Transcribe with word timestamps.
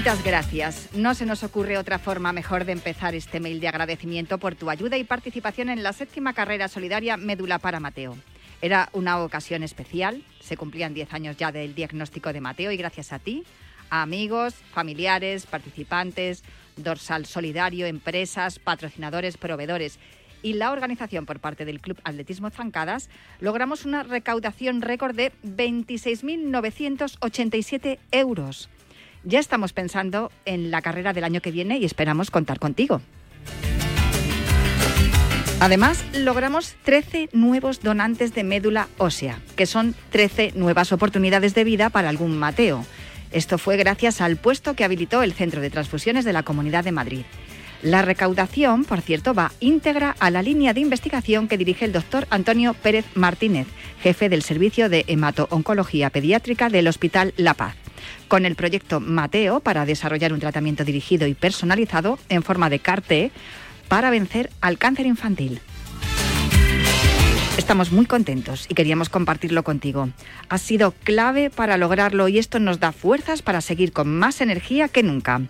Infinitas 0.00 0.24
gracias. 0.24 0.88
No 0.94 1.14
se 1.14 1.26
nos 1.26 1.42
ocurre 1.42 1.76
otra 1.76 1.98
forma 1.98 2.32
mejor 2.32 2.64
de 2.64 2.72
empezar 2.72 3.14
este 3.14 3.38
mail 3.38 3.60
de 3.60 3.68
agradecimiento 3.68 4.38
por 4.38 4.54
tu 4.54 4.70
ayuda 4.70 4.96
y 4.96 5.04
participación 5.04 5.68
en 5.68 5.82
la 5.82 5.92
séptima 5.92 6.32
carrera 6.32 6.68
solidaria 6.68 7.18
Médula 7.18 7.58
para 7.58 7.80
Mateo. 7.80 8.16
Era 8.62 8.88
una 8.94 9.22
ocasión 9.22 9.62
especial, 9.62 10.24
se 10.40 10.56
cumplían 10.56 10.94
10 10.94 11.12
años 11.12 11.36
ya 11.36 11.52
del 11.52 11.74
diagnóstico 11.74 12.32
de 12.32 12.40
Mateo 12.40 12.72
y 12.72 12.78
gracias 12.78 13.12
a 13.12 13.18
ti, 13.18 13.44
a 13.90 14.00
amigos, 14.00 14.54
familiares, 14.72 15.44
participantes, 15.44 16.44
dorsal 16.78 17.26
solidario, 17.26 17.84
empresas, 17.84 18.58
patrocinadores, 18.58 19.36
proveedores 19.36 19.98
y 20.42 20.54
la 20.54 20.72
organización 20.72 21.26
por 21.26 21.40
parte 21.40 21.66
del 21.66 21.82
Club 21.82 22.00
Atletismo 22.04 22.48
Zancadas, 22.48 23.10
logramos 23.38 23.84
una 23.84 24.02
recaudación 24.02 24.80
récord 24.80 25.14
de 25.14 25.30
26.987 25.44 27.98
euros 28.12 28.70
ya 29.24 29.38
estamos 29.38 29.72
pensando 29.72 30.30
en 30.44 30.70
la 30.70 30.82
carrera 30.82 31.12
del 31.12 31.24
año 31.24 31.40
que 31.40 31.50
viene 31.50 31.78
y 31.78 31.84
esperamos 31.84 32.30
contar 32.30 32.58
contigo. 32.58 33.00
Además, 35.60 36.02
logramos 36.14 36.74
13 36.84 37.28
nuevos 37.32 37.82
donantes 37.82 38.34
de 38.34 38.44
médula 38.44 38.88
ósea, 38.96 39.40
que 39.56 39.66
son 39.66 39.94
13 40.10 40.52
nuevas 40.54 40.90
oportunidades 40.90 41.54
de 41.54 41.64
vida 41.64 41.90
para 41.90 42.08
algún 42.08 42.38
Mateo. 42.38 42.86
Esto 43.30 43.58
fue 43.58 43.76
gracias 43.76 44.22
al 44.22 44.38
puesto 44.38 44.74
que 44.74 44.84
habilitó 44.84 45.22
el 45.22 45.34
Centro 45.34 45.60
de 45.60 45.68
Transfusiones 45.68 46.24
de 46.24 46.32
la 46.32 46.44
Comunidad 46.44 46.82
de 46.82 46.92
Madrid. 46.92 47.24
La 47.82 48.00
recaudación, 48.00 48.84
por 48.84 49.02
cierto, 49.02 49.34
va 49.34 49.52
íntegra 49.60 50.16
a 50.18 50.30
la 50.30 50.42
línea 50.42 50.72
de 50.72 50.80
investigación 50.80 51.46
que 51.46 51.58
dirige 51.58 51.84
el 51.84 51.92
doctor 51.92 52.26
Antonio 52.30 52.72
Pérez 52.72 53.04
Martínez, 53.14 53.66
jefe 54.02 54.30
del 54.30 54.42
Servicio 54.42 54.88
de 54.88 55.04
Hemato-Oncología 55.08 56.08
Pediátrica 56.08 56.70
del 56.70 56.88
Hospital 56.88 57.34
La 57.36 57.52
Paz 57.52 57.79
con 58.30 58.46
el 58.46 58.54
proyecto 58.54 59.00
Mateo 59.00 59.58
para 59.58 59.84
desarrollar 59.84 60.32
un 60.32 60.38
tratamiento 60.38 60.84
dirigido 60.84 61.26
y 61.26 61.34
personalizado 61.34 62.16
en 62.28 62.44
forma 62.44 62.70
de 62.70 62.78
CAR-T 62.78 63.32
para 63.88 64.08
vencer 64.08 64.50
al 64.60 64.78
cáncer 64.78 65.06
infantil. 65.06 65.60
Estamos 67.58 67.90
muy 67.90 68.06
contentos 68.06 68.66
y 68.68 68.74
queríamos 68.74 69.08
compartirlo 69.08 69.64
contigo. 69.64 70.10
Ha 70.48 70.58
sido 70.58 70.92
clave 70.92 71.50
para 71.50 71.76
lograrlo 71.76 72.28
y 72.28 72.38
esto 72.38 72.60
nos 72.60 72.78
da 72.78 72.92
fuerzas 72.92 73.42
para 73.42 73.60
seguir 73.60 73.92
con 73.92 74.16
más 74.16 74.40
energía 74.40 74.86
que 74.86 75.02
nunca. 75.02 75.42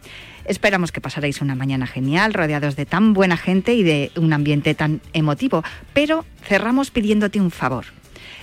Esperamos 0.46 0.90
que 0.90 1.02
pasaréis 1.02 1.42
una 1.42 1.54
mañana 1.54 1.86
genial, 1.86 2.32
rodeados 2.32 2.76
de 2.76 2.86
tan 2.86 3.12
buena 3.12 3.36
gente 3.36 3.74
y 3.74 3.82
de 3.82 4.10
un 4.16 4.32
ambiente 4.32 4.74
tan 4.74 5.02
emotivo, 5.12 5.62
pero 5.92 6.24
cerramos 6.42 6.90
pidiéndote 6.90 7.42
un 7.42 7.50
favor. 7.50 7.99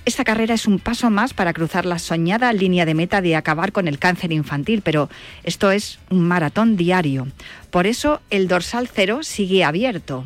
Esta 0.08 0.24
carrera 0.24 0.54
es 0.54 0.68
un 0.68 0.80
paso 0.80 1.10
más 1.10 1.34
para 1.34 1.52
cruzar 1.52 1.86
la 1.86 2.00
soñada 2.00 2.54
línea 2.54 2.86
de 2.86 2.94
meta 2.94 3.20
de 3.20 3.36
acabar 3.36 3.74
con 3.74 3.90
el 3.90 4.00
cáncer 4.00 4.32
infantil, 4.32 4.82
pero 4.82 5.10
esto 5.44 5.70
es 5.70 6.00
un 6.10 6.26
maratón 6.26 6.78
diario. 6.78 7.28
Por 7.72 7.88
eso 7.88 8.22
el 8.30 8.48
dorsal 8.48 8.88
cero 8.88 9.20
sigue 9.24 9.66
abierto. 9.66 10.24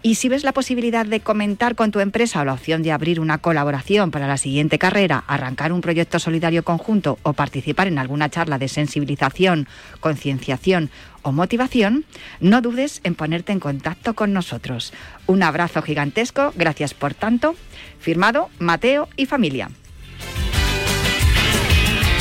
Y 0.00 0.14
si 0.14 0.28
ves 0.28 0.44
la 0.44 0.52
posibilidad 0.52 1.04
de 1.04 1.18
comentar 1.18 1.74
con 1.74 1.90
tu 1.90 1.98
empresa 1.98 2.40
o 2.40 2.44
la 2.44 2.52
opción 2.52 2.84
de 2.84 2.92
abrir 2.92 3.18
una 3.18 3.38
colaboración 3.38 4.12
para 4.12 4.28
la 4.28 4.36
siguiente 4.36 4.78
carrera, 4.78 5.24
arrancar 5.26 5.72
un 5.72 5.80
proyecto 5.80 6.20
solidario 6.20 6.62
conjunto 6.62 7.18
o 7.24 7.32
participar 7.32 7.88
en 7.88 7.98
alguna 7.98 8.30
charla 8.30 8.58
de 8.58 8.68
sensibilización, 8.68 9.66
concienciación 9.98 10.88
o 11.26 11.32
motivación, 11.32 12.04
no 12.38 12.62
dudes 12.62 13.00
en 13.02 13.16
ponerte 13.16 13.50
en 13.50 13.58
contacto 13.58 14.14
con 14.14 14.32
nosotros. 14.32 14.92
Un 15.26 15.42
abrazo 15.42 15.82
gigantesco, 15.82 16.52
gracias 16.54 16.94
por 16.94 17.14
tanto. 17.14 17.56
Firmado 17.98 18.48
Mateo 18.60 19.08
y 19.16 19.26
familia. 19.26 19.68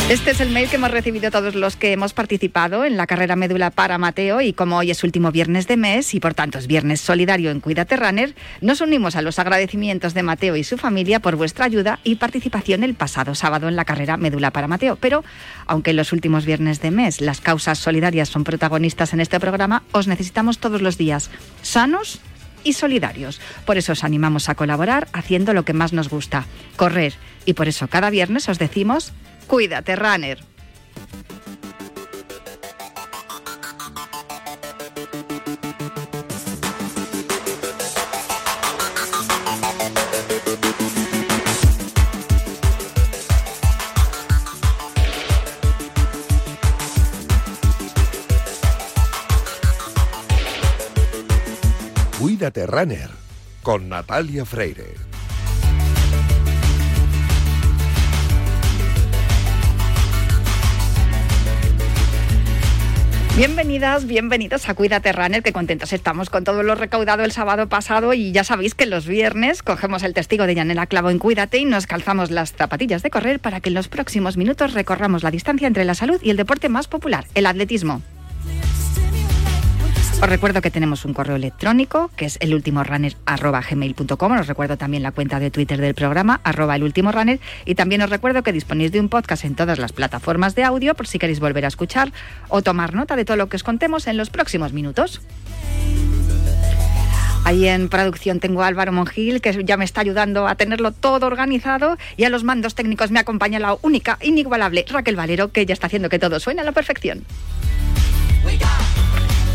Este 0.07 0.29
es 0.29 0.39
el 0.39 0.51
mail 0.51 0.69
que 0.69 0.75
hemos 0.75 0.91
recibido 0.91 1.31
todos 1.31 1.55
los 1.55 1.77
que 1.77 1.91
hemos 1.91 2.13
participado 2.13 2.85
en 2.85 2.95
la 2.95 3.07
carrera 3.07 3.35
médula 3.35 3.71
para 3.71 3.97
Mateo 3.97 4.39
y 4.39 4.53
como 4.53 4.77
hoy 4.77 4.91
es 4.91 5.03
último 5.03 5.31
viernes 5.31 5.67
de 5.67 5.77
mes 5.77 6.13
y 6.13 6.19
por 6.19 6.35
tanto 6.35 6.59
es 6.59 6.67
viernes 6.67 7.01
solidario 7.01 7.49
en 7.49 7.59
Cuídate 7.59 7.95
Runner, 7.95 8.35
nos 8.61 8.81
unimos 8.81 9.15
a 9.15 9.23
los 9.23 9.39
agradecimientos 9.39 10.13
de 10.13 10.21
Mateo 10.21 10.57
y 10.57 10.63
su 10.63 10.77
familia 10.77 11.21
por 11.21 11.37
vuestra 11.37 11.65
ayuda 11.65 12.01
y 12.03 12.17
participación 12.17 12.83
el 12.83 12.93
pasado 12.93 13.33
sábado 13.33 13.67
en 13.67 13.75
la 13.75 13.83
carrera 13.83 14.15
médula 14.15 14.51
para 14.51 14.67
Mateo. 14.67 14.95
Pero 14.95 15.23
aunque 15.65 15.89
en 15.89 15.97
los 15.97 16.13
últimos 16.13 16.45
viernes 16.45 16.81
de 16.81 16.91
mes 16.91 17.19
las 17.19 17.41
causas 17.41 17.79
solidarias 17.79 18.29
son 18.29 18.43
protagonistas 18.43 19.11
en 19.11 19.21
este 19.21 19.39
programa, 19.39 19.81
os 19.91 20.05
necesitamos 20.05 20.59
todos 20.59 20.83
los 20.83 20.99
días 20.99 21.31
sanos 21.63 22.19
y 22.63 22.73
solidarios. 22.73 23.41
Por 23.65 23.79
eso 23.79 23.93
os 23.93 24.03
animamos 24.03 24.49
a 24.49 24.55
colaborar 24.55 25.07
haciendo 25.13 25.53
lo 25.53 25.65
que 25.65 25.73
más 25.73 25.93
nos 25.93 26.09
gusta, 26.09 26.45
correr. 26.75 27.15
Y 27.45 27.53
por 27.53 27.67
eso 27.67 27.87
cada 27.87 28.11
viernes 28.11 28.49
os 28.49 28.59
decimos 28.59 29.13
Cuídate, 29.47 29.95
runner. 29.95 30.55
Cuídate 52.19 52.65
Runner 52.65 53.09
con 53.61 53.87
Natalia 53.87 54.45
Freire. 54.45 55.14
Bienvenidas, 63.37 64.07
bienvenidos 64.07 64.69
a 64.69 64.75
Cuídate 64.75 65.11
Runner, 65.11 65.43
que 65.43 65.51
contentos 65.51 65.91
estamos 65.91 66.29
con 66.29 66.45
todo 66.45 66.63
lo 66.63 66.73
recaudado 66.73 67.25
el 67.25 67.33
sábado 67.33 67.67
pasado 67.67 68.13
y 68.13 68.31
ya 68.31 68.45
sabéis 68.45 68.75
que 68.75 68.85
los 68.85 69.07
viernes 69.07 69.61
cogemos 69.61 70.03
el 70.03 70.13
testigo 70.13 70.45
de 70.45 70.55
Yanela 70.55 70.87
Clavo 70.87 71.09
en 71.09 71.19
Cuídate 71.19 71.57
y 71.57 71.65
nos 71.65 71.85
calzamos 71.85 72.31
las 72.31 72.53
zapatillas 72.53 73.03
de 73.03 73.09
correr 73.09 73.41
para 73.41 73.59
que 73.59 73.67
en 73.67 73.75
los 73.75 73.89
próximos 73.89 74.37
minutos 74.37 74.73
recorramos 74.73 75.21
la 75.21 75.31
distancia 75.31 75.67
entre 75.67 75.83
la 75.83 75.95
salud 75.95 76.21
y 76.23 76.29
el 76.29 76.37
deporte 76.37 76.69
más 76.69 76.87
popular, 76.87 77.25
el 77.35 77.45
atletismo. 77.45 78.01
Os 80.21 80.29
recuerdo 80.29 80.61
que 80.61 80.71
tenemos 80.71 81.03
un 81.05 81.13
correo 81.13 81.35
electrónico 81.35 82.09
que 82.15 82.25
es 82.25 82.37
elultimorunner.gmail.com. 82.39 84.31
Os 84.31 84.47
recuerdo 84.47 84.77
también 84.77 85.03
la 85.03 85.11
cuenta 85.11 85.39
de 85.39 85.51
Twitter 85.51 85.79
del 85.79 85.93
programa, 85.93 86.39
arroba 86.43 86.77
elultimorunner. 86.77 87.39
Y 87.65 87.75
también 87.75 88.01
os 88.01 88.09
recuerdo 88.09 88.41
que 88.41 88.53
disponéis 88.53 88.91
de 88.91 88.99
un 89.01 89.09
podcast 89.09 89.45
en 89.45 89.55
todas 89.55 89.77
las 89.77 89.91
plataformas 89.91 90.55
de 90.55 90.63
audio 90.63 90.95
por 90.95 91.07
si 91.07 91.19
queréis 91.19 91.39
volver 91.39 91.65
a 91.65 91.67
escuchar 91.67 92.11
o 92.47 92.61
tomar 92.61 92.95
nota 92.95 93.15
de 93.15 93.25
todo 93.25 93.37
lo 93.37 93.49
que 93.49 93.57
os 93.57 93.63
contemos 93.63 94.07
en 94.07 94.17
los 94.17 94.29
próximos 94.29 94.73
minutos. 94.73 95.21
Ahí 97.43 97.67
en 97.67 97.89
producción 97.89 98.39
tengo 98.39 98.63
a 98.63 98.67
Álvaro 98.67 98.91
Mongil, 98.91 99.41
que 99.41 99.63
ya 99.63 99.77
me 99.77 99.85
está 99.85 100.01
ayudando 100.01 100.47
a 100.47 100.55
tenerlo 100.55 100.91
todo 100.91 101.27
organizado. 101.27 101.97
Y 102.17 102.23
a 102.23 102.29
los 102.29 102.43
mandos 102.43 102.73
técnicos 102.73 103.11
me 103.11 103.19
acompaña 103.19 103.59
la 103.59 103.77
única, 103.81 104.17
inigualable 104.21 104.85
Raquel 104.89 105.15
Valero, 105.15 105.51
que 105.51 105.65
ya 105.65 105.73
está 105.73 105.87
haciendo 105.87 106.09
que 106.09 106.17
todo 106.17 106.39
suene 106.39 106.61
a 106.61 106.63
la 106.63 106.71
perfección 106.71 107.23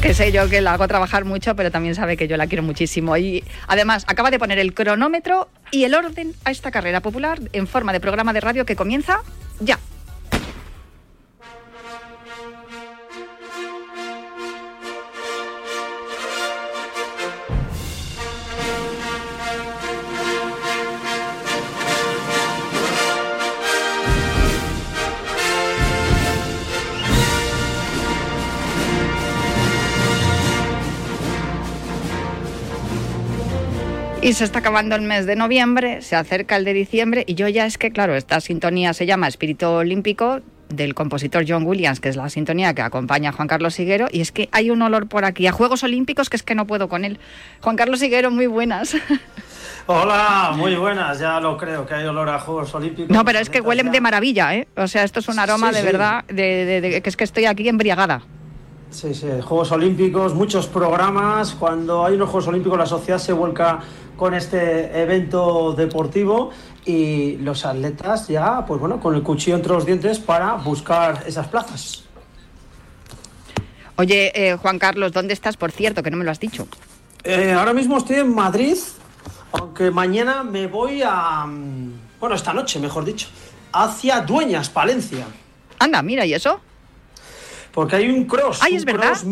que 0.01 0.15
sé 0.15 0.33
yo 0.33 0.49
que 0.49 0.63
la 0.63 0.73
hago 0.73 0.89
trabajar 0.89 1.27
mucho, 1.27 1.55
pero 1.55 1.71
también 1.71 1.95
sabe 1.95 2.17
que 2.17 2.27
yo 2.27 2.39
la 2.39 2.47
quiero 2.47 2.63
muchísimo. 2.63 3.17
Y 3.19 3.45
además 3.67 4.05
acaba 4.07 4.31
de 4.31 4.39
poner 4.39 4.59
el 4.59 4.73
cronómetro 4.73 5.49
y 5.71 5.85
el 5.85 5.95
orden 5.95 6.33
a 6.45 6.51
esta 6.51 6.71
carrera 6.71 7.01
popular 7.01 7.41
en 7.53 7.67
forma 7.67 7.93
de 7.93 8.01
programa 8.01 8.33
de 8.33 8.41
radio 8.41 8.65
que 8.65 8.77
comienza 8.77 9.21
ya. 9.61 9.79
Y 34.31 34.33
se 34.33 34.45
está 34.45 34.61
acabando 34.61 34.95
el 34.95 35.03
mes 35.03 35.27
de 35.27 35.35
noviembre, 35.35 36.03
se 36.03 36.15
acerca 36.15 36.55
el 36.55 36.65
de 36.65 36.73
diciembre 36.73 37.25
y 37.27 37.35
yo 37.35 37.49
ya 37.49 37.67
es 37.67 37.79
que, 37.79 37.91
claro, 37.91 38.15
esta 38.15 38.41
sintonía 38.41 38.95
se 38.95 39.05
llama 39.05 39.27
Espíritu 39.27 39.67
Olímpico 39.67 40.39
del 40.69 40.95
compositor 40.95 41.45
John 41.49 41.65
Williams, 41.67 41.99
que 41.99 42.11
es 42.11 42.15
la 42.15 42.31
sintonía 42.31 42.73
que 42.73 42.83
acompaña 42.83 43.31
a 43.31 43.33
Juan 43.33 43.49
Carlos 43.49 43.81
Higuero, 43.81 44.07
y 44.09 44.21
es 44.21 44.31
que 44.31 44.49
hay 44.53 44.71
un 44.71 44.83
olor 44.83 45.09
por 45.09 45.25
aquí 45.25 45.49
a 45.49 45.53
Juegos 45.53 45.83
Olímpicos 45.83 46.31
que 46.31 46.37
es 46.37 46.45
que 46.45 46.55
no 46.55 46.65
puedo 46.69 46.89
con 46.89 47.05
él. 47.05 47.19
Juan 47.61 47.75
Carlos 47.75 48.01
Higuero, 48.03 48.31
muy 48.31 48.47
buenas. 48.47 48.95
Hola, 49.87 50.53
muy 50.57 50.77
buenas, 50.77 51.19
ya 51.19 51.41
lo 51.41 51.57
creo, 51.57 51.85
que 51.85 51.95
hay 51.95 52.07
olor 52.07 52.29
a 52.29 52.39
Juegos 52.39 52.73
Olímpicos. 52.73 53.11
No, 53.11 53.25
pero 53.25 53.41
es 53.41 53.51
que 53.51 53.61
huelen 53.61 53.91
de 53.91 54.01
maravilla, 54.01 54.55
¿eh? 54.55 54.69
O 54.77 54.87
sea, 54.87 55.03
esto 55.03 55.19
es 55.19 55.27
un 55.27 55.41
aroma 55.41 55.73
de 55.73 55.83
verdad, 55.83 56.25
de, 56.27 57.01
que 57.03 57.09
es 57.09 57.17
que 57.17 57.25
estoy 57.25 57.47
aquí 57.47 57.69
embriagada. 57.69 58.23
Sí, 58.91 59.15
sí, 59.15 59.27
Juegos 59.41 59.71
Olímpicos, 59.71 60.35
muchos 60.35 60.67
programas. 60.67 61.53
Cuando 61.55 62.05
hay 62.05 62.15
unos 62.15 62.29
Juegos 62.29 62.49
Olímpicos, 62.49 62.77
la 62.77 62.87
sociedad 62.87 63.19
se 63.19 63.33
vuelca 63.33 63.79
con 64.21 64.35
este 64.35 65.01
evento 65.01 65.73
deportivo 65.73 66.51
y 66.85 67.37
los 67.39 67.65
atletas 67.65 68.29
ya, 68.29 68.67
pues 68.67 68.79
bueno, 68.79 69.01
con 69.01 69.15
el 69.15 69.23
cuchillo 69.23 69.57
entre 69.57 69.73
los 69.73 69.87
dientes 69.87 70.19
para 70.19 70.57
buscar 70.57 71.25
esas 71.27 71.49
plazas. 71.49 72.05
Oye, 73.97 74.31
eh, 74.35 74.57
Juan 74.57 74.79
Carlos, 74.79 75.13
¿dónde 75.13 75.33
estás, 75.33 75.57
por 75.57 75.73
cierto? 75.73 76.03
Que 76.03 76.11
no 76.11 76.19
me 76.19 76.25
lo 76.27 76.31
has 76.31 76.39
dicho. 76.39 76.69
Eh, 77.25 77.53
ahora 77.53 77.73
mismo 77.73 77.97
estoy 77.97 78.17
en 78.17 78.35
Madrid, 78.35 78.77
aunque 79.53 79.91
mañana 79.91 80.43
me 80.45 80.67
voy 80.67 81.01
a... 81.03 81.47
mm, 81.47 81.93
Bueno, 82.21 82.35
esta 82.35 82.53
noche, 82.53 82.79
mejor 82.79 83.07
dicho, 83.07 83.29
hacia 83.73 84.21
Dueñas, 84.21 84.69
Palencia. 84.69 85.25
Anda, 85.79 86.03
mira, 86.03 86.27
¿y 86.27 86.35
eso? 86.35 86.61
Porque 87.73 87.97
hay 87.97 88.11
un 88.11 88.27
cross. 88.27 88.59
Ay, 88.61 88.73
un 88.73 88.79
es 88.79 88.85
verdad. 88.85 89.13
cross 89.13 89.25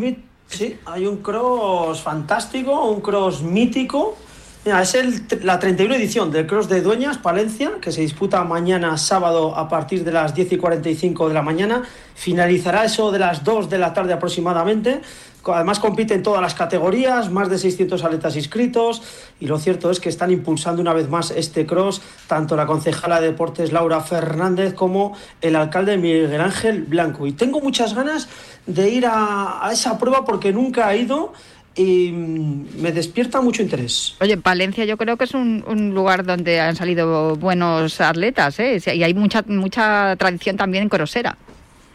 Sí, 0.49 0.79
hay 0.87 1.05
un 1.05 1.19
cross 1.19 2.01
fantástico, 2.01 2.87
un 2.87 3.03
cross 3.03 3.43
mítico. 3.43 4.17
Es 4.65 4.95
el, 4.95 5.23
la 5.43 5.59
31 5.59 5.95
edición 5.95 6.31
del 6.31 6.47
cross 6.47 6.69
de 6.69 6.83
Dueñas, 6.83 7.17
Palencia, 7.17 7.73
que 7.81 7.93
se 7.93 8.01
disputa 8.01 8.43
mañana 8.45 8.99
sábado 8.99 9.57
a 9.57 9.69
partir 9.69 10.05
de 10.05 10.13
las 10.13 10.35
10 10.35 10.53
y 10.53 10.57
45 10.59 11.29
de 11.29 11.35
la 11.35 11.43
mañana. 11.43 11.85
Finalizará 12.15 12.85
eso 12.85 13.11
de 13.11 13.21
las 13.21 13.45
2 13.45 13.71
de 13.71 13.79
la 13.79 13.95
tarde 13.95 14.13
aproximadamente. 14.13 15.01
Además 15.45 15.79
compiten 15.79 16.23
todas 16.23 16.43
las 16.43 16.55
categorías, 16.55 17.31
más 17.31 17.49
de 17.49 17.57
600 17.57 18.05
atletas 18.05 18.37
inscritos 18.37 19.03
y 19.41 19.47
lo 19.47 19.59
cierto 19.59 19.91
es 19.91 20.01
que 20.01 20.11
están 20.11 20.31
impulsando 20.31 20.83
una 20.83 20.93
vez 20.93 21.09
más 21.09 21.31
este 21.31 21.65
cross 21.65 22.03
tanto 22.27 22.55
la 22.55 22.67
concejala 22.67 23.19
de 23.21 23.29
deportes 23.29 23.73
Laura 23.73 24.01
Fernández 24.01 24.75
como 24.75 25.17
el 25.41 25.57
alcalde 25.57 25.97
Miguel 25.97 26.41
Ángel 26.41 26.83
Blanco. 26.83 27.27
Y 27.27 27.33
tengo 27.33 27.61
muchas 27.61 27.95
ganas 27.95 28.29
de 28.67 28.91
ir 28.91 29.07
a, 29.07 29.67
a 29.67 29.73
esa 29.73 29.97
prueba 29.97 30.27
porque 30.27 30.53
nunca 30.53 30.93
he 30.93 30.99
ido 30.99 31.33
y 31.75 32.11
mm, 32.13 32.81
me 32.81 32.93
despierta 32.93 33.41
mucho 33.41 33.63
interés. 33.63 34.17
Oye, 34.21 34.37
Palencia 34.37 34.85
yo 34.85 34.97
creo 34.97 35.17
que 35.17 35.25
es 35.25 35.35
un, 35.35 35.65
un 35.67 35.95
lugar 35.95 36.25
donde 36.25 36.61
han 36.61 36.77
salido 36.77 37.37
buenos 37.37 38.01
atletas, 38.01 38.59
¿eh? 38.59 38.81
Y 38.95 39.03
hay 39.03 39.15
mucha, 39.15 39.43
mucha 39.47 40.17
tradición 40.17 40.57
también 40.57 40.85
en 40.85 40.89
crosera. 40.89 41.37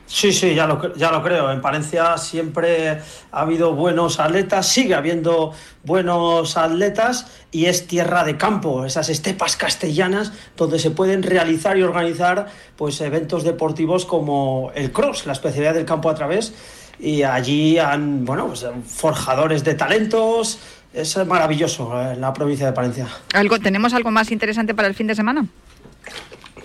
Sí, 0.05 0.33
sí, 0.33 0.53
ya 0.53 0.67
lo, 0.67 0.93
ya 0.95 1.11
lo 1.11 1.23
creo. 1.23 1.51
En 1.51 1.61
Palencia 1.61 2.17
siempre 2.17 3.01
ha 3.31 3.41
habido 3.41 3.73
buenos 3.73 4.19
atletas, 4.19 4.67
sigue 4.67 4.95
habiendo 4.95 5.53
buenos 5.83 6.57
atletas 6.57 7.27
y 7.51 7.65
es 7.65 7.87
tierra 7.87 8.23
de 8.23 8.37
campo, 8.37 8.85
esas 8.85 9.09
estepas 9.09 9.55
castellanas 9.55 10.33
donde 10.57 10.77
se 10.77 10.91
pueden 10.91 11.23
realizar 11.23 11.77
y 11.77 11.83
organizar 11.83 12.47
pues 12.75 12.99
eventos 13.01 13.43
deportivos 13.43 14.05
como 14.05 14.71
el 14.75 14.91
cross, 14.91 15.25
la 15.25 15.33
especialidad 15.33 15.73
del 15.73 15.85
campo 15.85 16.09
a 16.09 16.15
través. 16.15 16.53
Y 16.99 17.23
allí 17.23 17.77
han, 17.79 18.23
bueno, 18.25 18.47
pues, 18.47 18.65
forjadores 18.87 19.63
de 19.63 19.73
talentos. 19.73 20.59
Es 20.93 21.17
maravilloso 21.25 21.99
eh, 21.99 22.15
la 22.17 22.31
provincia 22.33 22.67
de 22.67 22.73
Palencia. 22.73 23.07
¿Algo, 23.33 23.59
¿Tenemos 23.59 23.93
algo 23.93 24.11
más 24.11 24.31
interesante 24.31 24.75
para 24.75 24.87
el 24.87 24.93
fin 24.93 25.07
de 25.07 25.15
semana? 25.15 25.45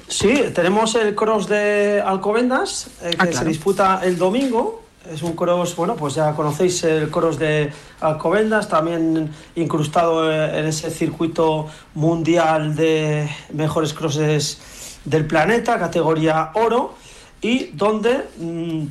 Sí, 0.06 0.34
tenemos 0.54 0.94
el 0.94 1.14
cross 1.14 1.48
de 1.48 2.02
Alcobendas, 2.04 2.88
eh, 3.02 3.10
que 3.10 3.16
Ah, 3.18 3.24
se 3.26 3.30
claro. 3.32 3.48
disputa 3.48 4.00
el 4.04 4.16
domingo. 4.18 4.84
Es 5.10 5.22
un 5.22 5.32
cross, 5.34 5.74
bueno, 5.76 5.96
pues 5.96 6.14
ya 6.14 6.34
conocéis 6.34 6.84
el 6.84 7.08
cross 7.10 7.38
de 7.38 7.72
Alcobendas, 8.00 8.68
también 8.68 9.30
incrustado 9.54 10.30
eh, 10.30 10.58
en 10.58 10.66
ese 10.66 10.90
circuito 10.90 11.66
mundial 11.94 12.76
de 12.76 13.28
mejores 13.54 13.94
crosses 13.94 14.58
del 15.06 15.24
planeta, 15.26 15.78
categoría 15.78 16.50
oro, 16.54 16.94
y 17.40 17.66
donde 17.72 18.24
mm, 18.38 18.82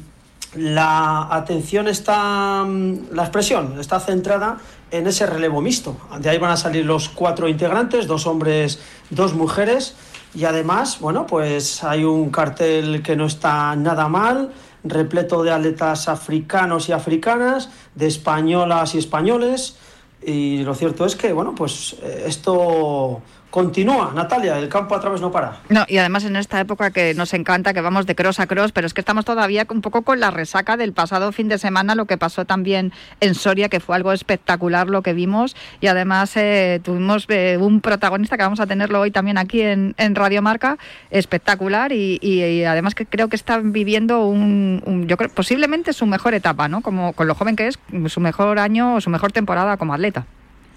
la 0.56 1.28
atención 1.30 1.88
está, 1.88 2.64
mm, 2.64 3.14
la 3.14 3.24
expresión 3.24 3.80
está 3.80 4.00
centrada 4.00 4.58
en 4.92 5.08
ese 5.08 5.26
relevo 5.26 5.62
mixto. 5.62 5.98
De 6.20 6.30
ahí 6.30 6.38
van 6.38 6.52
a 6.52 6.58
salir 6.58 6.86
los 6.86 7.10
cuatro 7.10 7.48
integrantes, 7.48 8.08
dos 8.08 8.26
hombres, 8.26 8.80
dos 9.10 9.34
mujeres. 9.34 9.96
Y 10.34 10.46
además, 10.46 11.00
bueno, 11.00 11.26
pues 11.26 11.84
hay 11.84 12.04
un 12.04 12.30
cartel 12.30 13.02
que 13.02 13.16
no 13.16 13.26
está 13.26 13.76
nada 13.76 14.08
mal, 14.08 14.52
repleto 14.84 15.44
de 15.44 15.52
atletas 15.52 16.08
africanos 16.08 16.90
y 16.90 16.92
africanas, 16.92 17.70
de 17.96 18.08
españolas 18.08 18.96
y 18.96 19.00
españoles. 19.00 19.78
Y 20.22 20.64
lo 20.64 20.76
cierto 20.76 21.06
es 21.06 21.16
que, 21.16 21.34
bueno, 21.34 21.56
pues 21.56 21.96
eh, 22.02 22.26
esto 22.28 23.22
continúa. 23.50 24.12
Natalia, 24.14 24.58
el 24.60 24.70
campo 24.70 24.96
a 24.96 25.00
través 25.00 25.22
no 25.22 25.32
para. 25.32 25.58
No, 25.70 25.86
y 25.88 25.98
además 25.98 26.24
en 26.26 26.36
esta 26.36 26.60
época 26.60 26.92
que 26.92 27.14
nos 27.14 27.34
encanta, 27.34 27.74
que 27.74 27.82
vamos 27.82 28.06
de 28.06 28.16
cross 28.16 28.40
a 28.40 28.48
cross, 28.48 28.72
pero 28.72 28.86
es 28.88 28.94
que 28.94 29.02
estamos 29.02 29.26
todavía 29.26 29.66
un 29.70 29.82
poco 29.82 30.02
con 30.04 30.20
la 30.20 30.32
resaca 30.32 30.78
del 30.78 30.94
pasado 30.94 31.32
fin 31.32 31.48
de 31.48 31.58
semana, 31.58 31.96
lo 31.96 32.06
que 32.06 32.18
pasó 32.18 32.46
también 32.46 32.92
en 33.20 33.36
Soria, 33.36 33.70
que 33.70 33.80
fue 33.80 33.96
algo 33.96 34.12
espectacular 34.12 34.88
lo 34.88 35.02
que 35.02 35.14
vimos, 35.14 35.56
y 35.82 35.88
además 35.88 36.36
eh, 36.36 36.80
tuvimos 36.84 37.26
eh, 37.30 37.58
un 37.60 37.82
protagonista 37.82 38.38
que 38.38 38.44
vamos 38.44 38.60
a 38.60 38.68
tenerlo 38.68 39.00
hoy 39.02 39.12
también 39.12 39.38
aquí 39.38 39.62
en, 39.62 39.96
en 39.98 40.16
Radio 40.16 40.42
Marca, 40.42 40.78
espectacular, 41.10 41.92
y, 41.92 42.20
y- 42.22 42.64
además 42.66 42.96
que 42.96 43.06
creo 43.06 43.28
que 43.30 43.36
está 43.36 43.60
viviendo 43.60 44.26
un, 44.26 44.82
un- 44.86 45.08
yo 45.08 45.18
creo, 45.18 45.30
posiblemente 45.30 45.94
su 45.94 46.06
mejor 46.06 46.34
etapa, 46.34 46.68
¿no? 46.68 46.82
Como 46.82 47.14
con 47.14 47.28
lo 47.28 47.36
joven 47.36 47.56
que 47.56 47.68
es, 47.68 47.80
su 48.08 48.20
mejor 48.20 48.60
año 48.60 49.00
su 49.02 49.10
mejor 49.10 49.32
temporada 49.32 49.78
como 49.78 49.94
atleta. 49.94 50.26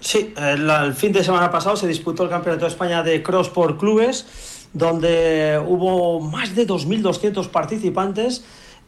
Sí, 0.01 0.33
el, 0.35 0.67
el 0.67 0.93
fin 0.95 1.13
de 1.13 1.23
semana 1.23 1.51
pasado 1.51 1.75
se 1.75 1.87
disputó 1.87 2.23
el 2.23 2.29
Campeonato 2.29 2.65
de 2.65 2.71
España 2.71 3.03
de 3.03 3.21
Cross 3.21 3.49
por 3.49 3.77
clubes, 3.77 4.25
donde 4.73 5.61
hubo 5.63 6.19
más 6.19 6.55
de 6.55 6.67
2.200 6.67 7.47
participantes. 7.49 8.43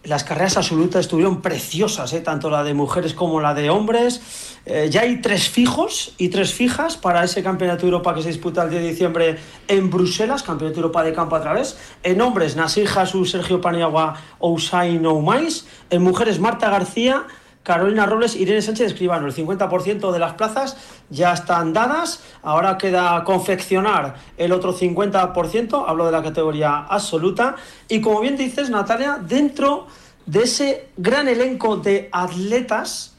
Las 0.06 0.24
carreras 0.24 0.57
absolutas 0.57 1.01
estuvieron 1.01 1.42
preciosas, 1.42 2.12
¿eh? 2.13 2.19
tanto 2.19 2.50
la 2.50 2.63
de 2.63 2.74
mujeres 2.74 3.13
como 3.13 3.39
la 3.42 3.54
de 3.54 3.69
hombres. 3.69 4.21
Eh, 4.65 4.89
ya 4.89 5.01
hay 5.01 5.21
tres 5.21 5.48
fijos 5.50 6.15
y 6.18 6.30
tres 6.30 6.51
fijas 6.51 6.98
para 6.98 7.24
ese 7.24 7.44
Campeonato 7.44 7.81
de 7.81 7.89
Europa 7.89 8.15
que 8.15 8.24
se 8.24 8.30
disputa 8.30 8.63
el 8.63 8.71
10 8.71 8.81
de 8.81 8.89
diciembre 8.89 9.38
en 9.68 9.92
Bruselas, 9.92 10.42
Campeonato 10.42 10.80
Europa 10.80 11.04
de 11.04 11.13
campo 11.13 11.36
a 11.36 11.42
través. 11.42 11.77
En 12.01 12.19
hombres, 12.21 12.56
Nasir 12.56 12.89
Jesús, 12.89 13.30
Sergio 13.30 13.62
Paniagua, 13.62 14.15
Ousain 14.39 15.06
Oumais. 15.06 15.68
En 15.92 16.01
mujeres, 16.01 16.39
Marta 16.39 16.71
García, 16.71 17.27
Carolina 17.63 18.06
Robles, 18.06 18.36
Irene 18.36 18.62
Sánchez 18.62 18.88
Escribano. 18.88 19.25
El 19.25 19.33
50% 19.33 20.12
de 20.12 20.19
las 20.19 20.33
plazas 20.33 20.77
ya 21.10 21.33
están 21.33 21.74
dadas. 21.74 22.21
Ahora 22.44 22.77
queda 22.77 23.24
confeccionar 23.24 24.15
el 24.38 24.51
otro 24.51 24.77
50%. 24.77 25.86
Hablo 25.88 26.05
de 26.05 26.12
la 26.12 26.22
categoría 26.22 26.79
absoluta. 26.79 27.55
Y 27.88 28.01
como 28.01 28.20
bien 28.20 28.36
dices, 28.36 28.70
Natalia, 28.70 29.17
dentro 29.22 29.88
de 30.25 30.43
ese 30.43 30.89
gran 30.98 31.27
elenco 31.27 31.77
de 31.77 32.10
atletas, 32.12 33.13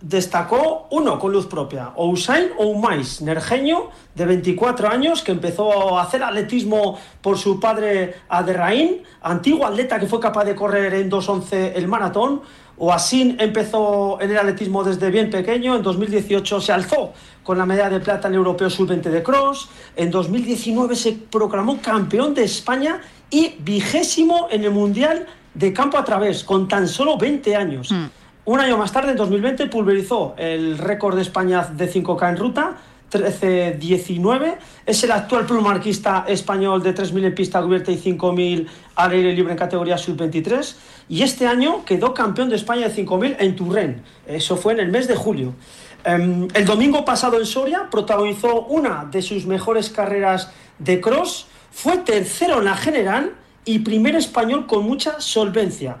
destacó 0.00 0.86
uno 0.90 1.18
con 1.18 1.32
luz 1.32 1.46
propia, 1.46 1.92
Ousain 1.96 2.50
Oumais, 2.56 3.20
nerjeño 3.20 3.88
de 4.14 4.26
24 4.26 4.88
años 4.88 5.22
que 5.22 5.32
empezó 5.32 5.98
a 5.98 6.02
hacer 6.02 6.22
atletismo 6.22 6.98
por 7.20 7.36
su 7.36 7.58
padre 7.58 8.14
Aderraín, 8.28 9.02
antiguo 9.22 9.66
atleta 9.66 9.98
que 9.98 10.06
fue 10.06 10.20
capaz 10.20 10.44
de 10.44 10.54
correr 10.54 10.94
en 10.94 11.10
2.11 11.10 11.72
el 11.74 11.88
maratón. 11.88 12.42
Oasin 12.78 13.36
empezó 13.40 14.20
en 14.20 14.30
el 14.30 14.38
atletismo 14.38 14.84
desde 14.84 15.10
bien 15.10 15.30
pequeño, 15.30 15.74
en 15.76 15.82
2018 15.82 16.60
se 16.60 16.72
alzó 16.72 17.12
con 17.42 17.58
la 17.58 17.66
medalla 17.66 17.90
de 17.90 18.00
plata 18.00 18.28
en 18.28 18.34
el 18.34 18.38
Europeo 18.38 18.70
Sub-20 18.70 19.02
de 19.02 19.22
Cross, 19.22 19.68
en 19.96 20.10
2019 20.10 20.94
se 20.94 21.12
proclamó 21.12 21.80
campeón 21.80 22.34
de 22.34 22.44
España 22.44 23.00
y 23.30 23.56
vigésimo 23.58 24.48
en 24.50 24.64
el 24.64 24.70
Mundial 24.70 25.26
de 25.54 25.72
campo 25.72 25.98
a 25.98 26.04
través, 26.04 26.44
con 26.44 26.68
tan 26.68 26.86
solo 26.86 27.18
20 27.18 27.56
años. 27.56 27.92
Un 28.44 28.60
año 28.60 28.78
más 28.78 28.92
tarde, 28.92 29.10
en 29.10 29.16
2020, 29.16 29.66
pulverizó 29.66 30.34
el 30.38 30.78
récord 30.78 31.16
de 31.16 31.22
España 31.22 31.64
de 31.64 31.92
5K 31.92 32.30
en 32.30 32.36
ruta, 32.36 32.76
13-19. 33.10 34.56
Es 34.86 35.04
el 35.04 35.12
actual 35.12 35.46
plumarquista 35.46 36.24
español 36.28 36.82
de 36.82 36.94
3.000 36.94 37.26
en 37.26 37.34
pista 37.34 37.62
cubierta 37.62 37.90
y 37.90 37.98
5.000 37.98 38.66
al 38.96 39.10
aire 39.12 39.32
libre 39.32 39.52
en 39.52 39.58
categoría 39.58 39.98
sub-23. 39.98 40.74
Y 41.08 41.22
este 41.22 41.46
año 41.46 41.84
quedó 41.84 42.14
campeón 42.14 42.48
de 42.48 42.56
España 42.56 42.88
de 42.88 42.94
5.000 42.94 43.36
en 43.38 43.56
Turren. 43.56 44.02
Eso 44.26 44.56
fue 44.56 44.72
en 44.74 44.80
el 44.80 44.88
mes 44.88 45.08
de 45.08 45.16
julio. 45.16 45.54
Em, 46.04 46.48
el 46.54 46.64
domingo 46.64 47.04
pasado 47.04 47.38
en 47.38 47.46
Soria 47.46 47.88
protagonizó 47.90 48.62
una 48.66 49.06
de 49.10 49.22
sus 49.22 49.46
mejores 49.46 49.90
carreras 49.90 50.50
de 50.78 51.00
cross. 51.00 51.46
Fue 51.70 51.98
tercero 51.98 52.58
en 52.58 52.66
la 52.66 52.76
general 52.76 53.32
y 53.64 53.80
primer 53.80 54.14
español 54.16 54.66
con 54.66 54.84
mucha 54.84 55.20
solvencia. 55.20 55.98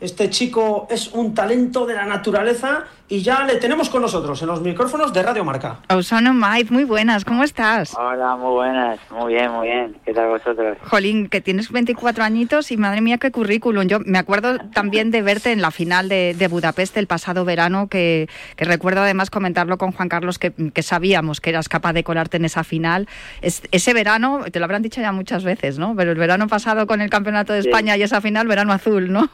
Este 0.00 0.30
chico 0.30 0.86
es 0.90 1.08
un 1.12 1.34
talento 1.34 1.84
de 1.84 1.94
la 1.94 2.06
naturaleza 2.06 2.84
y 3.06 3.20
ya 3.22 3.44
le 3.44 3.56
tenemos 3.56 3.90
con 3.90 4.00
nosotros 4.00 4.40
en 4.40 4.48
los 4.48 4.62
micrófonos 4.62 5.12
de 5.12 5.22
Radio 5.22 5.44
Marca. 5.44 5.80
Osano 5.92 6.32
Maiz, 6.32 6.70
muy 6.70 6.84
buenas, 6.84 7.24
¿cómo 7.24 7.42
estás? 7.44 7.94
Hola, 7.98 8.36
muy 8.36 8.52
buenas. 8.52 8.98
Muy 9.10 9.34
bien, 9.34 9.50
muy 9.50 9.66
bien. 9.66 9.96
¿Qué 10.06 10.14
tal 10.14 10.28
vosotros? 10.28 10.78
Jolín, 10.88 11.28
que 11.28 11.40
tienes 11.40 11.70
24 11.70 12.22
añitos 12.24 12.70
y 12.70 12.76
madre 12.78 13.00
mía, 13.02 13.18
qué 13.18 13.30
currículum. 13.30 13.88
Yo 13.88 13.98
me 14.00 14.16
acuerdo 14.18 14.58
también 14.72 15.10
de 15.10 15.20
verte 15.22 15.50
en 15.52 15.60
la 15.60 15.70
final 15.72 16.08
de, 16.08 16.34
de 16.38 16.48
Budapest 16.48 16.96
el 16.96 17.06
pasado 17.08 17.44
verano, 17.44 17.88
que, 17.88 18.28
que 18.56 18.64
recuerdo 18.64 19.02
además 19.02 19.28
comentarlo 19.28 19.76
con 19.76 19.90
Juan 19.92 20.08
Carlos, 20.08 20.38
que, 20.38 20.52
que 20.72 20.82
sabíamos 20.82 21.40
que 21.42 21.50
eras 21.50 21.68
capaz 21.68 21.92
de 21.92 22.04
colarte 22.04 22.36
en 22.38 22.44
esa 22.46 22.64
final. 22.64 23.06
Es- 23.42 23.62
ese 23.72 23.92
verano, 23.92 24.44
te 24.50 24.60
lo 24.60 24.64
habrán 24.64 24.82
dicho 24.82 25.00
ya 25.00 25.10
muchas 25.12 25.42
veces, 25.44 25.78
¿no? 25.78 25.94
Pero 25.96 26.12
el 26.12 26.18
verano 26.18 26.46
pasado 26.46 26.86
con 26.86 27.00
el 27.02 27.10
Campeonato 27.10 27.52
de 27.52 27.62
Sí. 27.62 27.68
España 27.68 27.96
y 27.96 28.02
esa 28.02 28.20
final, 28.22 28.46
verano 28.46 28.72
azul, 28.72 29.12
¿no? 29.12 29.28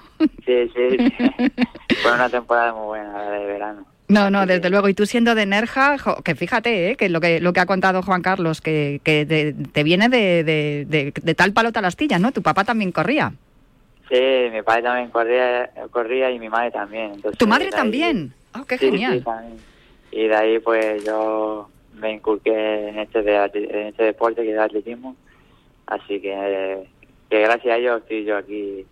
Sí, 0.47 0.56
sí, 0.75 0.97
sí. 0.99 1.13
Fue 2.03 2.13
una 2.13 2.29
temporada 2.29 2.73
muy 2.75 2.87
buena, 2.87 3.13
la 3.13 3.31
de 3.31 3.47
verano. 3.47 3.87
No, 4.09 4.31
no, 4.31 4.47
desde 4.47 4.71
luego. 4.71 4.89
Y 4.89 4.95
tú 4.95 5.05
siendo 5.05 5.35
de 5.35 5.47
Nerja, 5.47 5.99
jo, 5.99 6.23
que 6.23 6.35
fíjate, 6.37 6.91
¿eh? 6.91 6.97
que 6.97 7.09
lo 7.09 7.21
que 7.21 7.41
lo 7.41 7.53
que 7.53 7.61
ha 7.61 7.67
contado 7.67 8.03
Juan 8.03 8.23
Carlos, 8.23 8.61
que, 8.61 9.01
que 9.03 9.27
te 9.73 9.83
viene 9.83 10.09
de, 10.09 10.45
de- 10.45 10.85
de- 10.89 11.13
de 11.21 11.35
tal 11.35 11.53
palo 11.53 11.73
tal 11.73 11.85
astilla, 11.87 12.19
¿no? 12.19 12.31
Tu 12.31 12.41
papá 12.43 12.63
también 12.65 12.93
corría. 12.93 13.33
Sí, 14.09 14.21
mi 14.53 14.63
padre 14.63 14.83
también 14.83 15.11
corría, 15.11 15.69
corría 15.91 16.31
y 16.31 16.39
mi 16.39 16.49
madre 16.49 16.71
también. 16.71 17.15
Entonces, 17.15 17.37
¿Tu 17.39 17.47
madre 17.49 17.65
de 17.65 17.71
ahí- 17.75 17.77
también? 17.83 18.33
Oh, 18.55 18.65
qué 18.65 18.79
Sí, 18.79 18.85
sí, 18.87 18.91
genial. 18.93 19.25
también. 19.25 19.59
Y 20.13 20.29
de 20.29 20.37
ahí 20.37 20.59
pues 20.61 21.05
yo 21.05 21.69
me 21.99 22.13
inculqué 22.13 22.89
en 22.91 23.01
este, 23.01 23.19
en 23.19 23.87
este 23.89 24.05
deporte 24.05 24.43
que 24.43 24.51
es 24.51 24.55
el 24.55 24.61
atletismo. 24.63 25.17
Así 25.89 26.21
que, 26.21 26.87
que 27.29 27.41
gracias 27.41 27.75
a 27.75 27.79
ellos 27.79 28.03
estoy 28.03 28.25
yo 28.25 28.37
aquí 28.37 28.87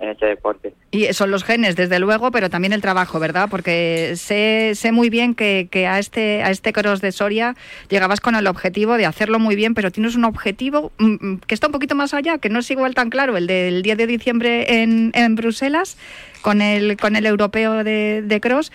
en 0.00 0.10
este 0.10 0.26
deporte. 0.26 0.74
Y 0.90 1.12
son 1.12 1.30
los 1.30 1.42
genes, 1.44 1.74
desde 1.76 1.98
luego, 1.98 2.30
pero 2.30 2.48
también 2.50 2.72
el 2.72 2.80
trabajo, 2.80 3.18
¿verdad? 3.18 3.48
Porque 3.50 4.12
sé, 4.16 4.72
sé 4.74 4.92
muy 4.92 5.10
bien 5.10 5.34
que, 5.34 5.68
que 5.70 5.86
a 5.86 5.98
este 5.98 6.42
a 6.42 6.50
este 6.50 6.72
cross 6.72 7.00
de 7.00 7.10
Soria 7.12 7.56
llegabas 7.88 8.20
con 8.20 8.34
el 8.36 8.46
objetivo 8.46 8.96
de 8.96 9.06
hacerlo 9.06 9.38
muy 9.38 9.56
bien, 9.56 9.74
pero 9.74 9.90
tienes 9.90 10.14
un 10.14 10.24
objetivo 10.24 10.92
mm, 10.98 11.04
mm, 11.20 11.40
que 11.46 11.54
está 11.54 11.66
un 11.66 11.72
poquito 11.72 11.94
más 11.94 12.14
allá, 12.14 12.38
que 12.38 12.48
no 12.48 12.60
es 12.60 12.70
igual 12.70 12.94
tan 12.94 13.10
claro, 13.10 13.36
el 13.36 13.46
del 13.46 13.82
10 13.82 13.98
de 13.98 14.06
diciembre 14.06 14.82
en, 14.82 15.10
en 15.14 15.34
Bruselas, 15.34 15.96
con 16.42 16.62
el, 16.62 16.96
con 16.96 17.16
el 17.16 17.26
europeo 17.26 17.82
de, 17.84 18.22
de 18.24 18.40
cross, 18.40 18.70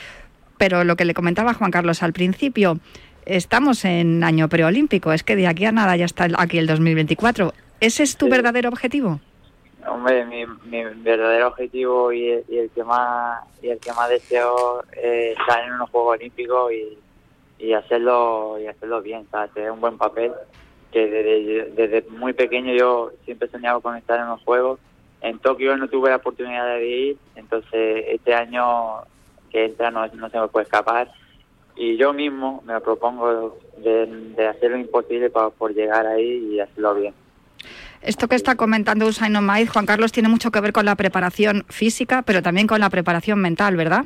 pero 0.57 0.83
lo 0.83 0.95
que 0.95 1.05
le 1.05 1.13
comentaba 1.13 1.53
Juan 1.53 1.71
Carlos 1.71 2.03
al 2.03 2.13
principio, 2.13 2.79
estamos 3.25 3.85
en 3.85 4.23
año 4.23 4.49
preolímpico, 4.49 5.13
es 5.13 5.23
que 5.23 5.35
de 5.37 5.47
aquí 5.47 5.63
a 5.65 5.71
nada 5.71 5.95
ya 5.95 6.05
está 6.05 6.27
aquí 6.37 6.57
el 6.57 6.67
2024. 6.67 7.53
¿Ese 7.79 8.03
es 8.03 8.17
tu 8.17 8.25
Sí. 8.25 8.31
verdadero 8.31 8.69
objetivo? 8.69 9.19
Hombre, 9.87 10.25
mi, 10.25 10.45
mi 10.65 10.83
verdadero 10.83 11.47
objetivo 11.47 12.11
y 12.13 12.29
el, 12.29 12.71
que 12.73 12.83
más 12.83 13.43
y 13.61 13.69
el 13.69 13.79
que 13.79 13.91
más 13.93 14.09
deseo 14.09 14.83
es 14.91 15.37
estar 15.37 15.63
en 15.63 15.73
unos 15.73 15.89
Juegos 15.89 16.17
Olímpicos 16.17 16.71
y, 17.59 17.73
hacerlo 17.73 18.57
y 18.59 18.67
hacerlo 18.67 19.01
bien, 19.01 19.25
¿sabes? 19.31 19.51
Tener 19.53 19.71
un 19.71 19.79
buen 19.79 19.97
papel. 19.97 20.33
Que 20.91 21.07
desde, 21.75 22.03
muy 22.09 22.33
pequeño 22.33 22.73
yo 22.73 23.11
siempre 23.25 23.47
he 23.47 23.51
soñado 23.51 23.81
con 23.81 23.95
estar 23.95 24.19
en 24.19 24.27
los 24.27 24.43
Juegos. 24.43 24.79
En 25.21 25.39
Tokio 25.39 25.75
no 25.77 25.87
tuve 25.87 26.09
la 26.09 26.17
oportunidad 26.17 26.75
de 26.75 26.87
ir, 26.87 27.17
entonces 27.35 28.05
este 28.09 28.35
año 28.35 29.03
que 29.49 29.65
entra 29.65 29.91
no, 29.91 30.05
no 30.07 30.29
se 30.29 30.39
me 30.39 30.47
puede 30.49 30.65
escapar. 30.65 31.11
Y 31.75 31.97
yo 31.97 32.13
mismo 32.13 32.61
me 32.65 32.79
propongo 32.81 33.57
de 33.77 34.47
hacer 34.47 34.71
lo 34.71 34.77
imposible 34.77 35.29
para, 35.29 35.49
por 35.49 35.73
llegar 35.73 36.05
ahí 36.05 36.51
y 36.51 36.59
hacerlo 36.59 36.95
bien. 36.95 37.13
Esto 38.03 38.27
que 38.27 38.35
está 38.35 38.55
comentando 38.55 39.07
Usain 39.07 39.33
Omaiz, 39.35 39.69
Juan 39.69 39.85
Carlos, 39.85 40.11
tiene 40.11 40.27
mucho 40.27 40.51
que 40.51 40.59
ver 40.59 40.73
con 40.73 40.85
la 40.85 40.95
preparación 40.95 41.65
física, 41.69 42.21
pero 42.23 42.41
también 42.41 42.67
con 42.67 42.81
la 42.81 42.89
preparación 42.89 43.39
mental, 43.39 43.77
¿verdad? 43.77 44.03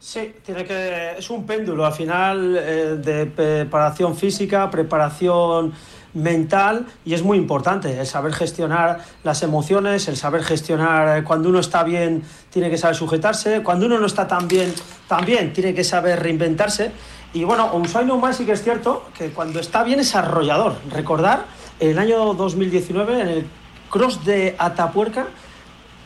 Sí, 0.00 0.34
tiene 0.44 0.64
que 0.64 1.18
es 1.18 1.30
un 1.30 1.46
péndulo 1.46 1.86
al 1.86 1.92
final 1.92 2.56
eh, 2.58 2.96
de 2.96 3.26
preparación 3.26 4.16
física, 4.16 4.68
preparación 4.68 5.72
mental 6.14 6.86
y 7.04 7.14
es 7.14 7.22
muy 7.22 7.38
importante 7.38 8.00
el 8.00 8.06
saber 8.06 8.32
gestionar 8.32 8.98
las 9.22 9.42
emociones, 9.44 10.08
el 10.08 10.16
saber 10.16 10.42
gestionar 10.42 11.18
eh, 11.18 11.22
cuando 11.22 11.50
uno 11.50 11.60
está 11.60 11.84
bien 11.84 12.24
tiene 12.48 12.68
que 12.68 12.78
saber 12.78 12.96
sujetarse, 12.96 13.62
cuando 13.62 13.86
uno 13.86 14.00
no 14.00 14.06
está 14.06 14.26
tan 14.26 14.48
bien 14.48 14.72
también 15.06 15.52
tiene 15.52 15.72
que 15.72 15.84
saber 15.84 16.18
reinventarse 16.20 16.90
y 17.32 17.44
bueno, 17.44 17.70
Usain 17.76 18.08
Bolt 18.08 18.34
sí 18.34 18.44
que 18.44 18.52
es 18.52 18.62
cierto 18.62 19.04
que 19.16 19.30
cuando 19.30 19.60
está 19.60 19.84
bien 19.84 20.00
es 20.00 20.16
arrollador. 20.16 20.76
Recordar 20.90 21.44
el 21.80 21.98
año 21.98 22.34
2019 22.34 23.20
en 23.20 23.28
el 23.28 23.46
cross 23.88 24.24
de 24.24 24.54
Atapuerca 24.58 25.28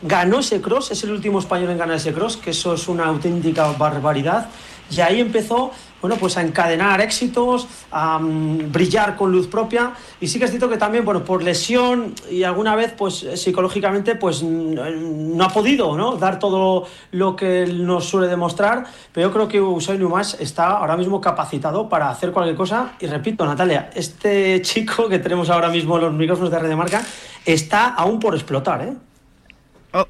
ganó 0.01 0.39
ese 0.39 0.61
cross, 0.61 0.91
es 0.91 1.03
el 1.03 1.11
último 1.11 1.39
español 1.39 1.69
en 1.71 1.77
ganar 1.77 1.97
ese 1.97 2.13
cross, 2.13 2.37
que 2.37 2.51
eso 2.51 2.73
es 2.73 2.87
una 2.87 3.05
auténtica 3.05 3.71
barbaridad. 3.73 4.49
Y 4.89 5.01
ahí 5.01 5.19
empezó, 5.19 5.71
bueno, 6.01 6.17
pues 6.17 6.37
a 6.37 6.41
encadenar 6.41 7.01
éxitos, 7.01 7.67
a 7.91 8.19
mm, 8.19 8.71
brillar 8.71 9.15
con 9.15 9.31
luz 9.31 9.47
propia. 9.47 9.93
Y 10.21 10.27
sí 10.27 10.37
que 10.37 10.45
es 10.45 10.51
cierto 10.51 10.69
que 10.69 10.77
también, 10.77 11.03
bueno, 11.03 11.23
por 11.23 11.41
lesión 11.41 12.13
y 12.29 12.43
alguna 12.43 12.75
vez, 12.75 12.93
pues 12.95 13.23
eh, 13.23 13.37
psicológicamente, 13.37 14.15
pues 14.15 14.43
no 14.43 15.43
ha 15.43 15.49
podido, 15.49 15.97
¿no? 15.97 16.17
Dar 16.17 16.37
todo 16.39 16.85
lo 17.11 17.35
que 17.35 17.65
nos 17.65 18.05
suele 18.05 18.27
demostrar. 18.27 18.85
Pero 19.11 19.29
yo 19.29 19.33
creo 19.33 19.47
que 19.47 19.59
Usain 19.61 20.03
Umas 20.03 20.39
está 20.39 20.77
ahora 20.77 20.95
mismo 20.97 21.19
capacitado 21.19 21.89
para 21.89 22.09
hacer 22.09 22.31
cualquier 22.31 22.55
cosa. 22.55 22.93
Y 22.99 23.07
repito, 23.07 23.45
Natalia, 23.45 23.89
este 23.95 24.61
chico 24.63 25.09
que 25.09 25.19
tenemos 25.19 25.49
ahora 25.49 25.69
mismo 25.69 25.95
en 25.97 26.03
los 26.03 26.13
micrófonos 26.13 26.51
de 26.51 26.59
Red 26.59 26.69
de 26.69 26.75
Marca 26.75 27.01
está 27.45 27.87
aún 27.87 28.19
por 28.19 28.35
explotar, 28.35 28.81
¿eh? 28.81 28.93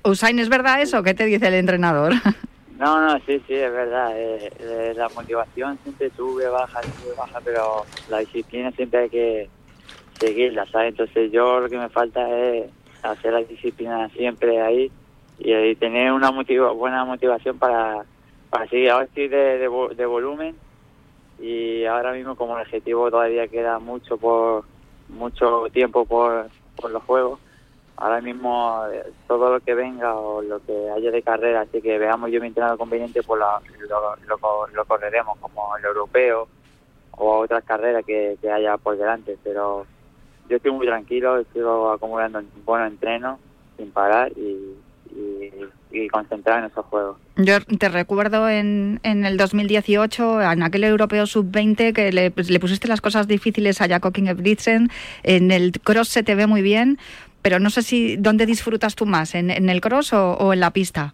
Usain, 0.03 0.39
¿es 0.39 0.49
verdad 0.49 0.81
eso? 0.81 1.03
¿Qué 1.03 1.13
te 1.13 1.25
dice 1.25 1.47
el 1.47 1.53
entrenador? 1.53 2.13
No, 2.77 2.99
no, 2.99 3.17
sí, 3.19 3.39
sí, 3.47 3.53
es 3.53 3.71
verdad. 3.71 4.11
eh, 4.19 4.51
eh, 4.59 4.93
la 4.95 5.07
motivación 5.09 5.79
siempre 5.83 6.09
sube, 6.11 6.47
baja, 6.49 6.81
sube, 6.93 7.13
baja, 7.15 7.39
pero 7.41 7.87
la 8.07 8.19
disciplina 8.19 8.71
siempre 8.71 8.99
hay 9.01 9.09
que 9.09 9.49
seguirla, 10.19 10.65
¿sabes? 10.67 10.89
Entonces 10.89 11.31
yo 11.31 11.59
lo 11.61 11.69
que 11.69 11.77
me 11.77 11.89
falta 11.89 12.27
es 12.37 12.69
hacer 13.01 13.33
la 13.33 13.43
disciplina 13.43 14.09
siempre 14.09 14.61
ahí 14.61 14.91
y, 15.37 15.53
y 15.53 15.75
tener 15.75 16.11
una 16.11 16.31
motiva 16.31 16.71
buena 16.71 17.05
motivación 17.05 17.57
para, 17.59 18.05
para 18.49 18.67
seguir. 18.67 18.91
Ahora 18.91 19.05
estoy 19.05 19.29
de, 19.29 19.57
de 19.95 20.05
volumen 20.05 20.55
y 21.39 21.85
ahora 21.85 22.11
mismo 22.13 22.35
como 22.35 22.55
el 22.57 22.63
objetivo 22.63 23.09
todavía 23.09 23.47
queda 23.47 23.79
mucho 23.79 24.17
por 24.17 24.65
mucho 25.07 25.67
tiempo 25.71 26.05
por, 26.05 26.47
por 26.75 26.91
los 26.91 27.03
juegos 27.03 27.39
ahora 27.97 28.21
mismo 28.21 28.81
eh, 28.91 29.03
todo 29.27 29.53
lo 29.53 29.59
que 29.59 29.73
venga 29.73 30.15
o 30.15 30.41
lo 30.41 30.59
que 30.65 30.89
haya 30.89 31.11
de 31.11 31.21
carrera, 31.21 31.61
así 31.61 31.81
que 31.81 31.97
veamos 31.97 32.31
yo 32.31 32.41
mi 32.41 32.47
entrenador 32.47 32.77
conveniente, 32.77 33.23
pues 33.23 33.39
la- 33.39 33.61
lo, 33.87 34.15
lo, 34.27 34.67
lo 34.73 34.85
correremos 34.85 35.37
como 35.39 35.75
el 35.77 35.85
europeo 35.85 36.47
o 37.11 37.37
otras 37.37 37.63
carreras 37.63 38.03
que, 38.05 38.37
haya 38.53 38.77
por 38.77 38.97
delante, 38.97 39.37
pero 39.43 39.85
yo 40.49 40.57
estoy 40.57 40.71
muy 40.71 40.85
tranquilo, 40.85 41.39
estoy 41.39 41.63
acumulando 41.93 42.41
buenos 42.65 42.91
entrenos 42.91 43.39
sin 43.77 43.91
parar 43.91 44.31
y, 44.35 44.73
y, 45.91 46.07
concentrado 46.09 46.59
en 46.59 46.65
esos 46.65 46.85
juegos. 46.85 47.17
Yo 47.37 47.59
te 47.61 47.87
recuerdo 47.89 48.49
en, 48.49 48.99
en 49.03 49.25
el 49.25 49.37
2018, 49.37 50.41
en 50.41 50.63
aquel 50.63 50.83
europeo 50.83 51.25
sub-20, 51.25 51.93
que 51.93 52.11
le, 52.11 52.31
pues, 52.31 52.49
le 52.49 52.59
pusiste 52.59 52.87
las 52.87 53.01
cosas 53.01 53.27
difíciles 53.27 53.81
a 53.81 53.87
Jakob 53.87 54.13
Ingebrigtsen. 54.17 54.89
En 55.23 55.51
el 55.51 55.71
cross 55.83 56.09
se 56.09 56.23
te 56.23 56.35
ve 56.35 56.47
muy 56.47 56.61
bien, 56.61 56.97
pero 57.45 57.59
no 57.59 57.69
sé 57.69 57.83
si 57.83 58.15
dónde 58.17 58.47
disfrutas 58.47 58.95
tú 58.95 59.05
más, 59.05 59.35
en, 59.35 59.51
en 59.51 59.69
el 59.69 59.79
cross 59.79 60.13
o, 60.13 60.31
o 60.33 60.51
en 60.51 60.59
la 60.59 60.71
pista. 60.71 61.13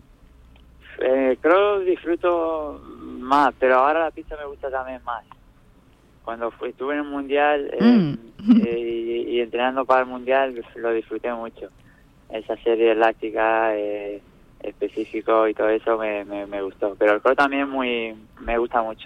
Eh, 1.01 1.37
que 1.43 1.83
disfruto 1.85 2.81
más, 3.19 3.53
pero 3.59 3.75
ahora 3.79 3.99
la 4.05 4.11
pista 4.11 4.37
me 4.37 4.45
gusta 4.45 4.71
también 4.71 5.03
más. 5.03 5.25
Cuando 6.23 6.49
fui- 6.51 6.69
estuve 6.69 6.93
en 6.93 6.99
el 7.01 7.05
mundial 7.05 7.69
eh, 7.73 7.83
Mm. 7.83 8.61
eh, 8.65 8.79
y, 8.79 9.35
y 9.35 9.39
entrenando 9.41 9.83
para 9.83 10.03
el 10.03 10.07
mundial 10.07 10.55
lo 10.77 10.93
disfruté 10.93 11.33
mucho. 11.33 11.67
Esa 12.29 12.55
serie 12.63 12.93
elástica 12.93 13.75
eh, 13.75 14.21
específico 14.63 15.49
y 15.49 15.53
todo 15.53 15.67
eso 15.67 15.97
me, 15.97 16.23
me, 16.23 16.45
me 16.45 16.61
gustó. 16.61 16.95
Pero 16.97 17.15
el 17.15 17.21
cross 17.21 17.35
también 17.35 17.67
muy 17.69 18.15
me 18.39 18.57
gusta 18.57 18.81
mucho. 18.81 19.05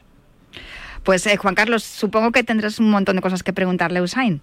Pues 1.03 1.25
eh, 1.25 1.37
Juan 1.37 1.55
Carlos, 1.55 1.83
supongo 1.83 2.31
que 2.31 2.43
tendrás 2.43 2.77
un 2.79 2.91
montón 2.91 3.15
de 3.15 3.23
cosas 3.23 3.41
que 3.41 3.51
preguntarle 3.51 3.97
a 3.97 4.03
Usain. 4.03 4.41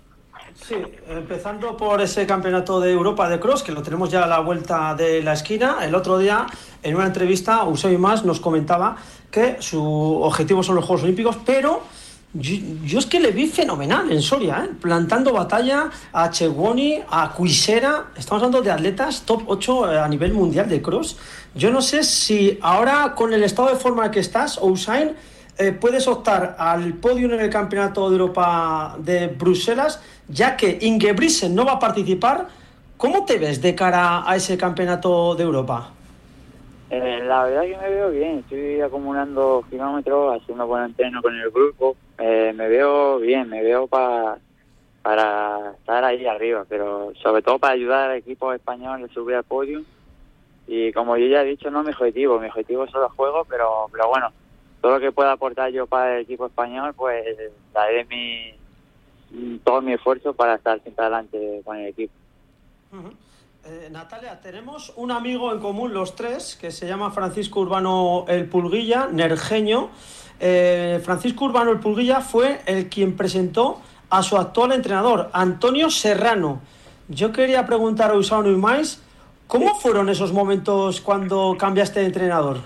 Sí, 0.55 0.77
empezando 1.09 1.77
por 1.77 2.01
ese 2.01 2.27
campeonato 2.27 2.81
de 2.81 2.93
Europa 2.93 3.29
de 3.29 3.41
cross, 3.41 3.63
que 3.63 3.73
lo 3.73 3.83
tenemos 3.83 4.11
ya 4.11 4.25
a 4.25 4.27
la 4.27 4.41
vuelta 4.41 4.95
de 4.95 5.23
la 5.23 5.33
esquina. 5.33 5.79
El 5.83 5.95
otro 5.95 6.19
día, 6.19 6.47
en 6.83 6.95
una 6.95 7.07
entrevista, 7.07 7.63
Eusebio 7.63 7.99
Más 7.99 8.25
nos 8.25 8.41
comentaba 8.41 8.97
que 9.31 9.57
su 9.61 9.83
objetivo 9.83 10.63
son 10.63 10.77
los 10.77 10.85
Juegos 10.85 11.05
Olímpicos, 11.05 11.39
pero 11.45 11.83
yo, 12.35 12.57
yo 12.85 12.99
es 12.99 13.07
que 13.07 13.21
le 13.21 13.31
vi 13.31 13.47
fenomenal 13.47 14.11
en 14.11 14.23
Soria, 14.23 14.65
¿eh? 14.65 14.75
plantando 14.81 15.33
batalla 15.33 15.91
a 16.13 16.31
Chewoni, 16.31 17.01
a 17.11 17.31
Cuisera. 17.33 18.07
Estamos 18.17 18.43
hablando 18.43 18.63
de 18.63 18.71
atletas 18.71 19.23
top 19.27 19.43
8 19.47 19.85
a 20.03 20.09
nivel 20.09 20.33
mundial 20.33 20.69
de 20.69 20.81
cross. 20.81 21.19
Yo 21.55 21.71
no 21.71 21.83
sé 21.83 22.05
si 22.05 22.59
ahora, 22.63 23.15
con 23.15 23.33
el 23.33 23.43
estado 23.43 23.69
de 23.69 23.77
forma 23.77 24.11
que 24.11 24.21
estás, 24.21 24.59
Usain, 24.63 25.13
eh, 25.59 25.73
puedes 25.73 26.09
optar 26.09 26.57
al 26.59 26.95
podio 26.95 27.31
en 27.33 27.39
el 27.39 27.51
Campeonato 27.51 28.09
de 28.09 28.17
Europa 28.17 28.97
de 28.99 29.27
Bruselas, 29.27 30.01
ya 30.33 30.57
que 30.57 30.79
Ingebrigtsen 30.81 31.55
no 31.55 31.65
va 31.65 31.73
a 31.73 31.79
participar. 31.79 32.47
¿Cómo 32.97 33.25
te 33.25 33.39
ves 33.39 33.61
de 33.61 33.75
cara 33.75 34.23
a 34.29 34.37
ese 34.37 34.57
Campeonato 34.57 35.35
de 35.35 35.43
Europa? 35.45 35.91
Eh, 36.91 37.21
la 37.25 37.45
verdad 37.45 37.63
que 37.63 37.77
me 37.79 37.89
veo 37.89 38.11
bien, 38.11 38.39
estoy 38.41 38.81
acumulando 38.81 39.65
kilómetros, 39.69 40.37
haciendo 40.41 40.67
buen 40.67 40.85
entreno 40.85 41.23
con 41.23 41.35
el 41.35 41.51
grupo, 41.51 41.97
eh, 42.19 42.53
me 42.55 42.69
veo 42.69 43.19
bien, 43.19 43.49
me 43.49 43.63
veo 43.63 43.87
pa- 43.87 44.39
para 45.03 45.73
estar 45.79 46.05
ahí 46.05 46.27
arriba, 46.27 46.65
pero 46.69 47.13
sobre 47.23 47.43
todo 47.43 47.59
para 47.59 47.73
ayudar 47.73 48.11
al 48.11 48.19
equipo 48.19 48.53
español 48.53 49.03
a 49.05 49.13
subir 49.15 49.37
al 49.37 49.45
podio. 49.45 49.81
Y 50.67 50.93
como 50.93 51.17
yo 51.17 51.27
ya 51.27 51.43
he 51.43 51.47
dicho, 51.47 51.71
no 51.71 51.83
mi 51.83 51.91
objetivo, 51.91 52.39
mi 52.39 52.47
objetivo 52.47 52.87
son 52.87 53.01
los 53.03 53.13
juegos, 53.13 53.47
pero, 53.51 53.89
pero 53.91 54.09
bueno, 54.09 54.29
todo 54.81 54.93
lo 54.93 55.01
que 55.01 55.11
pueda 55.13 55.33
aportar 55.33 55.73
yo 55.73 55.87
para 55.87 56.17
el 56.17 56.23
equipo 56.23 56.47
español, 56.47 56.93
pues 56.95 57.25
daré 57.73 58.05
mi, 58.05 58.53
todo 59.65 59.83
mi 59.83 59.93
esfuerzo 59.93 60.35
para 60.35 60.57
estar 60.57 60.81
siempre 60.83 61.05
adelante 61.05 61.63
con 61.65 61.77
el 61.79 61.87
equipo. 61.87 62.13
Eh, 63.65 63.89
Natalia, 63.91 64.41
tenemos 64.41 64.93
un 64.97 65.11
amigo 65.11 65.53
en 65.53 65.61
común 65.61 65.95
los 65.95 66.15
tres 66.15 66.57
que 66.61 66.71
se 66.71 66.87
llama 66.87 67.11
Francisco 67.11 67.61
Urbano 67.61 68.25
El 68.29 68.47
Pulguilla, 68.49 69.09
nergeño. 69.09 69.91
Eh, 70.41 71.01
Francisco 71.05 71.45
Urbano 71.45 71.71
El 71.71 71.81
Pulguilla 71.81 72.21
fue 72.21 72.61
el 72.67 72.89
quien 72.89 73.17
presentó 73.17 73.81
a 74.11 74.23
su 74.23 74.37
actual 74.37 74.73
entrenador, 74.73 75.31
Antonio 75.33 75.89
Serrano. 75.91 76.61
Yo 77.09 77.33
quería 77.33 77.67
preguntar 77.67 78.11
a 78.11 78.15
Usano 78.15 78.51
y 78.51 78.57
Mais, 78.57 79.03
¿Cómo 79.53 79.75
fueron 79.75 80.09
esos 80.09 80.33
momentos 80.33 81.03
cuando 81.03 81.55
cambiaste 81.59 82.01
de 82.01 82.07
entrenador? 82.07 82.57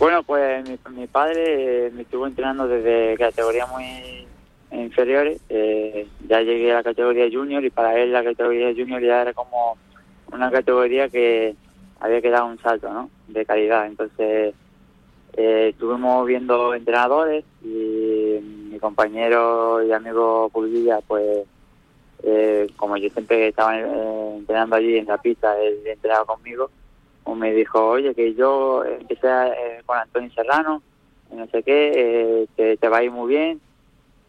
Bueno, 0.00 0.24
pues 0.24 0.64
mi, 0.90 1.06
padre 1.06 1.92
me 1.92 2.02
estuvo 2.02 2.26
entrenando 2.26 2.66
desde 2.66 3.16
categorías 3.16 3.70
muy 3.70 4.26
inferiores. 4.72 5.40
Eh, 5.48 6.06
ya 6.28 6.40
llegué 6.40 6.72
a 6.72 6.76
la 6.76 6.82
categoría 6.82 7.28
junior 7.30 7.64
y 7.64 7.70
para 7.70 7.98
él 7.98 8.12
la 8.12 8.24
categoría 8.24 8.72
junior 8.74 9.02
ya 9.02 9.22
era 9.22 9.32
como 9.32 9.76
una 10.32 10.50
categoría 10.50 11.08
que 11.08 11.54
había 12.00 12.20
que 12.20 12.30
dar 12.30 12.44
un 12.44 12.58
salto 12.58 12.92
¿no? 12.92 13.10
de 13.28 13.44
calidad. 13.44 13.86
Entonces 13.86 14.54
eh, 15.34 15.68
estuvimos 15.70 16.26
viendo 16.26 16.74
entrenadores 16.74 17.44
y 17.62 18.38
mi 18.70 18.78
compañero 18.78 19.82
y 19.84 19.92
amigo 19.92 20.48
Pulguilla, 20.52 21.00
pues 21.06 21.46
eh, 22.22 22.68
como 22.76 22.96
yo 22.96 23.08
siempre 23.10 23.48
estaba 23.48 23.78
eh, 23.78 24.36
entrenando 24.36 24.76
allí 24.76 24.98
en 24.98 25.06
la 25.06 25.18
pista, 25.18 25.58
él 25.60 25.78
entrenaba 25.86 26.26
conmigo, 26.26 26.70
pues 27.24 27.38
me 27.38 27.52
dijo, 27.52 27.86
oye, 27.86 28.14
que 28.14 28.34
yo 28.34 28.84
empecé 28.84 29.28
eh, 29.28 29.82
con 29.86 29.98
Antonio 29.98 30.30
Serrano, 30.34 30.82
no 31.32 31.46
sé 31.46 31.62
qué, 31.62 32.46
que 32.56 32.76
te 32.76 32.88
va 32.88 32.98
a 32.98 33.04
ir 33.04 33.10
muy 33.10 33.28
bien, 33.32 33.60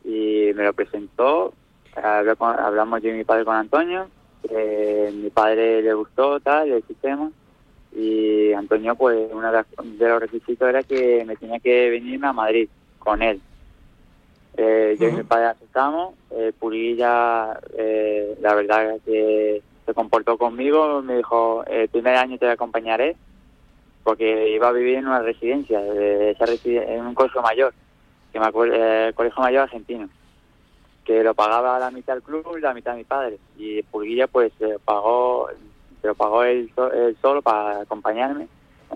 y 0.03 0.51
me 0.55 0.63
lo 0.63 0.73
presentó, 0.73 1.53
hablamos 1.95 3.01
yo 3.01 3.09
y 3.09 3.17
mi 3.17 3.23
padre 3.23 3.45
con 3.45 3.55
Antonio, 3.55 4.07
mi 4.49 5.29
padre 5.29 5.81
le 5.81 5.93
gustó 5.93 6.39
tal 6.39 6.71
el 6.71 6.83
sistema, 6.83 7.31
y 7.93 8.53
Antonio 8.53 8.95
pues 8.95 9.29
uno 9.31 9.51
de 9.51 10.09
los 10.09 10.21
requisitos 10.21 10.67
era 10.67 10.83
que 10.83 11.23
me 11.25 11.35
tenía 11.35 11.59
que 11.59 11.89
venirme 11.89 12.27
a 12.27 12.33
Madrid 12.33 12.69
con 12.99 13.21
él. 13.21 13.41
Eh, 14.57 14.97
yo 14.99 15.07
y 15.07 15.11
mi 15.13 15.23
padre 15.23 15.45
aceptamos 15.45 16.13
eh, 16.31 16.51
Purilla 16.59 17.57
eh, 17.77 18.37
la 18.41 18.53
verdad 18.53 18.97
que 19.05 19.61
se 19.85 19.93
comportó 19.93 20.37
conmigo 20.37 21.01
me 21.01 21.15
dijo 21.15 21.63
el 21.67 21.87
primer 21.87 22.17
año 22.17 22.37
te 22.37 22.49
acompañaré 22.49 23.15
porque 24.03 24.49
iba 24.49 24.67
a 24.67 24.73
vivir 24.73 24.97
en 24.97 25.07
una 25.07 25.21
residencia 25.21 25.79
de 25.79 26.31
esa 26.31 26.45
en 26.65 27.05
un 27.05 27.15
colegio 27.15 27.41
mayor 27.41 27.73
que 28.31 28.39
me 28.39 28.45
acuerdo 28.45 28.75
el 28.75 29.13
colegio 29.13 29.41
mayor 29.41 29.63
argentino 29.63 30.09
que 31.05 31.23
lo 31.23 31.33
pagaba 31.33 31.79
la 31.79 31.91
mitad 31.91 32.15
el 32.15 32.23
club 32.23 32.55
y 32.57 32.61
la 32.61 32.73
mitad 32.73 32.95
mi 32.95 33.03
padre 33.03 33.37
y 33.57 33.81
Purilla 33.83 34.27
pues 34.27 34.51
pagó 34.85 35.49
se 36.01 36.07
lo 36.07 36.15
pagó 36.15 36.43
él, 36.43 36.71
solo 37.21 37.41
para 37.41 37.81
acompañarme 37.81 38.47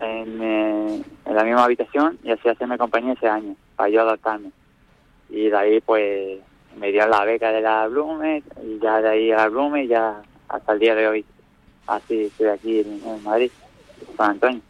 en, 0.01 0.41
eh, 0.41 1.03
en, 1.25 1.35
la 1.35 1.43
misma 1.43 1.63
habitación 1.63 2.17
y 2.23 2.31
así 2.31 2.49
hacerme 2.49 2.77
compañía 2.77 3.13
ese 3.13 3.27
año, 3.27 3.55
para 3.75 3.89
yo 3.89 4.01
adaptarme. 4.01 4.51
Y 5.29 5.49
de 5.49 5.57
ahí 5.57 5.81
pues 5.81 6.39
me 6.77 6.91
dio 6.91 7.07
la 7.07 7.23
beca 7.23 7.51
de 7.51 7.61
la 7.61 7.87
Blume 7.87 8.43
y 8.63 8.79
ya 8.79 9.01
de 9.01 9.09
ahí 9.09 9.31
a 9.31 9.37
la 9.37 9.49
Blume 9.49 9.83
y 9.83 9.87
ya 9.87 10.21
hasta 10.49 10.73
el 10.73 10.79
día 10.79 10.95
de 10.95 11.07
hoy. 11.07 11.25
Así 11.87 12.23
estoy 12.23 12.47
aquí 12.47 12.79
en 12.79 13.23
Madrid 13.23 13.51
con 14.17 14.31
Antonio. 14.31 14.61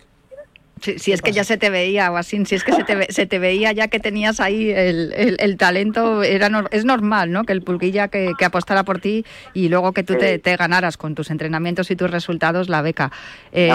Si, 0.97 1.11
es 1.11 1.21
que 1.21 1.31
ya 1.31 1.43
se 1.43 1.57
te 1.57 1.71
veía, 1.71 2.11
o 2.11 2.17
así, 2.17 2.45
si 2.45 2.53
es 2.53 2.63
que 2.63 2.71
se 2.71 2.83
te, 2.83 3.11
se 3.11 3.25
te 3.25 3.39
veía 3.39 3.71
ya 3.71 3.87
que 3.87 3.99
tenías 3.99 4.39
ahí 4.39 4.69
el, 4.69 5.35
el, 5.39 5.57
talento, 5.57 6.21
era 6.21 6.49
es 6.69 6.85
normal, 6.85 7.31
¿no? 7.31 7.43
Que 7.43 7.53
el 7.53 7.63
pulquilla 7.63 8.07
que, 8.07 8.33
que, 8.37 8.45
apostara 8.45 8.83
por 8.83 8.99
ti 8.99 9.25
y 9.53 9.69
luego 9.69 9.93
que 9.93 10.03
tú 10.03 10.15
te, 10.15 10.37
te, 10.37 10.55
ganaras 10.55 10.97
con 10.97 11.15
tus 11.15 11.31
entrenamientos 11.31 11.89
y 11.89 11.95
tus 11.95 12.11
resultados 12.11 12.69
la 12.69 12.83
beca. 12.83 13.11
Eh, 13.51 13.71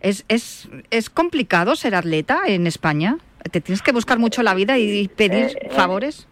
¿es, 0.00 0.24
es, 0.28 0.68
¿Es 0.90 1.10
complicado 1.10 1.76
ser 1.76 1.94
atleta 1.94 2.42
en 2.46 2.66
España? 2.66 3.18
¿Te 3.50 3.60
tienes 3.60 3.82
que 3.82 3.92
buscar 3.92 4.18
mucho 4.18 4.42
la 4.42 4.54
vida 4.54 4.78
y 4.78 5.08
pedir 5.08 5.58
eh, 5.60 5.68
favores? 5.70 6.26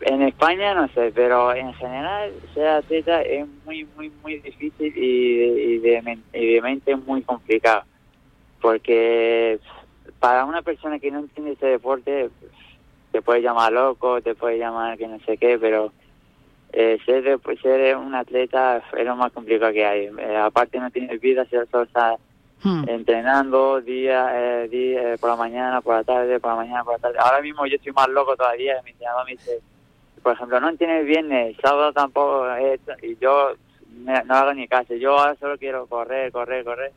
En 0.00 0.22
España 0.22 0.74
no 0.74 0.88
sé, 0.94 1.12
pero 1.14 1.54
en 1.54 1.74
general 1.74 2.32
ser 2.54 2.68
atleta 2.68 3.20
es 3.20 3.46
muy, 3.66 3.86
muy, 3.96 4.10
muy 4.22 4.38
difícil 4.38 4.92
y, 4.96 5.74
y, 5.74 5.78
de, 5.78 6.18
y 6.32 6.54
de 6.54 6.62
mente 6.62 6.96
muy 6.96 7.22
complicado 7.22 7.84
porque 8.62 9.58
para 10.20 10.44
una 10.44 10.62
persona 10.62 11.00
que 11.00 11.10
no 11.10 11.18
entiende 11.18 11.52
ese 11.52 11.66
deporte 11.66 12.30
te 13.10 13.20
puede 13.20 13.42
llamar 13.42 13.72
loco, 13.72 14.22
te 14.22 14.34
puede 14.34 14.56
llamar 14.56 14.96
que 14.96 15.08
no 15.08 15.18
sé 15.26 15.36
qué, 15.36 15.58
pero 15.58 15.92
eh, 16.72 16.98
ser, 17.04 17.38
ser 17.60 17.96
un 17.96 18.14
atleta 18.14 18.82
es 18.96 19.04
lo 19.04 19.16
más 19.16 19.32
complicado 19.32 19.72
que 19.72 19.84
hay. 19.84 20.10
Eh, 20.16 20.36
aparte 20.36 20.78
no 20.78 20.90
tienes 20.90 21.20
vida, 21.20 21.44
solo 21.50 21.82
estás 21.82 22.18
hmm. 22.62 22.88
entrenando 22.88 23.82
día, 23.82 24.30
eh, 24.32 24.68
día 24.68 25.16
por 25.20 25.30
la 25.30 25.36
mañana, 25.36 25.80
por 25.82 25.96
la 25.96 26.04
tarde, 26.04 26.40
por 26.40 26.52
la 26.52 26.56
mañana, 26.56 26.84
por 26.84 26.94
la 26.94 27.00
tarde. 27.00 27.18
Ahora 27.18 27.42
mismo 27.42 27.66
yo 27.66 27.76
estoy 27.76 27.92
más 27.92 28.08
loco 28.08 28.36
todavía, 28.36 28.80
mi 28.84 28.92
entrenador 28.92 29.26
me 29.26 29.32
dice, 29.32 29.60
por 30.22 30.34
ejemplo, 30.34 30.60
no 30.60 30.74
tienes 30.76 31.04
viernes, 31.04 31.56
sábado 31.60 31.92
tampoco, 31.92 32.46
y 33.02 33.16
yo 33.18 33.50
no 33.94 34.34
hago 34.34 34.54
ni 34.54 34.68
caso, 34.68 34.94
yo 34.94 35.18
ahora 35.18 35.34
solo 35.34 35.58
quiero 35.58 35.86
correr, 35.86 36.32
correr, 36.32 36.64
correr 36.64 36.92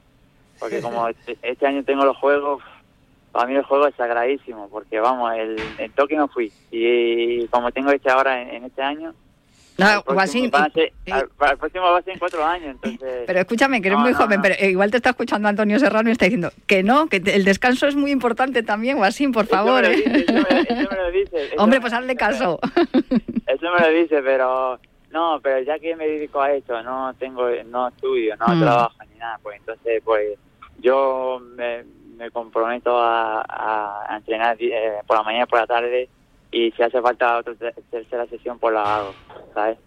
porque 0.60 0.82
como 0.82 1.08
este, 1.08 1.38
este, 1.42 1.68
año 1.68 1.84
tengo 1.84 2.06
los 2.06 2.18
juegos, 2.18 2.64
para 3.32 3.48
mí 3.48 3.56
el 3.56 3.64
juego 3.64 3.88
es 3.88 3.96
sagradísimo, 3.96 4.70
porque 4.70 5.00
vamos, 5.00 5.34
el, 5.36 5.58
el 5.78 5.92
Tokio 5.92 6.18
no 6.18 6.28
fui, 6.28 6.52
y 6.72 7.48
como 7.48 7.72
tengo 7.72 7.92
este 7.92 8.10
ahora 8.10 8.42
en, 8.42 8.64
este 8.64 8.82
año, 8.82 9.14
no, 9.78 9.92
el 9.92 10.04
próximo, 10.04 10.50
va 10.52 10.64
a 10.64 10.70
ser, 10.70 10.94
próximo 11.58 11.84
va 11.84 11.98
a 11.98 12.02
ser 12.02 12.14
en 12.14 12.20
cuatro 12.20 12.46
años, 12.46 12.78
entonces... 12.82 13.24
Pero 13.28 13.40
escúchame, 13.40 13.82
que 13.82 13.90
eres 13.90 14.00
muy 14.00 14.14
joven, 14.14 14.42
pero 14.42 14.56
igual 14.66 14.90
te 14.90 14.98
está 14.98 15.10
escuchando 15.10 15.50
Antonio 15.50 15.78
Serrano 15.80 16.08
y 16.08 16.14
está 16.14 16.26
diciendo 16.26 16.52
que 16.66 16.82
no, 16.82 17.08
que 17.08 17.18
el 17.18 17.44
descanso 17.44 17.86
es 17.86 17.96
muy 17.96 18.12
importante 18.12 18.64
también, 18.64 18.96
Guasín, 18.98 19.34
por 19.34 19.48
favor. 19.48 19.84
Eso 19.84 20.10
me 20.10 20.96
lo 20.96 21.12
dice, 21.12 21.50
Hombre, 21.58 21.82
pues 21.82 21.92
hazle 21.92 22.16
caso. 22.16 22.60
Eso 23.48 23.72
me 23.78 23.80
lo 23.82 23.90
dice, 23.90 24.22
pero... 24.24 24.80
No, 25.16 25.40
pero 25.42 25.62
ya 25.62 25.80
que 25.80 25.96
me 25.96 26.06
dedico 26.06 26.42
a 26.42 26.52
esto, 26.52 26.84
no 26.84 27.14
tengo, 27.14 27.48
no 27.68 27.88
estudio, 27.88 28.36
no 28.36 28.54
mm. 28.54 28.60
trabajo 28.60 28.96
ni 29.10 29.18
nada, 29.18 29.40
pues 29.42 29.58
entonces, 29.62 30.02
pues 30.04 30.38
yo 30.80 31.42
me, 31.56 31.86
comprometo 32.34 32.98
a, 33.00 34.06
entrenar 34.14 34.58
eh, 34.60 35.00
por 35.08 35.16
la 35.16 35.24
mañana 35.24 35.46
y 35.46 35.48
por 35.48 35.60
la 35.60 35.68
tarde 35.68 36.10
y 36.52 36.70
si 36.72 36.84
hace 36.84 37.02
falta 37.02 37.38
otra 37.38 37.54
tercera 37.90 38.26
sesión 38.26 38.60
pues 38.60 38.74
la 38.74 38.98
hago, 38.98 39.14
¿sabes? 39.54 39.78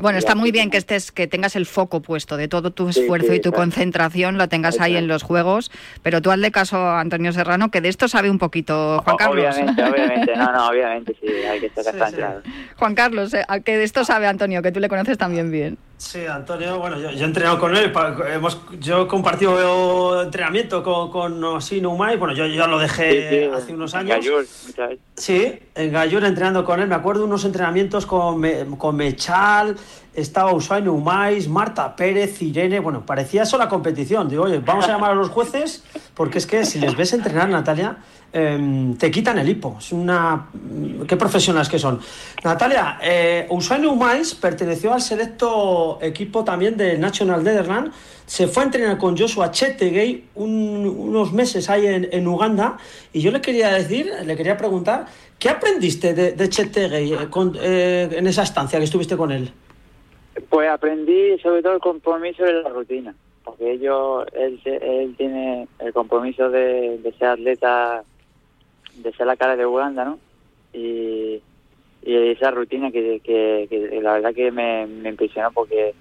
Bueno, 0.00 0.18
está 0.18 0.34
muy 0.34 0.52
bien 0.52 0.70
que 0.70 0.76
estés, 0.76 1.10
que 1.12 1.26
tengas 1.26 1.56
el 1.56 1.66
foco 1.66 2.00
puesto 2.00 2.36
de 2.36 2.48
todo 2.48 2.70
tu 2.70 2.88
esfuerzo 2.88 3.32
y 3.34 3.40
tu 3.40 3.52
concentración, 3.52 4.38
lo 4.38 4.48
tengas 4.48 4.80
ahí 4.80 4.96
en 4.96 5.08
los 5.08 5.22
juegos, 5.22 5.70
pero 6.02 6.20
tú 6.20 6.30
hazle 6.30 6.50
caso 6.50 6.76
a 6.76 7.00
Antonio 7.00 7.32
Serrano, 7.32 7.70
que 7.70 7.80
de 7.80 7.88
esto 7.88 8.08
sabe 8.08 8.30
un 8.30 8.38
poquito, 8.38 9.02
Juan 9.04 9.16
Carlos. 9.16 9.56
Obviamente, 9.56 9.84
obviamente, 9.84 10.36
no, 10.36 10.52
no, 10.52 10.68
obviamente 10.68 11.16
sí, 11.20 11.28
hay 11.28 11.60
que 11.60 11.66
estar 11.74 12.10
sí, 12.10 12.16
Juan 12.76 12.94
Carlos, 12.94 13.34
eh, 13.34 13.44
que 13.64 13.76
de 13.76 13.84
esto 13.84 14.04
sabe 14.04 14.26
Antonio, 14.26 14.62
que 14.62 14.72
tú 14.72 14.80
le 14.80 14.88
conoces 14.88 15.18
también 15.18 15.50
bien. 15.50 15.78
Sí, 15.98 16.26
Antonio, 16.26 16.78
bueno, 16.78 16.98
yo, 16.98 17.08
he 17.08 17.24
entrenado 17.24 17.58
con 17.58 17.74
él, 17.74 17.90
hemos, 18.30 18.60
yo 18.78 19.02
he 19.02 19.06
compartido 19.06 20.22
entrenamiento 20.22 20.82
con, 20.82 21.10
con 21.10 21.42
Umay, 21.42 22.18
bueno, 22.18 22.34
yo 22.34 22.46
ya 22.46 22.66
lo 22.66 22.78
dejé 22.78 23.50
hace 23.50 23.72
unos 23.72 23.94
años. 23.94 24.26
En 24.76 24.98
sí, 25.14 25.58
en 25.74 25.92
Gallur 25.92 26.22
entrenando 26.24 26.66
con 26.66 26.80
él, 26.80 26.88
me 26.88 26.94
acuerdo 26.94 27.24
unos 27.24 27.46
entrenamientos 27.46 28.04
con, 28.04 28.42
con 28.76 28.94
Mechal, 28.94 29.74
estaba 30.12 30.52
Usain 30.52 30.86
Umais, 30.86 31.48
Marta 31.48 31.96
Pérez, 31.96 32.42
Irene, 32.42 32.78
bueno, 32.80 33.06
parecía 33.06 33.44
eso 33.44 33.56
la 33.56 33.70
competición, 33.70 34.28
digo, 34.28 34.44
oye, 34.44 34.58
vamos 34.58 34.84
a 34.84 34.88
llamar 34.88 35.12
a 35.12 35.14
los 35.14 35.30
jueces, 35.30 35.82
porque 36.14 36.36
es 36.38 36.46
que 36.46 36.66
si 36.66 36.78
les 36.78 36.94
ves 36.94 37.14
entrenar, 37.14 37.48
Natalia, 37.48 37.96
Em, 38.38 38.94
te 38.98 39.10
quitan 39.10 39.38
el 39.38 39.48
hipo. 39.48 39.76
Es 39.78 39.92
una... 39.92 40.48
¿Qué 41.08 41.16
profesionales 41.16 41.70
que 41.70 41.78
son? 41.78 41.98
Natalia, 42.44 42.98
eh, 43.02 43.46
Usain 43.48 43.82
perteneció 44.38 44.92
al 44.92 45.00
selecto 45.00 45.98
equipo 46.02 46.44
también 46.44 46.76
de 46.76 46.98
National 46.98 47.42
Netherlands. 47.42 47.96
Se 48.26 48.46
fue 48.46 48.64
a 48.64 48.66
entrenar 48.66 48.98
con 48.98 49.16
Joshua 49.16 49.50
Chetegay 49.50 50.24
unos 50.34 51.32
meses 51.32 51.70
ahí 51.70 51.86
en, 51.86 52.28
Uganda. 52.28 52.76
Y 53.10 53.22
yo 53.22 53.30
le 53.30 53.40
quería 53.40 53.70
decir, 53.70 54.12
le 54.26 54.36
quería 54.36 54.58
preguntar, 54.58 55.06
¿qué 55.38 55.48
aprendiste 55.48 56.12
de, 56.12 56.32
de 56.32 56.48
Chetegay 56.50 57.14
eh, 57.14 57.28
eh, 57.62 58.08
en 58.12 58.26
esa 58.26 58.42
estancia 58.42 58.78
que 58.78 58.84
estuviste 58.84 59.16
con 59.16 59.32
él? 59.32 59.50
Pues 60.50 60.68
aprendí 60.68 61.38
sobre 61.38 61.62
todo 61.62 61.72
el 61.72 61.80
compromiso 61.80 62.44
de 62.44 62.52
la 62.52 62.68
rutina, 62.68 63.14
porque 63.44 63.72
ellos, 63.72 64.26
él, 64.34 64.60
él 64.66 65.14
tiene 65.16 65.68
el 65.78 65.94
compromiso 65.94 66.50
de, 66.50 66.98
de 66.98 67.12
ser 67.12 67.28
atleta 67.28 68.04
de 68.96 69.12
ser 69.12 69.26
la 69.26 69.36
cara 69.36 69.56
de 69.56 69.66
Uganda, 69.66 70.04
¿no? 70.04 70.18
Y, 70.72 71.42
esa 72.02 72.52
rutina 72.52 72.92
que, 72.92 73.20
que, 73.20 74.00
la 74.00 74.12
verdad 74.14 74.32
que 74.32 74.52
me, 74.52 74.82
impresionó 75.08 75.50
porque 75.50 75.92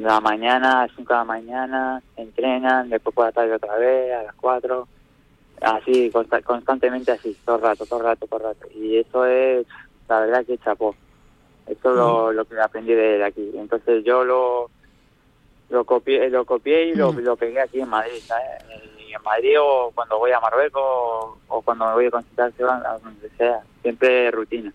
la 0.00 0.20
mañana, 0.20 0.80
a 0.80 0.86
las 0.86 0.96
5 0.96 1.12
de 1.12 1.18
la 1.18 1.24
mañana, 1.24 2.02
entrenan, 2.16 2.88
después 2.88 3.14
por 3.14 3.26
la 3.26 3.32
tarde 3.32 3.54
otra 3.54 3.76
vez, 3.76 4.12
a 4.14 4.24
las 4.24 4.34
4, 4.34 4.88
así, 5.60 6.10
constantemente 6.44 7.12
así, 7.12 7.36
todo 7.44 7.56
el 7.56 7.62
rato, 7.62 7.86
todo 7.86 8.00
el 8.00 8.06
rato, 8.06 8.26
todo 8.26 8.40
el 8.40 8.46
rato. 8.46 8.66
Y 8.74 8.96
eso 8.96 9.24
es, 9.26 9.64
la 10.08 10.20
verdad 10.20 10.44
que 10.44 10.58
chapó. 10.58 10.96
Esto 11.68 11.90
es 11.90 11.96
lo, 11.96 12.32
lo 12.32 12.44
que 12.44 12.58
aprendí 12.58 12.94
de, 12.94 13.22
aquí. 13.22 13.52
Entonces 13.54 14.02
yo 14.04 14.24
lo 14.24 14.70
lo 15.70 15.84
copié, 15.84 16.30
lo 16.30 16.44
copié 16.46 16.86
y 16.86 16.94
lo, 16.94 17.12
lo 17.12 17.36
pegué 17.36 17.60
aquí 17.60 17.80
en 17.80 17.90
Madrid, 17.90 18.20
¿sabes? 18.22 18.64
En 19.12 19.22
Madrid 19.22 19.56
o 19.60 19.90
cuando 19.94 20.18
voy 20.18 20.32
a 20.32 20.40
Marruecos 20.40 20.82
o, 21.48 21.62
cuando 21.62 21.86
me 21.86 21.92
voy 21.94 22.06
a 22.06 22.10
consultar 22.10 22.52
a 22.60 22.98
donde 23.02 23.30
sea, 23.36 23.60
siempre 23.82 24.30
rutina. 24.30 24.72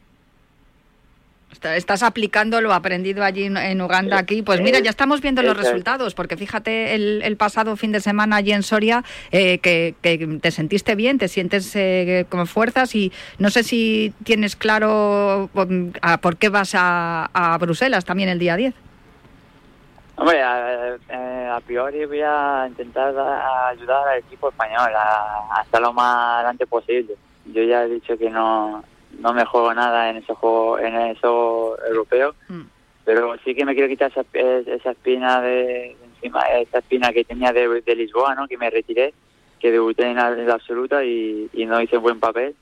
Estás 1.62 2.04
aplicando 2.04 2.60
lo 2.62 2.74
aprendido 2.74 3.24
allí 3.24 3.46
en 3.46 3.82
Uganda 3.82 4.18
aquí. 4.18 4.42
Pues 4.42 4.62
mira, 4.62 4.80
ya 4.80 4.90
estamos 4.90 5.22
viendo 5.22 5.42
los 5.44 5.56
resultados, 5.56 6.14
porque 6.14 6.36
fíjate 6.36 6.96
el, 6.96 7.38
pasado 7.38 7.76
fin 7.76 7.92
de 7.92 8.00
semana 8.00 8.38
allí 8.38 8.52
en 8.52 8.64
Soria 8.64 9.04
eh, 9.32 9.60
que, 9.60 9.96
te 10.42 10.52
sentiste 10.52 10.96
bien, 10.96 11.18
te 11.18 11.28
sientes 11.28 11.76
eh, 11.76 12.26
con 12.30 12.48
fuerzas 12.48 12.96
y 12.96 13.12
no 13.38 13.50
sé 13.50 13.64
si 13.64 14.14
tienes 14.24 14.56
claro 14.56 15.50
um, 15.54 15.92
por 16.22 16.38
qué 16.38 16.50
vas 16.50 16.74
a, 16.76 17.30
a 17.34 17.58
Bruselas 17.58 18.06
también 18.06 18.30
el 18.30 18.40
día 18.40 18.56
10. 18.56 18.74
Hombre, 20.16 20.38
eh, 20.40 21.50
a, 21.52 21.60
priori 21.66 22.06
voy 22.06 22.22
a 22.22 22.66
intentar 22.68 23.18
ayudar 23.68 24.08
al 24.08 24.20
equipo 24.20 24.50
español 24.50 24.92
a, 24.96 25.62
estar 25.64 25.82
lo 25.82 25.92
más 25.92 26.36
adelante 26.36 26.68
posible. 26.68 27.16
Yo 27.46 27.64
ya 27.64 27.84
he 27.84 27.90
dicho 27.90 28.18
que 28.18 28.30
no, 28.30 28.84
no 29.20 29.34
me 29.34 29.44
juego 29.46 29.74
nada 29.74 30.10
en 30.10 30.18
ese 30.18 30.34
juego, 30.36 30.78
en 30.78 30.96
eso 30.96 31.78
europeo, 31.88 32.36
mm. 32.48 32.62
pero 33.06 33.36
sí 33.44 33.56
que 33.56 33.66
me 33.66 33.74
quiero 33.74 33.90
quitar 33.90 34.12
esa, 34.12 34.24
esa 34.34 34.92
espina 34.92 35.42
de, 35.42 35.98
encima, 36.16 36.42
esa 36.42 36.78
espina 36.78 37.12
que 37.12 37.26
tenía 37.26 37.52
de, 37.52 37.96
Lisboa, 37.96 38.36
¿no? 38.36 38.48
Que 38.48 38.58
me 38.58 38.70
retiré, 38.70 39.16
que 39.60 39.72
debuté 39.72 40.06
en 40.08 40.18
la, 40.18 40.54
absoluta 40.54 41.04
y, 41.04 41.50
no 41.68 41.82
hice 41.82 41.98
buen 41.98 42.20
papel. 42.20 42.56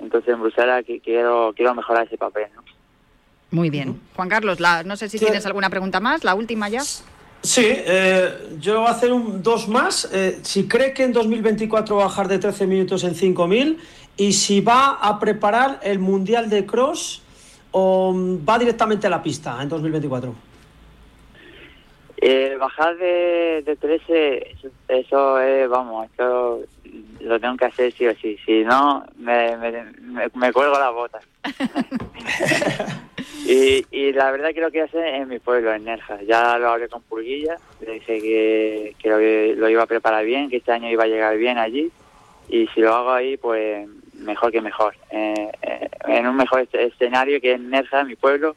Entonces 0.00 0.34
en 0.34 0.40
Bruselas 0.40 0.84
quiero 1.02 1.52
quiero 1.56 1.74
mejorar 1.74 2.06
ese 2.06 2.18
papel, 2.18 2.48
¿no? 2.54 2.62
Muy 3.50 3.70
bien. 3.70 4.00
Juan 4.14 4.28
Carlos, 4.28 4.60
la, 4.60 4.82
no 4.82 4.96
sé 4.96 5.08
si 5.08 5.18
tienes 5.18 5.46
alguna 5.46 5.70
pregunta 5.70 6.00
más, 6.00 6.22
la 6.24 6.34
última 6.34 6.68
ya. 6.68 6.82
Sí, 7.42 7.64
eh, 7.66 8.56
yo 8.58 8.80
voy 8.80 8.88
a 8.88 8.90
hacer 8.90 9.12
un, 9.12 9.42
dos 9.42 9.68
más. 9.68 10.10
Eh, 10.12 10.40
si 10.42 10.66
cree 10.66 10.92
que 10.92 11.04
en 11.04 11.12
2024 11.12 11.96
va 11.96 12.02
a 12.02 12.06
bajar 12.06 12.28
de 12.28 12.38
13 12.38 12.66
minutos 12.66 13.04
en 13.04 13.14
5000 13.14 13.78
y 14.16 14.32
si 14.32 14.60
va 14.60 14.98
a 15.00 15.18
preparar 15.18 15.80
el 15.82 15.98
Mundial 15.98 16.50
de 16.50 16.66
Cross 16.66 17.22
o 17.70 18.14
va 18.48 18.58
directamente 18.58 19.06
a 19.06 19.10
la 19.10 19.22
pista 19.22 19.62
en 19.62 19.68
2024. 19.68 20.34
Eh, 22.20 22.56
bajar 22.58 22.96
de, 22.96 23.62
de 23.64 23.76
13, 23.76 24.56
eso, 24.88 25.40
es, 25.40 25.68
vamos, 25.68 26.08
eso 26.12 26.60
lo 27.20 27.38
tengo 27.38 27.56
que 27.56 27.66
hacer 27.66 27.92
sí 27.92 28.08
o 28.08 28.14
sí. 28.16 28.36
Si 28.44 28.64
no, 28.64 29.06
me, 29.16 29.56
me, 29.56 30.28
me 30.34 30.52
cuelgo 30.52 30.76
las 30.78 30.92
botas. 30.92 31.24
Y, 33.48 33.86
y 33.90 34.12
la 34.12 34.30
verdad 34.30 34.52
que 34.52 34.60
lo 34.60 34.70
quiero 34.70 34.84
hacer 34.84 35.06
en 35.06 35.26
mi 35.26 35.38
pueblo, 35.38 35.72
en 35.72 35.84
Nerja. 35.84 36.20
Ya 36.20 36.58
lo 36.58 36.68
hablé 36.68 36.86
con 36.90 37.00
Purguilla, 37.00 37.56
le 37.80 37.94
dije 37.94 38.20
que, 38.20 38.94
que 38.98 39.56
lo, 39.56 39.68
iba 39.70 39.82
a 39.82 39.86
preparar 39.86 40.22
bien, 40.26 40.50
que 40.50 40.58
este 40.58 40.70
año 40.70 40.90
iba 40.90 41.04
a 41.04 41.08
llegar 41.08 41.34
bien 41.38 41.56
allí. 41.56 41.90
Y 42.50 42.66
si 42.68 42.82
lo 42.82 42.94
hago 42.94 43.10
ahí, 43.10 43.38
pues 43.38 43.88
mejor 44.12 44.52
que 44.52 44.60
mejor. 44.60 44.94
Eh, 45.10 45.50
eh, 45.62 45.88
en 46.08 46.26
un 46.26 46.36
mejor 46.36 46.68
escenario 46.70 47.40
que 47.40 47.52
en 47.52 47.70
Nerja, 47.70 48.04
mi 48.04 48.16
pueblo. 48.16 48.54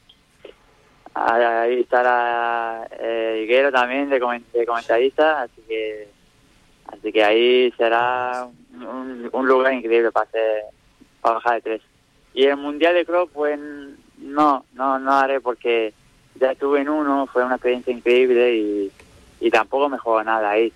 Ahí 1.14 1.80
estará 1.80 2.86
eh, 3.00 3.44
Higuero 3.44 3.72
también 3.72 4.10
de, 4.10 4.20
comentarista, 4.20 5.44
así 5.44 5.62
que 5.70 6.10
así 6.88 7.14
que 7.14 7.24
ahí 7.24 7.74
será 7.78 8.46
un, 8.74 9.30
un 9.32 9.48
lugar 9.48 9.74
increíble 9.74 10.12
para 10.12 10.26
hacer 10.26 10.64
para 11.22 11.36
bajar 11.36 11.56
de 11.56 11.62
tres. 11.62 11.82
Y 12.34 12.46
el 12.46 12.58
Mundial 12.58 12.94
de 12.94 13.06
Cross, 13.06 13.30
pues 13.34 13.60
no, 14.22 14.66
no, 14.74 15.00
no 15.00 15.12
haré 15.12 15.42
porque 15.42 15.94
ya 16.40 16.52
estuve 16.52 16.82
en 16.82 16.90
uno, 16.90 17.28
fue 17.28 17.44
una 17.44 17.56
experiencia 17.56 17.94
increíble 17.94 18.56
y, 18.56 18.92
y 19.40 19.52
tampoco 19.52 19.90
me 19.90 19.98
juego 19.98 20.24
nada 20.24 20.52
ahí. 20.52 20.72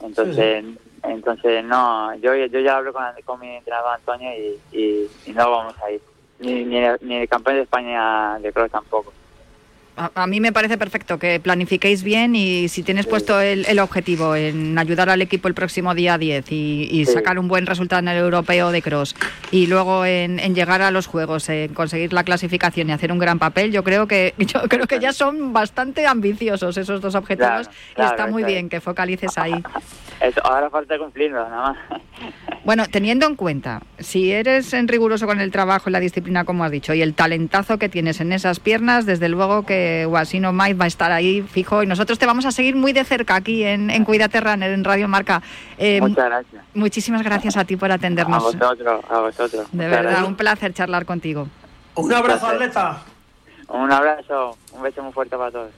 Entonces, 0.00 0.64
entonces 1.02 1.64
no, 1.64 2.14
yo, 2.16 2.34
yo 2.34 2.60
ya 2.60 2.76
hablo 2.76 2.92
con, 2.92 3.04
con 3.24 3.40
mi 3.40 3.56
entrenador 3.56 3.94
Antonio 3.94 4.30
y, 4.72 5.08
y, 5.26 5.32
no 5.32 5.50
vamos 5.50 5.74
a 5.82 5.90
ir. 5.90 6.00
Ni, 6.40 6.64
ni, 6.64 6.80
ni 7.02 7.16
el 7.16 7.28
campeón 7.28 7.56
de 7.56 7.62
España 7.62 8.38
de 8.40 8.52
cross 8.52 8.70
tampoco. 8.70 9.12
A, 9.94 10.26
mí 10.26 10.40
me 10.40 10.52
parece 10.52 10.78
perfecto 10.78 11.18
que 11.18 11.38
planifiquéis 11.38 12.02
bien 12.02 12.34
y 12.34 12.68
si 12.68 12.82
tienes 12.82 13.06
puesto 13.06 13.40
el, 13.42 13.78
objetivo 13.78 14.34
en 14.34 14.78
ayudar 14.78 15.10
al 15.10 15.20
equipo 15.20 15.48
el 15.48 15.54
próximo 15.54 15.94
día 15.94 16.16
10 16.16 16.50
y, 16.50 17.04
sacar 17.04 17.38
un 17.38 17.46
buen 17.46 17.66
resultado 17.66 18.00
en 18.00 18.08
el 18.08 18.16
europeo 18.16 18.70
de 18.70 18.80
cross 18.80 19.14
y 19.50 19.66
luego 19.66 20.06
en, 20.06 20.38
llegar 20.54 20.80
a 20.80 20.90
los 20.90 21.06
juegos, 21.06 21.48
en 21.50 21.74
conseguir 21.74 22.14
la 22.14 22.24
clasificación 22.24 22.88
y 22.88 22.92
hacer 22.92 23.12
un 23.12 23.18
gran 23.18 23.38
papel, 23.38 23.70
yo 23.70 23.84
creo 23.84 24.06
que 24.08 24.34
yo 24.38 24.62
creo 24.62 24.86
que 24.86 24.98
ya 24.98 25.12
son 25.12 25.52
bastante 25.52 26.06
ambiciosos 26.06 26.78
esos 26.78 27.02
dos 27.02 27.14
objetivos 27.14 27.68
y 27.98 28.02
está 28.02 28.26
muy 28.26 28.44
bien 28.44 28.70
que 28.70 28.80
focalices 28.80 29.36
ahí. 29.36 29.62
ahora 30.42 30.70
falta 30.70 30.98
cumplirlo, 30.98 31.48
nada 31.48 31.62
más. 31.72 31.78
Bueno, 32.64 32.84
teniendo 32.86 33.26
en 33.26 33.34
cuenta, 33.34 33.80
si 33.98 34.30
eres 34.30 34.72
en 34.72 34.86
riguroso 34.86 35.26
con 35.26 35.40
el 35.40 35.50
trabajo 35.50 35.90
y 35.90 35.92
la 35.92 35.98
disciplina, 35.98 36.44
como 36.44 36.62
has 36.62 36.70
dicho, 36.70 36.94
y 36.94 37.02
el 37.02 37.12
talentazo 37.12 37.76
que 37.76 37.88
tienes 37.88 38.20
en 38.20 38.30
esas 38.30 38.60
piernas, 38.60 39.04
desde 39.04 39.28
luego 39.28 39.66
que 39.66 40.04
Guasino 40.06 40.52
Mike 40.52 40.74
va 40.74 40.84
a 40.84 40.88
estar 40.88 41.10
ahí 41.10 41.42
fijo 41.42 41.82
y 41.82 41.88
nosotros 41.88 42.20
te 42.20 42.26
vamos 42.26 42.46
a 42.46 42.52
seguir 42.52 42.76
muy 42.76 42.92
de 42.92 43.02
cerca 43.02 43.34
aquí 43.34 43.64
en, 43.64 43.90
en 43.90 44.04
Cuídate 44.04 44.40
Runner, 44.40 44.70
en 44.70 44.84
Radio 44.84 45.08
Marca. 45.08 45.42
Eh, 45.76 46.00
Muchas 46.00 46.26
gracias. 46.26 46.64
Muchísimas 46.72 47.24
gracias 47.24 47.56
a 47.56 47.64
ti 47.64 47.76
por 47.76 47.90
atendernos. 47.90 48.40
A 48.40 48.46
vosotros, 48.46 49.04
a 49.10 49.18
vosotros. 49.18 49.66
De 49.72 49.88
verdad, 49.88 50.24
un 50.24 50.36
placer 50.36 50.72
charlar 50.72 51.04
contigo. 51.04 51.48
Un 51.96 52.12
abrazo, 52.12 52.46
Atleta. 52.46 53.02
Un 53.68 53.90
abrazo, 53.90 54.56
un 54.72 54.82
beso 54.82 55.02
muy 55.02 55.12
fuerte 55.12 55.36
para 55.36 55.50
todos. 55.50 55.70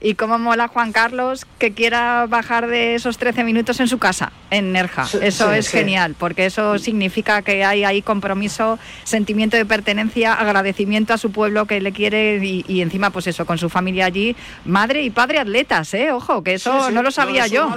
Y 0.00 0.14
cómo 0.14 0.38
mola 0.38 0.68
Juan 0.68 0.92
Carlos 0.92 1.46
que 1.58 1.72
quiera 1.72 2.26
bajar 2.28 2.68
de 2.68 2.94
esos 2.94 3.18
13 3.18 3.44
minutos 3.44 3.80
en 3.80 3.88
su 3.88 3.98
casa, 3.98 4.32
en 4.50 4.72
Nerja. 4.72 5.06
eso 5.20 5.52
es 5.52 5.68
genial, 5.68 6.14
porque 6.18 6.46
eso 6.46 6.78
significa 6.78 7.42
que 7.42 7.64
hay 7.64 7.84
ahí 7.84 8.02
compromiso, 8.02 8.78
sentimiento 9.04 9.56
de 9.56 9.64
pertenencia, 9.64 10.34
agradecimiento 10.34 11.14
a 11.14 11.18
su 11.18 11.32
pueblo 11.32 11.66
que 11.66 11.80
le 11.80 11.92
quiere 11.92 12.38
y, 12.44 12.80
encima, 12.80 13.10
pues 13.10 13.26
eso, 13.26 13.46
con 13.46 13.58
su 13.58 13.68
familia 13.68 14.06
allí, 14.06 14.36
madre 14.64 15.02
y 15.02 15.10
padre 15.10 15.38
atletas, 15.38 15.92
¿eh? 15.94 16.12
Ojo, 16.12 16.42
que 16.42 16.54
eso 16.54 16.90
no 16.90 17.02
lo 17.02 17.10
sabía 17.10 17.46
yo. 17.46 17.74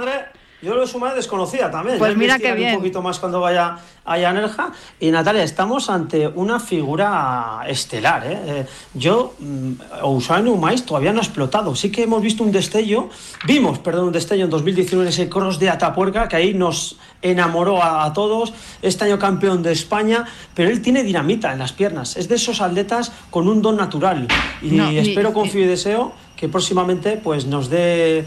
Yo 0.62 0.76
lo 0.76 0.82
de 0.82 0.86
su 0.86 1.00
madre 1.00 1.16
desconocida 1.16 1.72
también. 1.72 1.98
Pues 1.98 2.16
mira 2.16 2.38
qué 2.38 2.52
bien. 2.54 2.74
Un 2.74 2.78
poquito 2.78 3.02
más 3.02 3.18
cuando 3.18 3.40
vaya 3.40 3.78
a 4.04 4.16
Nerja. 4.16 4.70
Y 5.00 5.10
Natalia, 5.10 5.42
estamos 5.42 5.90
ante 5.90 6.28
una 6.28 6.60
figura 6.60 7.62
estelar. 7.66 8.24
¿eh? 8.24 8.38
eh 8.46 8.66
yo, 8.94 9.34
mm, 9.40 9.72
Usain 10.04 10.46
Umais 10.46 10.86
todavía 10.86 11.12
no 11.12 11.18
ha 11.18 11.24
explotado. 11.24 11.74
Sí 11.74 11.90
que 11.90 12.04
hemos 12.04 12.22
visto 12.22 12.44
un 12.44 12.52
destello, 12.52 13.10
vimos, 13.44 13.80
perdón, 13.80 14.06
un 14.06 14.12
destello 14.12 14.44
en 14.44 14.50
2019 14.50 15.04
en 15.04 15.08
ese 15.08 15.28
cross 15.28 15.58
de 15.58 15.68
Atapuerca, 15.68 16.28
que 16.28 16.36
ahí 16.36 16.54
nos 16.54 16.96
enamoró 17.22 17.82
a, 17.82 18.12
todos. 18.12 18.52
Este 18.82 19.04
año 19.04 19.18
campeón 19.18 19.64
de 19.64 19.72
España, 19.72 20.26
pero 20.54 20.70
él 20.70 20.80
tiene 20.80 21.02
dinamita 21.02 21.52
en 21.52 21.58
las 21.58 21.72
piernas. 21.72 22.16
Es 22.16 22.28
de 22.28 22.36
esos 22.36 22.60
atletas 22.60 23.10
con 23.30 23.48
un 23.48 23.62
don 23.62 23.76
natural. 23.76 24.28
Y 24.60 24.78
espero, 24.96 25.32
confío 25.32 25.62
y 25.62 25.66
deseo 25.66 26.12
que 26.42 26.48
próximamente 26.48 27.20
pues 27.22 27.46
nos 27.46 27.70
dé 27.70 28.24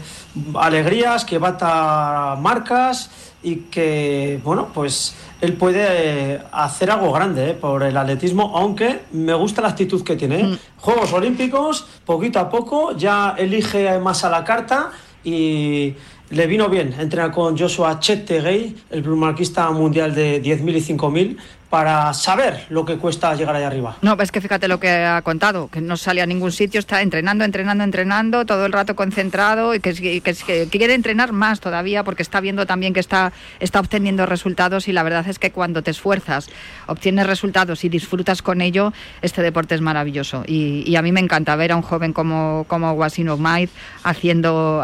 alegrías, 0.54 1.26
que 1.26 1.36
bata 1.36 2.34
marcas 2.40 3.10
y 3.42 3.56
que, 3.70 4.40
bueno, 4.42 4.68
pues 4.72 5.14
él 5.42 5.52
puede 5.52 6.40
hacer 6.50 6.90
algo 6.90 7.12
grande 7.12 7.50
eh, 7.50 7.52
por 7.52 7.82
el 7.82 7.94
atletismo, 7.94 8.56
aunque 8.56 9.02
me 9.12 9.34
gusta 9.34 9.60
la 9.60 9.68
actitud 9.68 10.02
que 10.02 10.16
tiene. 10.16 10.40
Eh. 10.40 10.44
Mm. 10.44 10.58
Juegos 10.78 11.12
Olímpicos, 11.12 11.86
poquito 12.06 12.38
a 12.38 12.48
poco, 12.48 12.96
ya 12.96 13.34
elige 13.36 13.98
más 13.98 14.24
a 14.24 14.30
la 14.30 14.42
carta 14.44 14.92
y 15.22 15.92
le 16.30 16.46
vino 16.46 16.70
bien 16.70 16.94
entrenar 16.98 17.32
con 17.32 17.58
Joshua 17.58 18.00
Chettegay, 18.00 18.76
el 18.88 19.02
plumarquista 19.02 19.70
mundial 19.72 20.14
de 20.14 20.42
10.000 20.42 20.74
y 20.74 20.96
5.000, 20.96 21.36
para 21.76 22.14
saber 22.14 22.64
lo 22.70 22.86
que 22.86 22.96
cuesta 22.96 23.34
llegar 23.34 23.54
allá 23.54 23.66
arriba. 23.66 23.98
No, 24.00 24.16
es 24.18 24.32
que 24.32 24.40
fíjate 24.40 24.66
lo 24.66 24.80
que 24.80 24.88
ha 24.88 25.20
contado, 25.20 25.68
que 25.68 25.82
no 25.82 25.98
sale 25.98 26.22
a 26.22 26.26
ningún 26.26 26.50
sitio, 26.50 26.80
está 26.80 27.02
entrenando, 27.02 27.44
entrenando, 27.44 27.84
entrenando, 27.84 28.46
todo 28.46 28.64
el 28.64 28.72
rato 28.72 28.96
concentrado 28.96 29.74
y 29.74 29.80
que, 29.80 30.68
quiere 30.70 30.94
entrenar 30.94 31.32
más 31.32 31.60
todavía 31.60 32.02
porque 32.02 32.22
está 32.22 32.40
viendo 32.40 32.64
también 32.64 32.94
que 32.94 33.00
está, 33.00 33.34
está 33.60 33.78
obteniendo 33.78 34.24
resultados 34.24 34.88
y 34.88 34.92
la 34.92 35.02
verdad 35.02 35.28
es 35.28 35.38
que 35.38 35.52
cuando 35.52 35.82
te 35.82 35.90
esfuerzas, 35.90 36.48
obtienes 36.86 37.26
resultados 37.26 37.84
y 37.84 37.90
disfrutas 37.90 38.40
con 38.40 38.62
ello, 38.62 38.94
este 39.20 39.42
deporte 39.42 39.74
es 39.74 39.82
maravilloso. 39.82 40.44
Y, 40.46 40.96
a 40.96 41.02
mí 41.02 41.12
me 41.12 41.20
encanta 41.20 41.56
ver 41.56 41.72
a 41.72 41.76
un 41.76 41.82
joven 41.82 42.14
como, 42.14 42.64
como 42.68 42.92
Wasino 42.92 43.36
Maid 43.36 43.68
haciendo, 44.02 44.82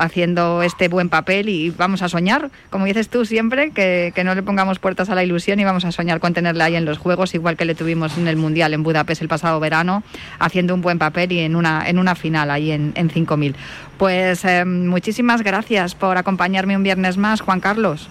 este 0.63 0.89
buen 0.89 1.09
papel 1.09 1.49
y 1.49 1.71
vamos 1.71 2.03
a 2.03 2.11
soñar, 2.11 2.51
como 2.69 2.85
dices 2.85 3.09
tú 3.09 3.25
siempre, 3.25 3.71
que, 3.71 4.13
no 4.23 4.35
le 4.35 4.43
pongamos 4.43 4.79
puertas 4.79 5.09
a 5.09 5.15
la 5.15 5.25
ilusión 5.25 5.59
y 5.59 5.65
vamos 5.65 5.87
a 5.87 5.91
soñar 5.91 6.21
con 6.21 6.35
tenerla 6.35 6.69
en 6.82 6.82
los 6.85 6.99
Juegos, 6.99 7.35
igual 7.35 7.57
que 7.57 7.65
le 7.65 7.75
tuvimos 7.75 8.17
en 8.19 8.29
el 8.29 8.37
Mundial 8.37 8.75
en 8.75 8.83
Budapest 8.83 9.23
el 9.23 9.29
pasado 9.29 9.61
verano, 9.61 10.03
haciendo 10.39 10.75
un 10.75 10.83
buen 10.83 10.99
papel 10.99 11.33
y 11.33 11.41
en 11.41 11.57
una, 11.57 11.89
en 11.89 11.99
una 11.99 12.15
final 12.15 12.51
ahí 12.51 12.71
en, 12.71 12.93
en 12.97 13.11
5.000. 13.11 13.55
Pues 13.99 14.45
eh, 14.45 14.65
muchísimas 14.65 15.43
gracias 15.43 15.95
por 15.95 16.17
acompañarme 16.17 16.77
un 16.77 16.83
viernes 16.83 17.17
más, 17.17 17.41
Juan 17.41 17.61
Carlos. 17.61 18.09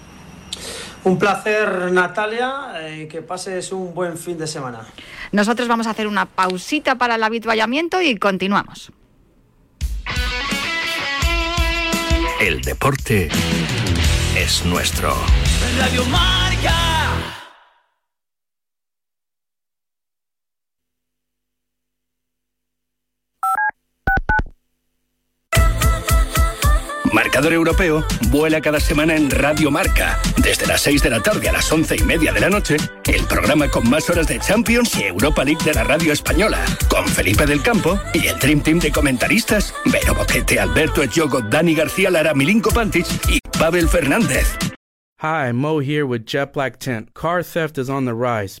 Un 1.04 1.18
placer, 1.18 1.90
Natalia, 1.90 2.74
eh, 2.76 3.08
que 3.10 3.22
pases 3.22 3.72
un 3.72 3.92
buen 3.92 4.16
fin 4.16 4.38
de 4.38 4.46
semana. 4.46 4.80
Nosotros 5.32 5.66
vamos 5.66 5.86
a 5.86 5.90
hacer 5.90 6.06
una 6.06 6.26
pausita 6.26 6.96
para 6.96 7.16
el 7.16 7.22
habituallamiento 7.24 8.00
y 8.00 8.16
continuamos. 8.16 8.92
El 12.40 12.60
deporte 12.60 13.28
es 14.36 14.64
nuestro. 14.64 15.14
Radio 15.78 16.04
Marcador 27.12 27.52
Europeo 27.52 28.04
vuela 28.30 28.60
cada 28.60 28.80
semana 28.80 29.14
en 29.14 29.30
Radio 29.30 29.70
Marca. 29.70 30.18
Desde 30.42 30.66
las 30.66 30.80
6 30.80 31.02
de 31.02 31.10
la 31.10 31.20
tarde 31.20 31.48
a 31.48 31.52
las 31.52 31.70
11 31.70 31.96
y 31.96 32.02
media 32.04 32.32
de 32.32 32.40
la 32.40 32.48
noche, 32.48 32.76
el 33.06 33.24
programa 33.26 33.68
con 33.68 33.88
más 33.88 34.08
horas 34.08 34.26
de 34.26 34.38
Champions 34.38 34.96
y 34.98 35.04
Europa 35.04 35.44
League 35.44 35.62
de 35.64 35.74
la 35.74 35.84
radio 35.84 36.12
española. 36.12 36.58
Con 36.88 37.06
Felipe 37.06 37.44
del 37.44 37.62
Campo 37.62 37.98
y 38.14 38.26
el 38.26 38.38
Dream 38.38 38.62
Team 38.62 38.78
de 38.78 38.90
comentaristas, 38.90 39.74
Vero 39.84 40.14
Boquete, 40.14 40.58
Alberto 40.58 41.02
Echogo, 41.02 41.42
Dani 41.42 41.74
García 41.74 42.10
Lara, 42.10 42.32
Milinko 42.34 42.70
Pantic 42.70 43.06
y 43.28 43.38
Pavel 43.58 43.88
Fernández. 43.88 44.56
Hi, 45.20 45.52
Mo 45.52 45.80
here 45.80 46.04
with 46.04 46.24
Jet 46.24 46.52
Black 46.52 46.78
Tent. 46.78 47.12
Car 47.14 47.42
theft 47.42 47.78
is 47.78 47.88
on 47.88 48.06
the 48.06 48.14
rise. 48.14 48.60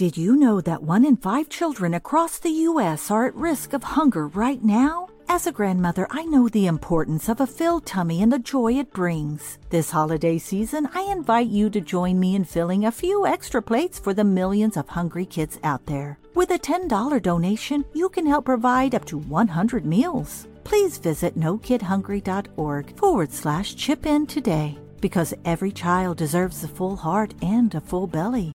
Did 0.00 0.16
you 0.16 0.34
know 0.34 0.62
that 0.62 0.82
one 0.82 1.04
in 1.04 1.18
five 1.18 1.50
children 1.50 1.92
across 1.92 2.38
the 2.38 2.48
U.S. 2.70 3.10
are 3.10 3.26
at 3.26 3.34
risk 3.34 3.74
of 3.74 3.82
hunger 3.82 4.28
right 4.28 4.64
now? 4.64 5.10
As 5.28 5.46
a 5.46 5.52
grandmother, 5.52 6.06
I 6.08 6.24
know 6.24 6.48
the 6.48 6.68
importance 6.68 7.28
of 7.28 7.38
a 7.38 7.46
filled 7.46 7.84
tummy 7.84 8.22
and 8.22 8.32
the 8.32 8.38
joy 8.38 8.78
it 8.78 8.94
brings. 8.94 9.58
This 9.68 9.90
holiday 9.90 10.38
season, 10.38 10.88
I 10.94 11.02
invite 11.02 11.48
you 11.48 11.68
to 11.68 11.82
join 11.82 12.18
me 12.18 12.34
in 12.34 12.44
filling 12.46 12.86
a 12.86 12.90
few 12.90 13.26
extra 13.26 13.60
plates 13.60 13.98
for 13.98 14.14
the 14.14 14.24
millions 14.24 14.78
of 14.78 14.88
hungry 14.88 15.26
kids 15.26 15.58
out 15.64 15.84
there. 15.84 16.18
With 16.34 16.50
a 16.50 16.58
$10 16.58 17.20
donation, 17.20 17.84
you 17.92 18.08
can 18.08 18.24
help 18.24 18.46
provide 18.46 18.94
up 18.94 19.04
to 19.04 19.18
100 19.18 19.84
meals. 19.84 20.48
Please 20.64 20.96
visit 20.96 21.38
nokidhungry.org 21.38 22.96
forward 22.96 23.32
slash 23.32 23.76
chip 23.76 24.06
in 24.06 24.26
today 24.26 24.78
because 25.02 25.34
every 25.44 25.72
child 25.72 26.16
deserves 26.16 26.64
a 26.64 26.68
full 26.68 26.96
heart 26.96 27.34
and 27.42 27.74
a 27.74 27.82
full 27.82 28.06
belly. 28.06 28.54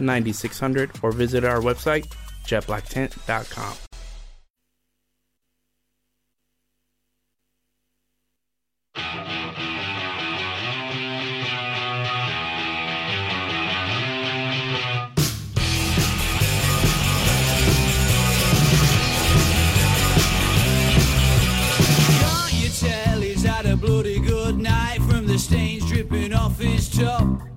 9600, 0.00 0.90
or 1.02 1.12
visit 1.12 1.44
our 1.44 1.60
website, 1.60 2.06
jetblacktent.com. 2.46 3.76
Bloody 23.80 24.18
good 24.18 24.56
night 24.56 24.98
from 25.02 25.26
the 25.26 25.38
stains 25.38 25.84
dripping 25.90 26.32
off 26.32 26.58
his 26.58 26.88
top? 26.88 27.53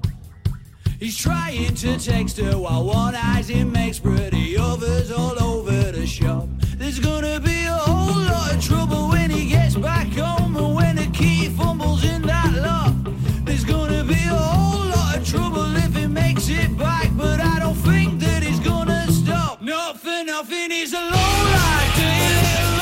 He's 1.00 1.16
trying 1.16 1.76
to 1.76 2.00
text 2.00 2.38
her 2.38 2.58
while 2.58 2.84
one 2.84 3.14
eye's 3.14 3.50
him 3.50 3.72
makes 3.72 4.00
pretty 4.00 4.58
others 4.58 5.12
all 5.12 5.40
over 5.42 5.92
the 5.92 6.08
shop. 6.08 6.48
There's 6.76 7.00
gonna 7.00 7.40
be 7.40 7.66
a 7.66 7.72
whole 7.72 8.20
lot 8.24 8.56
of 8.56 8.64
trouble 8.64 9.10
when 9.10 9.30
he 9.30 9.48
gets 9.48 9.76
back 9.76 10.08
home 10.14 10.56
and 10.56 10.76
when 10.76 10.96
the 10.96 11.06
key 11.14 11.50
fumbles 11.50 12.04
in 12.04 12.24
that 12.24 12.52
lock. 12.56 12.96
There's 13.46 13.64
gonna 13.64 14.04
be 14.04 14.24
a 14.24 14.36
whole 14.36 14.90
lot 14.90 15.18
of 15.18 15.28
trouble 15.28 15.76
if 15.76 15.96
he 15.96 16.08
makes 16.08 16.50
it 16.50 16.76
back, 16.76 17.12
but 17.16 17.42
I 17.42 17.60
don't 17.60 17.76
think 17.76 18.20
that 18.22 18.42
he's 18.42 18.60
gonna 18.60 19.06
stop. 19.12 19.62
Not 19.62 20.00
for 20.00 20.24
nothing, 20.24 20.72
he's 20.72 20.94
a 20.94 21.00
low 21.00 21.47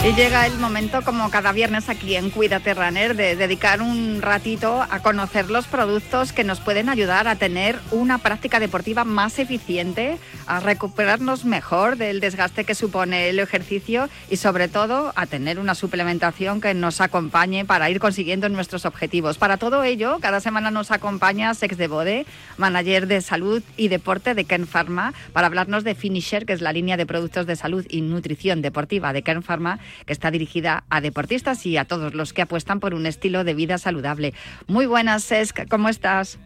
Y 0.06 0.14
llega 0.14 0.46
el 0.46 0.60
momento, 0.60 1.02
como 1.02 1.32
cada 1.32 1.52
viernes 1.52 1.90
aquí 1.90 2.16
en 2.16 2.30
Cuídate 2.30 2.76
Runner, 2.76 3.16
de 3.16 3.36
dedicar 3.36 3.82
un 3.82 4.22
ratito 4.22 4.86
a 4.88 5.00
conocer 5.00 5.50
los 5.50 5.66
productos 5.66 6.32
que 6.32 6.44
nos 6.44 6.60
pueden 6.60 6.90
ayudar 6.90 7.28
a 7.28 7.38
tener 7.38 7.80
una 7.90 8.20
práctica 8.20 8.60
deportiva 8.60 9.04
más 9.04 9.40
eficiente, 9.40 10.20
a 10.46 10.60
recuperarnos 10.60 11.44
mejor 11.44 11.98
del 11.98 12.20
desgaste 12.20 12.66
que 12.66 12.76
supone 12.76 13.30
el 13.30 13.40
ejercicio 13.40 14.08
y 14.30 14.38
sobre 14.38 14.68
todo 14.68 15.12
a 15.16 15.26
tener 15.26 15.58
una 15.58 15.74
suplementación 15.74 16.62
que 16.62 16.76
nos 16.76 17.02
acompañe 17.02 17.66
para 17.66 17.90
ir 17.90 18.00
consiguiendo 18.00 18.48
nuestros 18.48 18.86
objetivos. 18.86 19.40
Para 19.40 19.58
todo 19.58 19.84
ello, 19.84 20.20
cada 20.22 20.40
semana 20.40 20.70
nos 20.70 20.92
acompaña 20.92 21.56
Sex 21.56 21.80
de 21.80 21.88
Bode, 21.88 22.28
manager 22.58 23.08
de 23.08 23.22
salud 23.22 23.64
y 23.76 23.88
deporte 23.88 24.36
de 24.36 24.46
Ken 24.46 24.68
Pharma, 24.68 25.16
para 25.34 25.48
hablarnos 25.48 25.84
de 25.84 25.96
Finisher, 25.96 26.46
que 26.46 26.54
es 26.54 26.62
la 26.62 26.74
línea 26.74 26.96
de 26.96 27.08
productos 27.08 27.48
de 27.48 27.56
salud 27.56 27.88
y 27.90 28.02
nutrición 28.02 28.62
deportiva 28.62 29.12
de 29.12 29.24
Ken 29.24 29.42
Pharma 29.42 29.80
que 30.06 30.14
está 30.14 30.32
dirigida 30.32 30.84
a 30.90 31.02
deportistas 31.02 31.66
y 31.66 31.78
a 31.78 31.86
todos 31.86 32.14
los 32.14 32.34
que 32.34 32.42
apuestan 32.42 32.80
por 32.80 32.94
un 32.94 33.06
estilo 33.06 33.44
de 33.44 33.54
vida 33.54 33.78
saludable. 33.78 34.34
Muy 34.68 34.86
buenas, 34.86 35.26
Cesc, 35.28 35.68
¿cómo 35.70 35.90
estás? 35.90 36.40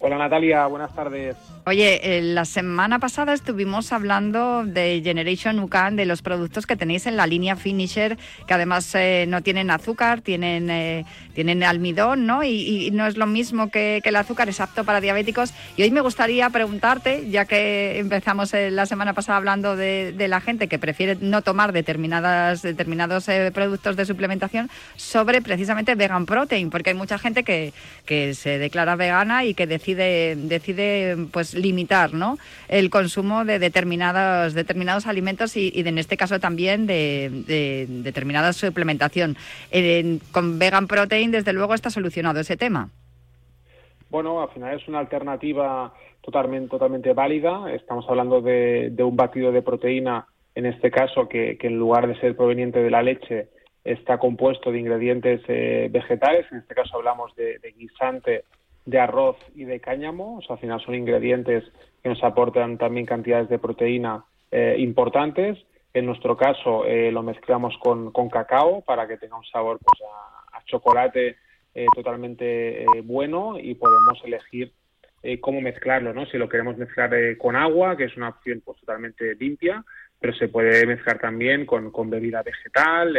Hola 0.00 0.18
Natalia, 0.18 0.66
buenas 0.66 0.94
tardes. 0.94 1.36
Oye, 1.66 2.18
eh, 2.18 2.20
la 2.20 2.44
semana 2.44 2.98
pasada 2.98 3.32
estuvimos 3.32 3.90
hablando 3.90 4.64
de 4.66 5.00
Generation 5.02 5.58
UCAN, 5.60 5.96
de 5.96 6.04
los 6.04 6.20
productos 6.20 6.66
que 6.66 6.76
tenéis 6.76 7.06
en 7.06 7.16
la 7.16 7.26
línea 7.26 7.56
Finisher, 7.56 8.18
que 8.46 8.52
además 8.52 8.94
eh, 8.94 9.24
no 9.28 9.42
tienen 9.42 9.70
azúcar, 9.70 10.20
tienen, 10.20 10.68
eh, 10.68 11.06
tienen 11.32 11.62
almidón, 11.62 12.26
¿no? 12.26 12.44
Y, 12.44 12.86
y 12.86 12.90
no 12.90 13.06
es 13.06 13.16
lo 13.16 13.26
mismo 13.26 13.70
que, 13.70 14.02
el 14.04 14.16
azúcar, 14.16 14.50
es 14.50 14.60
apto 14.60 14.84
para 14.84 15.00
diabéticos. 15.00 15.54
Y 15.78 15.84
hoy 15.84 15.90
me 15.90 16.02
gustaría 16.02 16.50
preguntarte, 16.50 17.30
ya 17.30 17.46
que 17.46 17.98
empezamos 17.98 18.52
eh, 18.52 18.70
la 18.70 18.84
semana 18.84 19.14
pasada 19.14 19.38
hablando 19.38 19.74
de, 19.74 20.12
de 20.12 20.28
la 20.28 20.42
gente 20.42 20.68
que 20.68 20.78
prefiere 20.78 21.16
no 21.18 21.40
tomar 21.40 21.72
determinadas, 21.72 22.60
determinados 22.60 23.26
eh, 23.30 23.50
productos 23.54 23.96
de 23.96 24.04
suplementación, 24.04 24.68
sobre 24.96 25.40
precisamente 25.40 25.94
vegan 25.94 26.26
protein, 26.26 26.68
porque 26.68 26.90
hay 26.90 26.96
mucha 26.96 27.18
gente 27.18 27.42
que, 27.42 27.72
que 28.04 28.34
se 28.34 28.58
declara 28.58 28.96
vegana 28.96 29.46
y 29.46 29.54
que 29.54 29.66
decide, 29.66 30.36
decide 30.36 31.16
pues 31.32 31.53
limitar 31.54 32.12
¿no? 32.14 32.38
el 32.68 32.90
consumo 32.90 33.44
de 33.44 33.58
determinados, 33.58 34.54
determinados 34.54 35.06
alimentos 35.06 35.56
y, 35.56 35.72
y 35.74 35.80
en 35.86 35.98
este 35.98 36.16
caso 36.16 36.40
también 36.40 36.86
de, 36.86 37.30
de 37.46 37.86
determinada 37.88 38.52
suplementación. 38.52 39.36
En- 39.70 40.20
con 40.32 40.58
vegan 40.58 40.86
protein, 40.86 41.30
desde 41.30 41.52
luego, 41.52 41.74
está 41.74 41.90
solucionado 41.90 42.40
ese 42.40 42.56
tema. 42.56 42.90
Bueno, 44.10 44.42
al 44.42 44.50
final 44.50 44.78
es 44.78 44.86
una 44.86 45.00
alternativa 45.00 45.92
totalmente, 46.20 46.68
totalmente 46.68 47.12
válida. 47.12 47.72
Estamos 47.72 48.04
hablando 48.08 48.40
de, 48.40 48.90
de 48.90 49.02
un 49.02 49.16
batido 49.16 49.50
de 49.50 49.62
proteína, 49.62 50.26
en 50.54 50.66
este 50.66 50.90
caso, 50.90 51.28
que, 51.28 51.58
en 51.60 51.78
lugar 51.78 52.06
de 52.06 52.18
ser 52.20 52.36
proveniente 52.36 52.80
de 52.80 52.90
la 52.90 53.02
leche, 53.02 53.48
está 53.82 54.18
compuesto 54.18 54.70
de 54.70 54.78
ingredientes 54.78 55.40
eh, 55.48 55.88
vegetales. 55.90 56.46
En 56.52 56.58
este 56.58 56.74
caso 56.74 56.96
hablamos 56.96 57.34
de 57.34 57.74
guisante, 57.76 58.44
de 58.86 58.98
arroz 58.98 59.36
y 59.54 59.64
de 59.64 59.80
cáñamo. 59.80 60.38
O 60.38 60.42
sea, 60.42 60.54
al 60.54 60.60
final 60.60 60.80
son 60.80 60.94
ingredientes 60.94 61.64
que 62.02 62.08
nos 62.08 62.22
aportan 62.22 62.78
también 62.78 63.06
cantidades 63.06 63.48
de 63.48 63.58
proteína 63.58 64.24
eh, 64.50 64.76
importantes. 64.78 65.58
En 65.94 66.06
nuestro 66.06 66.36
caso 66.36 66.84
eh, 66.84 67.12
lo 67.12 67.22
mezclamos 67.22 67.78
con, 67.78 68.10
con 68.10 68.28
cacao 68.28 68.82
para 68.82 69.06
que 69.06 69.16
tenga 69.16 69.38
un 69.38 69.44
sabor 69.44 69.78
pues, 69.78 70.00
a, 70.52 70.64
chocolate 70.66 71.36
eh, 71.74 71.86
totalmente 71.94 72.82
eh, 72.82 72.86
bueno 73.04 73.58
y 73.58 73.74
podemos 73.74 74.20
elegir 74.24 74.72
cómo 75.40 75.62
mezclarlo, 75.62 76.12
¿no? 76.12 76.26
Si 76.26 76.36
lo 76.36 76.50
queremos 76.50 76.76
mezclar 76.76 77.10
con 77.38 77.56
agua, 77.56 77.96
que 77.96 78.04
es 78.04 78.14
una 78.14 78.28
opción 78.28 78.60
pues 78.62 78.78
totalmente 78.80 79.34
limpia, 79.36 79.82
pero 80.20 80.34
se 80.34 80.48
puede 80.48 80.84
mezclar 80.84 81.18
también 81.18 81.64
con, 81.64 81.90
con 81.90 82.10
bebida 82.10 82.42
vegetal, 82.42 83.16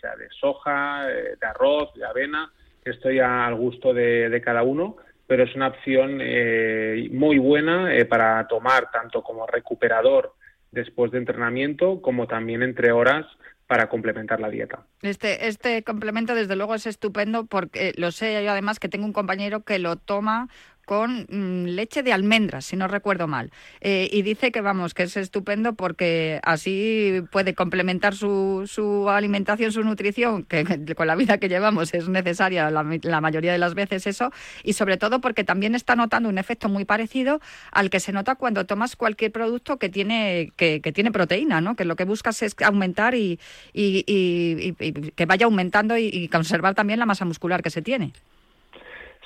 sea 0.00 0.16
de 0.16 0.28
soja, 0.30 1.04
de 1.06 1.46
arroz, 1.46 1.92
de 1.92 2.06
avena, 2.06 2.50
esto 2.84 3.10
ya 3.10 3.46
al 3.46 3.54
gusto 3.54 3.94
de, 3.94 4.40
cada 4.44 4.62
uno, 4.62 4.96
pero 5.26 5.44
es 5.44 5.54
una 5.54 5.68
opción 5.68 6.18
eh, 6.20 7.08
muy 7.12 7.38
buena 7.38 7.94
eh, 7.94 8.04
para 8.04 8.46
tomar 8.46 8.90
tanto 8.90 9.22
como 9.22 9.46
recuperador 9.46 10.34
después 10.70 11.10
de 11.12 11.18
entrenamiento 11.18 12.02
como 12.02 12.26
también 12.26 12.62
entre 12.62 12.92
horas 12.92 13.26
para 13.66 13.88
complementar 13.88 14.40
la 14.40 14.50
dieta. 14.50 14.84
Este, 15.00 15.48
este 15.48 15.82
complemento, 15.82 16.34
desde 16.34 16.56
luego, 16.56 16.74
es 16.74 16.86
estupendo 16.86 17.46
porque 17.46 17.92
lo 17.96 18.12
sé 18.12 18.44
yo 18.44 18.50
además 18.50 18.78
que 18.78 18.90
tengo 18.90 19.06
un 19.06 19.14
compañero 19.14 19.64
que 19.64 19.78
lo 19.78 19.96
toma 19.96 20.48
con 20.84 21.26
mm, 21.28 21.66
leche 21.66 22.02
de 22.02 22.12
almendras, 22.12 22.66
si 22.66 22.76
no 22.76 22.88
recuerdo 22.88 23.26
mal. 23.26 23.50
Eh, 23.80 24.08
y 24.12 24.22
dice 24.22 24.52
que, 24.52 24.60
vamos, 24.60 24.94
que 24.94 25.04
es 25.04 25.16
estupendo 25.16 25.74
porque 25.74 26.40
así 26.42 27.22
puede 27.30 27.54
complementar 27.54 28.14
su, 28.14 28.64
su 28.66 29.08
alimentación, 29.08 29.72
su 29.72 29.82
nutrición, 29.82 30.44
que 30.44 30.64
con 30.96 31.06
la 31.06 31.16
vida 31.16 31.38
que 31.38 31.48
llevamos 31.48 31.94
es 31.94 32.08
necesaria 32.08 32.70
la, 32.70 33.20
mayoría 33.20 33.52
de 33.52 33.58
las 33.58 33.74
veces 33.74 34.06
eso, 34.06 34.30
y 34.62 34.74
sobre 34.74 34.96
todo 34.96 35.20
porque 35.20 35.44
también 35.44 35.74
está 35.74 35.96
notando 35.96 36.28
un 36.28 36.38
efecto 36.38 36.68
muy 36.68 36.84
parecido 36.84 37.40
al 37.72 37.90
que 37.90 38.00
se 38.00 38.12
nota 38.12 38.34
cuando 38.34 38.66
tomas 38.66 38.96
cualquier 38.96 39.32
producto 39.32 39.78
que 39.78 39.88
tiene, 39.88 40.52
que, 40.56 40.80
tiene 40.80 41.10
proteína, 41.10 41.60
¿no? 41.60 41.76
Que 41.76 41.84
lo 41.84 41.96
que 41.96 42.04
buscas 42.04 42.42
es 42.42 42.54
aumentar 42.62 43.14
y, 43.14 43.38
y 43.72 44.72
que 45.16 45.26
vaya 45.26 45.46
aumentando 45.46 45.96
y 45.96 46.28
conservar 46.28 46.74
también 46.74 46.98
la 46.98 47.06
masa 47.06 47.24
muscular 47.24 47.62
que 47.62 47.70
se 47.70 47.82
tiene. 47.82 48.12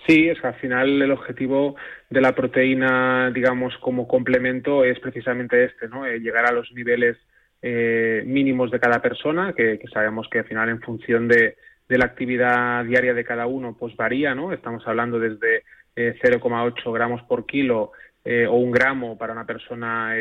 Sí, 0.09 0.27
es 0.27 0.41
que 0.41 0.47
al 0.47 0.55
final 0.55 1.03
el 1.03 1.11
objetivo 1.11 1.77
de 2.09 2.23
la 2.23 2.35
proteína, 2.35 3.31
digamos, 3.31 3.77
como 3.77 4.09
complemento 4.09 4.83
es 4.83 4.99
precisamente 5.01 5.65
este, 5.65 5.87
¿no? 5.87 6.07
Eh, 6.07 6.19
llegar 6.21 6.47
a 6.47 6.53
los 6.53 6.73
niveles 6.73 7.19
eh, 7.61 8.23
mínimos 8.25 8.71
de 8.71 8.81
cada 8.81 9.03
persona, 9.03 9.53
que, 9.53 9.79
sabemos 9.93 10.27
que 10.31 10.39
al 10.39 10.47
final 10.47 10.71
en 10.71 10.81
función 10.81 11.29
de, 11.29 11.59
la 11.89 12.07
actividad 12.07 12.87
diaria 12.87 13.13
de 13.13 13.25
cada 13.25 13.47
uno, 13.47 13.77
pues 13.79 13.95
varía, 13.97 14.35
¿no? 14.35 14.51
Estamos 14.51 14.83
hablando 14.87 15.19
desde 15.19 15.65
0,8 15.95 16.73
eh, 16.79 16.93
gramos 16.95 17.23
por 17.25 17.45
kilo 17.45 17.93
o 18.25 18.57
un 18.57 18.71
gramo 18.71 19.17
para 19.17 19.33
una 19.33 19.47
persona 19.47 20.15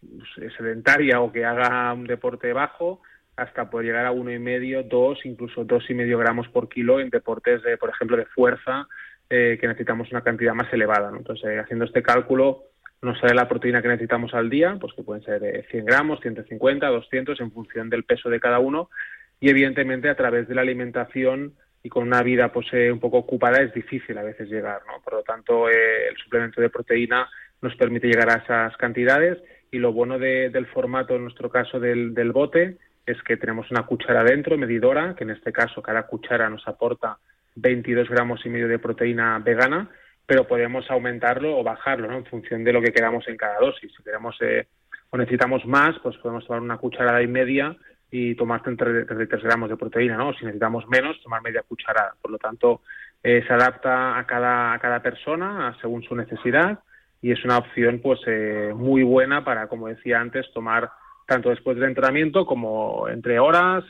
pues, 0.00 0.54
sedentaria 0.56 1.20
o 1.20 1.30
que 1.30 1.44
haga 1.44 1.92
un 1.92 2.04
deporte 2.04 2.54
bajo, 2.54 3.02
hasta 3.36 3.68
poder 3.68 3.86
llegar 3.86 4.06
a 4.06 4.12
uno 4.12 4.32
y 4.32 4.38
medio, 4.38 4.82
dos, 4.82 5.18
incluso 5.24 5.64
dos 5.64 5.88
y 5.90 5.94
medio 5.94 6.18
gramos 6.18 6.48
por 6.48 6.70
kilo 6.70 7.00
en 7.00 7.10
deportes, 7.10 7.62
de, 7.62 7.76
por 7.76 7.90
ejemplo, 7.90 8.16
de 8.16 8.24
fuerza 8.26 8.86
eh, 9.32 9.58
que 9.60 9.68
necesitamos 9.68 10.10
una 10.10 10.22
cantidad 10.22 10.54
más 10.54 10.72
elevada. 10.72 11.12
Entonces, 11.16 11.48
eh, 11.48 11.60
haciendo 11.60 11.84
este 11.84 12.02
cálculo, 12.02 12.64
nos 13.00 13.16
sale 13.20 13.32
la 13.32 13.48
proteína 13.48 13.80
que 13.80 13.86
necesitamos 13.86 14.34
al 14.34 14.50
día, 14.50 14.76
pues 14.80 14.92
que 14.92 15.04
pueden 15.04 15.22
ser 15.22 15.64
100 15.70 15.84
gramos, 15.84 16.20
150, 16.20 16.88
200, 16.88 17.40
en 17.40 17.52
función 17.52 17.88
del 17.88 18.02
peso 18.02 18.28
de 18.28 18.40
cada 18.40 18.58
uno. 18.58 18.90
Y 19.38 19.48
evidentemente, 19.48 20.08
a 20.08 20.16
través 20.16 20.48
de 20.48 20.56
la 20.56 20.62
alimentación 20.62 21.54
y 21.82 21.88
con 21.88 22.08
una 22.08 22.24
vida 22.24 22.52
pues, 22.52 22.66
eh, 22.72 22.90
un 22.90 22.98
poco 22.98 23.18
ocupada, 23.18 23.62
es 23.62 23.72
difícil 23.72 24.18
a 24.18 24.24
veces 24.24 24.50
llegar. 24.50 24.82
¿no? 24.84 25.00
Por 25.00 25.14
lo 25.14 25.22
tanto, 25.22 25.68
el 25.68 26.16
suplemento 26.16 26.60
de 26.60 26.68
proteína 26.68 27.30
nos 27.62 27.76
permite 27.76 28.08
llegar 28.08 28.30
a 28.30 28.42
esas 28.42 28.76
cantidades. 28.78 29.38
Y 29.70 29.78
lo 29.78 29.92
bueno 29.92 30.18
del 30.18 30.66
formato, 30.66 31.14
en 31.14 31.22
nuestro 31.22 31.48
caso, 31.50 31.78
del, 31.78 32.14
del 32.14 32.32
bote, 32.32 32.78
es 33.06 33.22
que 33.22 33.36
tenemos 33.36 33.70
una 33.70 33.86
cuchara 33.86 34.24
dentro, 34.24 34.58
medidora, 34.58 35.14
que 35.14 35.22
en 35.22 35.30
este 35.30 35.52
caso 35.52 35.80
cada 35.80 36.08
cuchara 36.08 36.50
nos 36.50 36.66
aporta 36.66 37.18
22 37.56 38.08
gramos 38.08 38.44
y 38.44 38.48
medio 38.48 38.68
de 38.68 38.78
proteína 38.78 39.38
vegana, 39.38 39.88
pero 40.26 40.46
podemos 40.46 40.88
aumentarlo 40.90 41.58
o 41.58 41.64
bajarlo 41.64 42.12
en 42.12 42.24
función 42.24 42.62
de 42.62 42.72
lo 42.72 42.80
que 42.80 42.92
queramos 42.92 43.26
en 43.28 43.36
cada 43.36 43.58
dosis. 43.58 43.92
Si 43.96 44.02
queremos 44.02 44.36
eh, 44.40 44.66
o 45.10 45.16
necesitamos 45.18 45.66
más, 45.66 45.98
pues 46.02 46.16
podemos 46.18 46.46
tomar 46.46 46.62
una 46.62 46.78
cucharada 46.78 47.20
y 47.22 47.26
media 47.26 47.76
y 48.10 48.34
tomar 48.36 48.62
33 48.62 49.42
gramos 49.42 49.70
de 49.70 49.76
proteína, 49.76 50.16
¿no? 50.16 50.32
Si 50.34 50.44
necesitamos 50.44 50.86
menos, 50.88 51.20
tomar 51.22 51.42
media 51.42 51.62
cucharada. 51.66 52.14
Por 52.20 52.30
lo 52.30 52.38
tanto, 52.38 52.82
eh, 53.22 53.42
se 53.46 53.52
adapta 53.52 54.18
a 54.18 54.26
cada, 54.26 54.72
a 54.72 54.78
cada 54.78 55.02
persona 55.02 55.76
según 55.80 56.02
su 56.02 56.14
necesidad 56.14 56.78
y 57.20 57.32
es 57.32 57.44
una 57.44 57.58
opción 57.58 58.00
pues 58.00 58.20
eh, 58.26 58.72
muy 58.74 59.02
buena 59.02 59.44
para, 59.44 59.66
como 59.66 59.88
decía 59.88 60.20
antes, 60.20 60.46
tomar 60.52 60.90
tanto 61.26 61.50
después 61.50 61.76
del 61.76 61.88
entrenamiento 61.88 62.46
como 62.46 63.08
entre 63.08 63.38
horas, 63.38 63.84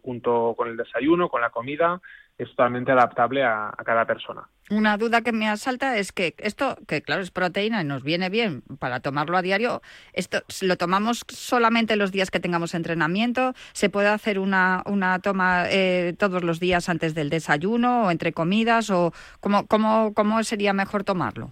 junto 0.00 0.54
con 0.56 0.68
el 0.68 0.76
desayuno, 0.76 1.28
con 1.28 1.42
la 1.42 1.50
comida, 1.50 2.00
es 2.38 2.48
totalmente 2.50 2.92
adaptable 2.92 3.42
a, 3.44 3.74
cada 3.84 4.04
persona. 4.04 4.48
Una 4.70 4.96
duda 4.96 5.22
que 5.22 5.32
me 5.32 5.48
asalta 5.48 5.96
es 5.96 6.12
que 6.12 6.34
esto, 6.38 6.76
que 6.86 7.02
claro 7.02 7.22
es 7.22 7.32
proteína 7.32 7.82
y 7.82 7.84
nos 7.84 8.04
viene 8.04 8.30
bien 8.30 8.62
para 8.78 9.00
tomarlo 9.00 9.36
a 9.36 9.42
diario, 9.42 9.82
esto 10.12 10.38
lo 10.62 10.76
tomamos 10.76 11.24
solamente 11.28 11.96
los 11.96 12.12
días 12.12 12.30
que 12.30 12.38
tengamos 12.38 12.74
entrenamiento, 12.74 13.54
se 13.72 13.90
puede 13.90 14.08
hacer 14.08 14.38
una, 14.38 14.82
una 14.86 15.18
toma 15.18 15.64
eh, 15.68 16.14
todos 16.16 16.44
los 16.44 16.60
días 16.60 16.88
antes 16.88 17.14
del 17.14 17.28
desayuno 17.28 18.04
o 18.04 18.10
entre 18.10 18.32
comidas 18.32 18.90
o 18.90 19.12
cómo, 19.40 19.66
cómo, 19.66 20.14
cómo 20.14 20.42
sería 20.44 20.72
mejor 20.72 21.02
tomarlo. 21.02 21.50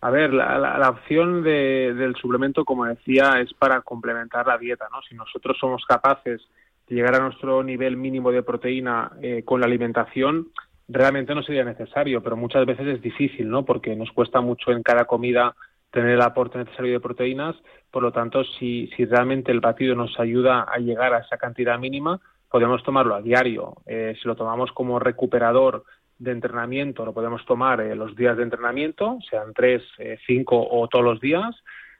A 0.00 0.10
ver, 0.10 0.32
la, 0.32 0.58
la, 0.58 0.90
opción 0.90 1.42
del 1.42 2.14
suplemento, 2.16 2.64
como 2.64 2.84
decía, 2.84 3.40
es 3.40 3.52
para 3.54 3.80
complementar 3.80 4.46
la 4.46 4.56
dieta, 4.56 4.86
¿no? 4.92 5.00
Si 5.02 5.14
nosotros 5.14 5.56
somos 5.58 5.84
capaces 5.86 6.42
llegar 6.88 7.14
a 7.16 7.20
nuestro 7.20 7.62
nivel 7.62 7.96
mínimo 7.96 8.30
de 8.30 8.42
proteína 8.42 9.12
eh, 9.20 9.42
con 9.44 9.60
la 9.60 9.66
alimentación 9.66 10.48
realmente 10.88 11.34
no 11.34 11.42
sería 11.42 11.64
necesario, 11.64 12.22
pero 12.22 12.36
muchas 12.36 12.64
veces 12.64 12.86
es 12.86 13.02
difícil, 13.02 13.48
¿no? 13.48 13.64
Porque 13.64 13.96
nos 13.96 14.12
cuesta 14.12 14.40
mucho 14.40 14.70
en 14.70 14.82
cada 14.82 15.04
comida 15.04 15.54
tener 15.90 16.10
el 16.10 16.22
aporte 16.22 16.58
necesario 16.58 16.92
de 16.92 17.00
proteínas, 17.00 17.56
por 17.90 18.02
lo 18.02 18.12
tanto, 18.12 18.44
si, 18.44 18.88
si 18.96 19.04
realmente 19.04 19.50
el 19.50 19.60
batido 19.60 19.94
nos 19.94 20.18
ayuda 20.20 20.62
a 20.62 20.78
llegar 20.78 21.14
a 21.14 21.18
esa 21.18 21.38
cantidad 21.38 21.78
mínima, 21.78 22.20
podemos 22.50 22.82
tomarlo 22.84 23.14
a 23.14 23.22
diario. 23.22 23.76
Eh, 23.86 24.14
si 24.20 24.28
lo 24.28 24.36
tomamos 24.36 24.70
como 24.72 24.98
recuperador 24.98 25.84
de 26.18 26.30
entrenamiento, 26.30 27.04
lo 27.04 27.12
podemos 27.12 27.44
tomar 27.46 27.80
eh, 27.80 27.96
los 27.96 28.14
días 28.14 28.36
de 28.36 28.44
entrenamiento, 28.44 29.18
sean 29.28 29.52
tres, 29.54 29.82
cinco 30.26 30.66
o 30.70 30.86
todos 30.88 31.04
los 31.04 31.20
días, 31.20 31.54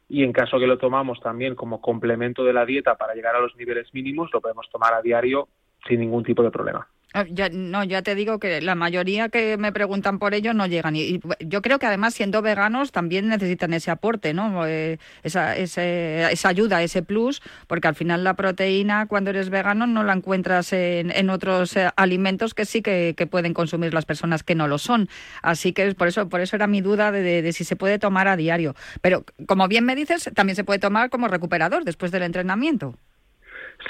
y 0.09 0.23
en 0.23 0.33
caso 0.33 0.59
que 0.59 0.67
lo 0.67 0.79
tomamos 0.79 1.21
también 1.21 1.55
como 1.55 1.81
complemento 1.81 2.45
de 2.45 2.53
la 2.53 2.65
dieta 2.65 2.97
para 2.97 3.15
llegar 3.15 3.35
a 3.35 3.41
los 3.41 3.57
niveles 3.57 3.93
mínimos, 3.93 4.31
lo 4.33 4.41
podemos 4.41 4.69
tomar 4.71 4.95
a 4.95 5.03
diario 5.03 5.49
sin 5.87 6.01
ningún 6.01 6.25
tipo 6.25 6.43
de 6.43 6.51
problema. 6.51 6.89
Ah, 7.17 7.25
ya, 7.31 7.49
no, 7.49 7.83
ya 7.83 8.03
te 8.03 8.15
digo 8.15 8.39
que 8.39 8.61
la 8.61 8.75
mayoría 8.75 9.31
que 9.31 9.57
me 9.57 9.73
preguntan 9.73 10.19
por 10.19 10.35
ello 10.35 10.53
no 10.53 10.67
llegan. 10.67 10.97
Y, 10.97 11.19
yo 11.41 11.63
creo 11.63 11.79
que 11.79 11.87
además, 11.87 12.13
siendo 12.13 12.43
veganos, 12.43 12.93
también 12.93 13.29
necesitan 13.29 13.73
ese 13.73 13.91
aporte, 13.91 14.35
¿no? 14.35 14.67
Eh, 14.67 14.99
esa, 15.23 15.57
esa 15.57 16.49
ayuda, 16.51 16.83
ese 16.83 17.03
plus, 17.03 17.41
porque 17.69 17.89
al 17.89 17.95
final 17.95 18.23
la 18.23 18.35
proteína, 18.35 19.07
cuando 19.07 19.31
eres 19.31 19.49
vegano, 19.49 19.87
no 19.87 20.05
la 20.05 20.13
encuentras 20.13 20.75
en, 20.75 21.31
otros 21.31 21.75
eh, 21.79 21.89
alimentos 21.97 22.53
que 22.53 22.67
sí 22.67 22.83
que, 22.83 23.15
pueden 23.31 23.55
consumir 23.55 23.95
las 23.95 24.05
personas 24.05 24.43
que 24.43 24.55
no 24.55 24.69
lo 24.69 24.77
son. 24.77 25.09
Así 25.41 25.73
que 25.73 25.95
por 25.95 26.09
eso, 26.09 26.29
por 26.29 26.43
eso 26.43 26.55
era 26.55 26.67
mi 26.67 26.83
duda 26.83 27.13
de, 27.13 27.41
de 27.41 27.53
si 27.55 27.65
se 27.65 27.77
puede 27.77 27.99
tomar 27.99 28.29
a 28.29 28.37
diario. 28.37 28.75
Pero, 29.01 29.25
como 29.47 29.69
bien 29.69 29.87
me 29.87 29.97
dices, 29.97 30.31
también 30.35 30.55
se 30.55 30.65
puede 30.65 30.81
tomar 30.81 31.09
como 31.09 31.29
recuperador 31.29 31.83
después 31.85 32.13
del 32.13 32.25
entrenamiento. 32.25 32.95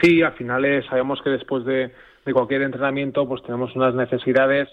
Sí, 0.01 0.23
al 0.23 0.35
final 0.35 0.65
eh, 0.65 0.85
sabemos 0.89 1.21
que 1.23 1.31
después 1.31 1.65
de 1.65 1.93
de 2.27 2.35
cualquier 2.35 2.63
entrenamiento, 2.63 3.27
pues 3.27 3.43
tenemos 3.43 3.75
unas 3.77 3.95
necesidades 3.95 4.69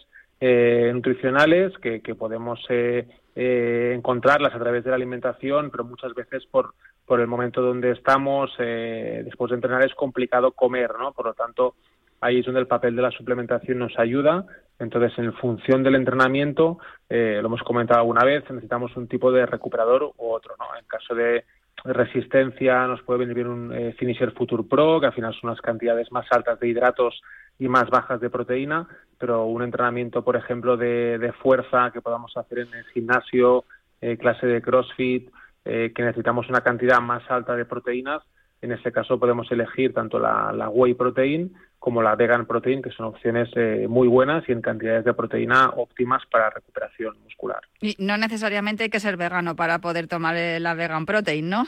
eh, 0.45 0.91
nutricionales 0.93 1.71
que, 1.77 2.01
podemos 2.15 2.59
eh, 2.67 3.07
eh, 3.33 3.93
encontrarlas 3.95 4.53
a 4.53 4.59
través 4.59 4.83
de 4.83 4.89
la 4.89 4.97
alimentación, 4.97 5.69
pero 5.71 5.85
muchas 5.85 6.13
veces 6.13 6.45
por, 6.47 6.73
por 7.05 7.21
el 7.21 7.27
momento 7.27 7.61
donde 7.61 7.91
estamos, 7.91 8.51
después 8.57 9.49
de 9.49 9.55
entrenar 9.55 9.85
es 9.85 9.93
complicado 9.95 10.51
comer, 10.51 10.91
¿no? 10.99 11.13
Por 11.13 11.27
lo 11.27 11.33
tanto, 11.33 11.75
ahí 12.19 12.39
es 12.39 12.45
donde 12.45 12.59
el 12.59 12.67
papel 12.67 12.93
de 12.95 13.03
la 13.03 13.11
suplementación 13.11 13.79
nos 13.79 13.97
ayuda. 13.97 14.45
Entonces, 14.79 15.17
en 15.17 15.31
función 15.33 15.81
del 15.81 15.95
entrenamiento, 15.95 16.77
lo 17.09 17.45
hemos 17.45 17.63
comentado 17.63 18.01
alguna 18.01 18.25
vez, 18.25 18.43
necesitamos 18.49 18.97
un 18.97 19.07
tipo 19.07 19.31
de 19.31 19.45
recuperador 19.45 20.11
u 20.17 20.29
otro, 20.29 20.55
¿no? 20.59 20.77
En 20.77 20.85
caso 20.87 21.15
de 21.15 21.45
resistencia 21.85 22.85
nos 22.87 23.01
puede 23.03 23.19
venir 23.19 23.35
bien 23.35 23.47
un 23.47 23.93
Finisher 23.97 24.31
Future 24.31 24.63
Pro, 24.69 24.99
que 24.99 25.07
al 25.07 25.13
final 25.13 25.33
son 25.33 25.51
unas 25.51 25.61
cantidades 25.61 26.11
más 26.11 26.25
altas 26.31 26.59
de 26.59 26.67
hidratos 26.67 27.21
y 27.59 27.67
más 27.67 27.89
bajas 27.89 28.19
de 28.19 28.29
proteína, 28.29 28.87
pero 29.17 29.45
un 29.45 29.63
entrenamiento, 29.63 30.23
por 30.23 30.35
ejemplo, 30.35 30.75
de, 30.77 31.33
fuerza 31.41 31.91
que 31.91 32.01
podamos 32.01 32.35
hacer 32.35 32.59
en 32.59 32.73
el 32.73 32.85
gimnasio, 32.85 33.65
eh, 34.01 34.17
clase 34.17 34.47
de 34.47 34.61
CrossFit, 34.61 35.29
eh, 35.65 35.93
que 35.95 36.03
necesitamos 36.03 36.49
una 36.49 36.61
cantidad 36.61 36.99
más 36.99 37.23
alta 37.29 37.55
de 37.55 37.65
proteínas, 37.65 38.21
en 38.61 38.71
este 38.71 38.91
caso 38.91 39.19
podemos 39.19 39.51
elegir 39.51 39.93
tanto 39.93 40.19
la, 40.19 40.69
whey 40.69 40.93
protein 40.93 41.53
como 41.79 42.01
la 42.01 42.15
vegan 42.15 42.45
protein, 42.45 42.81
que 42.81 42.91
son 42.91 43.07
opciones 43.07 43.49
eh, 43.55 43.87
muy 43.89 44.07
buenas 44.07 44.47
y 44.47 44.53
en 44.53 44.61
cantidades 44.61 45.03
de 45.03 45.13
proteína 45.13 45.69
óptimas 45.75 46.23
para 46.31 46.49
recuperación 46.49 47.15
muscular. 47.23 47.61
Y 47.81 47.95
no 47.99 48.17
necesariamente 48.17 48.83
hay 48.83 48.89
que 48.89 49.01
ser 49.01 49.17
vegano 49.17 49.57
para 49.57 49.79
poder 49.79 50.07
tomar 50.07 50.35
la 50.35 50.73
vegan 50.75 51.05
protein, 51.05 51.49
¿no? 51.49 51.65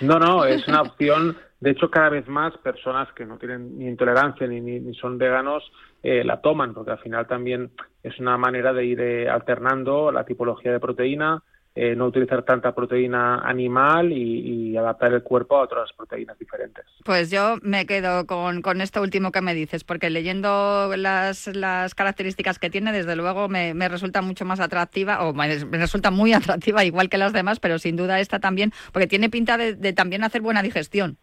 No, 0.00 0.18
no, 0.18 0.44
es 0.44 0.66
una 0.68 0.82
opción 0.82 1.36
de 1.60 1.70
hecho, 1.70 1.90
cada 1.90 2.10
vez 2.10 2.28
más 2.28 2.56
personas 2.58 3.08
que 3.14 3.24
no 3.24 3.38
tienen 3.38 3.78
ni 3.78 3.88
intolerancia 3.88 4.46
ni, 4.46 4.60
ni, 4.60 4.94
son 4.94 5.16
veganos 5.16 5.64
eh, 6.02 6.22
la 6.22 6.40
toman, 6.40 6.74
porque 6.74 6.90
al 6.90 6.98
final 6.98 7.26
también 7.26 7.70
es 8.02 8.18
una 8.18 8.36
manera 8.36 8.72
de 8.72 8.84
ir 8.84 9.00
eh, 9.00 9.28
alternando 9.28 10.12
la 10.12 10.24
tipología 10.24 10.70
de 10.70 10.80
proteína, 10.80 11.42
eh, 11.74 11.94
no 11.94 12.06
utilizar 12.06 12.42
tanta 12.42 12.74
proteína 12.74 13.38
animal 13.40 14.12
y, 14.12 14.76
adaptar 14.76 15.14
el 15.14 15.22
cuerpo 15.22 15.56
a 15.56 15.62
otras 15.62 15.90
proteínas 15.94 16.38
diferentes. 16.38 16.84
Pues 17.04 17.30
yo 17.30 17.56
me 17.62 17.86
quedo 17.86 18.26
con, 18.26 18.60
con 18.60 18.82
esto 18.82 19.00
último 19.00 19.32
que 19.32 19.40
me 19.40 19.54
dices, 19.54 19.84
porque 19.84 20.10
leyendo 20.10 20.92
las, 20.96 21.46
las 21.46 21.94
características 21.94 22.58
que 22.58 22.68
tiene, 22.68 22.92
desde 22.92 23.16
luego 23.16 23.48
me, 23.48 23.72
me 23.72 23.88
resulta 23.88 24.20
mucho 24.20 24.44
más 24.44 24.60
atractiva, 24.60 25.26
o 25.26 25.32
me, 25.32 25.58
resulta 25.70 26.10
muy 26.10 26.32
atractiva, 26.34 26.84
igual 26.84 27.08
que 27.08 27.16
las 27.16 27.32
demás, 27.32 27.58
pero 27.58 27.78
sin 27.78 27.96
duda 27.96 28.20
esta 28.20 28.38
también, 28.38 28.72
porque 28.92 29.06
tiene 29.06 29.30
pinta 29.30 29.56
de 29.56 29.92
también 29.94 30.22
hacer 30.24 30.42
buena 30.42 30.62
digestión. 30.62 31.16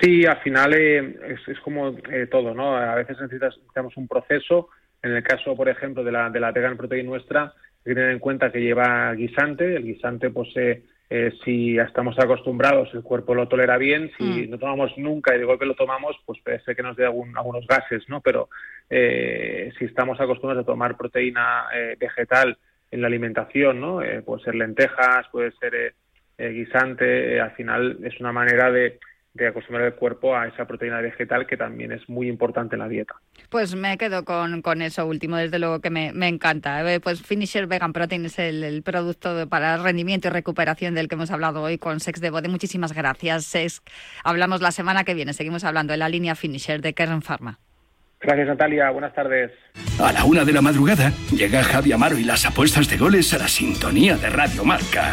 Sí, 0.00 0.24
al 0.26 0.38
final 0.38 0.74
es, 0.74 1.48
es, 1.48 1.58
como 1.60 1.94
todo, 2.30 2.54
¿no? 2.54 2.76
A 2.76 2.94
veces 2.94 3.16
necesitamos 3.20 3.96
un 3.96 4.06
proceso. 4.06 4.68
En 5.02 5.12
el 5.12 5.22
caso, 5.22 5.56
por 5.56 5.68
ejemplo, 5.68 6.04
de 6.04 6.12
la, 6.12 6.30
de 6.30 6.40
la 6.40 6.52
vegan 6.52 6.76
protein 6.76 7.06
nuestra, 7.06 7.42
hay 7.42 7.84
que 7.84 7.94
tener 7.94 8.10
en 8.10 8.18
cuenta 8.18 8.52
que 8.52 8.60
lleva 8.60 9.12
guisante. 9.14 9.76
El 9.76 9.84
guisante, 9.84 10.30
pues, 10.30 10.50
eh, 11.10 11.32
si 11.42 11.78
estamos 11.78 12.18
acostumbrados, 12.18 12.92
el 12.92 13.02
cuerpo 13.02 13.34
lo 13.34 13.48
tolera 13.48 13.78
bien. 13.78 14.10
Si 14.18 14.24
mm. 14.24 14.50
no 14.50 14.58
tomamos 14.58 14.96
nunca 14.98 15.34
y 15.34 15.38
de 15.38 15.44
golpe 15.44 15.64
lo 15.64 15.74
tomamos, 15.74 16.16
pues 16.26 16.40
puede 16.42 16.60
ser 16.60 16.76
que 16.76 16.82
nos 16.82 16.96
dé 16.96 17.06
algunos 17.06 17.66
gases, 17.66 18.06
¿no? 18.08 18.20
Pero 18.20 18.48
eh, 18.90 19.72
si 19.78 19.86
estamos 19.86 20.20
acostumbrados 20.20 20.64
a 20.64 20.66
tomar 20.66 20.96
proteína 20.96 21.66
eh, 21.74 21.96
vegetal 21.98 22.58
en 22.90 23.00
la 23.00 23.06
alimentación, 23.06 23.80
¿no? 23.80 24.00
puede 24.24 24.42
ser 24.42 24.54
lentejas, 24.54 25.26
puede 25.30 25.52
ser 25.52 25.94
guisante, 26.38 27.38
al 27.38 27.50
final 27.50 27.98
es 28.02 28.18
una 28.18 28.32
manera 28.32 28.70
de 28.70 28.98
de 29.44 29.48
acostumbrar 29.48 29.86
el 29.86 29.94
cuerpo 29.94 30.36
a 30.36 30.46
esa 30.46 30.66
proteína 30.66 31.00
vegetal 31.00 31.46
que 31.46 31.56
también 31.56 31.92
es 31.92 32.08
muy 32.08 32.28
importante 32.28 32.74
en 32.74 32.80
la 32.80 32.88
dieta. 32.88 33.14
Pues 33.48 33.74
me 33.74 33.96
quedo 33.96 34.24
con, 34.24 34.62
con 34.62 34.82
eso 34.82 35.06
último, 35.06 35.36
desde 35.36 35.58
luego 35.58 35.80
que 35.80 35.90
me, 35.90 36.12
me 36.12 36.28
encanta. 36.28 36.92
Eh, 36.92 37.00
pues 37.00 37.22
Finisher 37.22 37.66
Vegan 37.66 37.92
Protein 37.92 38.24
es 38.24 38.38
el, 38.38 38.82
producto 38.82 39.48
para 39.48 39.76
rendimiento 39.78 40.28
y 40.28 40.30
recuperación 40.30 40.94
del 40.94 41.08
que 41.08 41.14
hemos 41.14 41.30
hablado 41.30 41.62
hoy 41.62 41.78
con 41.78 42.00
Sex 42.00 42.20
de 42.20 42.30
Bode. 42.30 42.48
Muchísimas 42.48 42.92
gracias, 42.92 43.44
Sex. 43.44 43.82
Hablamos 44.24 44.60
la 44.60 44.70
semana 44.70 45.04
que 45.04 45.14
viene, 45.14 45.32
seguimos 45.32 45.64
hablando 45.64 45.92
de 45.92 45.98
la 45.98 46.08
línea 46.08 46.34
Finisher 46.34 46.80
de 46.80 46.94
Kern 46.94 47.22
Pharma. 47.22 47.58
Gracias, 48.20 48.48
Natalia. 48.48 48.90
Buenas 48.90 49.14
tardes. 49.14 49.52
A 50.00 50.12
la 50.12 50.24
una 50.24 50.44
de 50.44 50.52
la 50.52 50.60
madrugada 50.60 51.12
llega 51.32 51.62
Javi 51.62 51.92
Amaro 51.92 52.18
y 52.18 52.24
las 52.24 52.44
apuestas 52.46 52.90
de 52.90 52.96
goles 52.96 53.32
a 53.32 53.38
la 53.38 53.48
sintonía 53.48 54.16
de 54.16 54.28
Radio 54.28 54.64
Marca. 54.64 55.12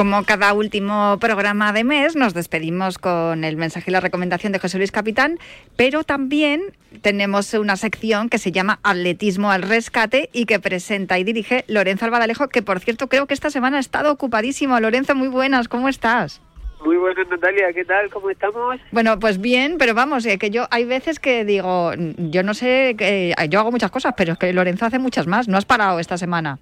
Como 0.00 0.24
cada 0.24 0.54
último 0.54 1.18
programa 1.20 1.74
de 1.74 1.84
mes, 1.84 2.16
nos 2.16 2.32
despedimos 2.32 2.96
con 2.96 3.44
el 3.44 3.58
mensaje 3.58 3.90
y 3.90 3.92
la 3.92 4.00
recomendación 4.00 4.50
de 4.50 4.58
José 4.58 4.78
Luis 4.78 4.92
Capitán, 4.92 5.38
pero 5.76 6.04
también 6.04 6.62
tenemos 7.02 7.52
una 7.52 7.76
sección 7.76 8.30
que 8.30 8.38
se 8.38 8.50
llama 8.50 8.80
Atletismo 8.82 9.50
al 9.50 9.60
Rescate 9.60 10.30
y 10.32 10.46
que 10.46 10.58
presenta 10.58 11.18
y 11.18 11.24
dirige 11.24 11.66
Lorenzo 11.68 12.06
Albadalejo, 12.06 12.48
que 12.48 12.62
por 12.62 12.80
cierto 12.80 13.08
creo 13.08 13.26
que 13.26 13.34
esta 13.34 13.50
semana 13.50 13.76
ha 13.76 13.80
estado 13.80 14.10
ocupadísimo. 14.10 14.80
Lorenzo, 14.80 15.14
muy 15.14 15.28
buenas, 15.28 15.68
¿cómo 15.68 15.90
estás? 15.90 16.40
Muy 16.84 16.96
buenas, 16.96 17.28
Natalia, 17.28 17.72
¿qué 17.74 17.84
tal? 17.84 18.08
¿Cómo 18.10 18.30
estamos? 18.30 18.80
Bueno, 18.90 19.18
pues 19.18 19.38
bien, 19.38 19.76
pero 19.78 19.92
vamos, 19.92 20.24
eh, 20.24 20.38
que 20.38 20.50
yo 20.50 20.66
hay 20.70 20.86
veces 20.86 21.20
que 21.20 21.44
digo, 21.44 21.92
yo 22.16 22.42
no 22.42 22.54
sé, 22.54 22.94
que 22.96 23.34
yo 23.50 23.60
hago 23.60 23.70
muchas 23.70 23.90
cosas, 23.90 24.14
pero 24.16 24.32
es 24.32 24.38
que 24.38 24.52
Lorenzo 24.52 24.86
hace 24.86 24.98
muchas 24.98 25.26
más. 25.26 25.46
¿No 25.46 25.58
has 25.58 25.66
parado 25.66 25.98
esta 25.98 26.16
semana? 26.16 26.58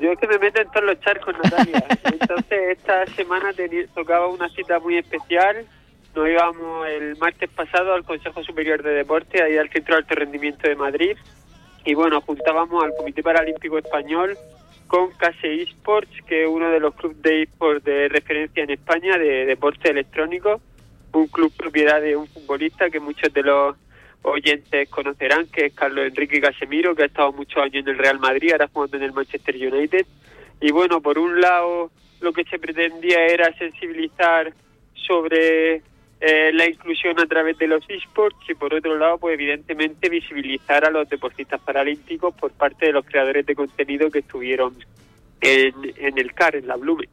Yo 0.00 0.10
es 0.12 0.18
que 0.18 0.26
me 0.26 0.38
meto 0.38 0.60
en 0.60 0.68
todos 0.70 0.86
los 0.86 1.00
charcos, 1.00 1.34
Natalia. 1.44 1.84
Entonces, 2.04 2.78
esta 2.78 3.06
semana 3.06 3.50
tocaba 3.94 4.26
una 4.28 4.48
cita 4.48 4.78
muy 4.78 4.96
especial. 4.96 5.66
Nos 6.14 6.28
íbamos 6.28 6.88
el 6.88 7.16
martes 7.18 7.50
pasado 7.50 7.92
al 7.92 8.04
Consejo 8.04 8.42
Superior 8.42 8.82
de 8.82 8.90
Deporte, 8.90 9.42
ahí 9.42 9.58
al 9.58 9.70
Centro 9.70 9.94
de 9.94 9.98
Alto 10.00 10.14
Rendimiento 10.14 10.66
de 10.66 10.76
Madrid. 10.76 11.16
Y 11.84 11.94
bueno, 11.94 12.16
apuntábamos 12.16 12.82
al 12.82 12.94
Comité 12.96 13.22
Paralímpico 13.22 13.78
Español 13.78 14.36
con 14.92 15.10
Case 15.12 15.62
Esports, 15.62 16.10
que 16.26 16.42
es 16.42 16.48
uno 16.50 16.68
de 16.68 16.78
los 16.78 16.94
clubes 16.94 17.22
de 17.22 17.44
esports 17.44 17.82
de 17.82 18.10
referencia 18.10 18.62
en 18.62 18.68
España 18.68 19.16
de 19.16 19.46
deporte 19.46 19.88
electrónico. 19.88 20.60
Un 21.14 21.28
club 21.28 21.50
propiedad 21.56 21.98
de 22.02 22.14
un 22.14 22.26
futbolista 22.26 22.90
que 22.90 23.00
muchos 23.00 23.32
de 23.32 23.42
los 23.42 23.74
oyentes 24.20 24.90
conocerán, 24.90 25.46
que 25.46 25.64
es 25.64 25.72
Carlos 25.72 26.04
Enrique 26.04 26.42
Casemiro, 26.42 26.94
que 26.94 27.04
ha 27.04 27.06
estado 27.06 27.32
muchos 27.32 27.62
años 27.62 27.86
en 27.86 27.88
el 27.88 27.96
Real 27.96 28.18
Madrid, 28.18 28.52
ahora 28.52 28.68
jugando 28.70 28.98
en 28.98 29.04
el 29.04 29.14
Manchester 29.14 29.56
United. 29.56 30.04
Y 30.60 30.72
bueno, 30.72 31.00
por 31.00 31.18
un 31.18 31.40
lado, 31.40 31.90
lo 32.20 32.34
que 32.34 32.44
se 32.44 32.58
pretendía 32.58 33.24
era 33.24 33.50
sensibilizar 33.56 34.52
sobre 34.92 35.80
eh, 36.24 36.52
la 36.52 36.68
inclusión 36.68 37.18
a 37.18 37.26
través 37.26 37.58
de 37.58 37.66
los 37.66 37.84
esports 37.90 38.48
y 38.48 38.54
por 38.54 38.72
otro 38.72 38.96
lado, 38.96 39.18
pues 39.18 39.34
evidentemente 39.34 40.08
visibilizar 40.08 40.84
a 40.84 40.90
los 40.90 41.08
deportistas 41.08 41.60
paralímpicos 41.60 42.32
por 42.34 42.52
parte 42.52 42.86
de 42.86 42.92
los 42.92 43.04
creadores 43.04 43.44
de 43.44 43.56
contenido 43.56 44.08
que 44.08 44.20
estuvieron 44.20 44.76
en, 45.40 45.74
en 45.96 46.16
el 46.16 46.32
CAR, 46.32 46.54
en 46.54 46.68
la 46.68 46.76
Blume. 46.76 47.08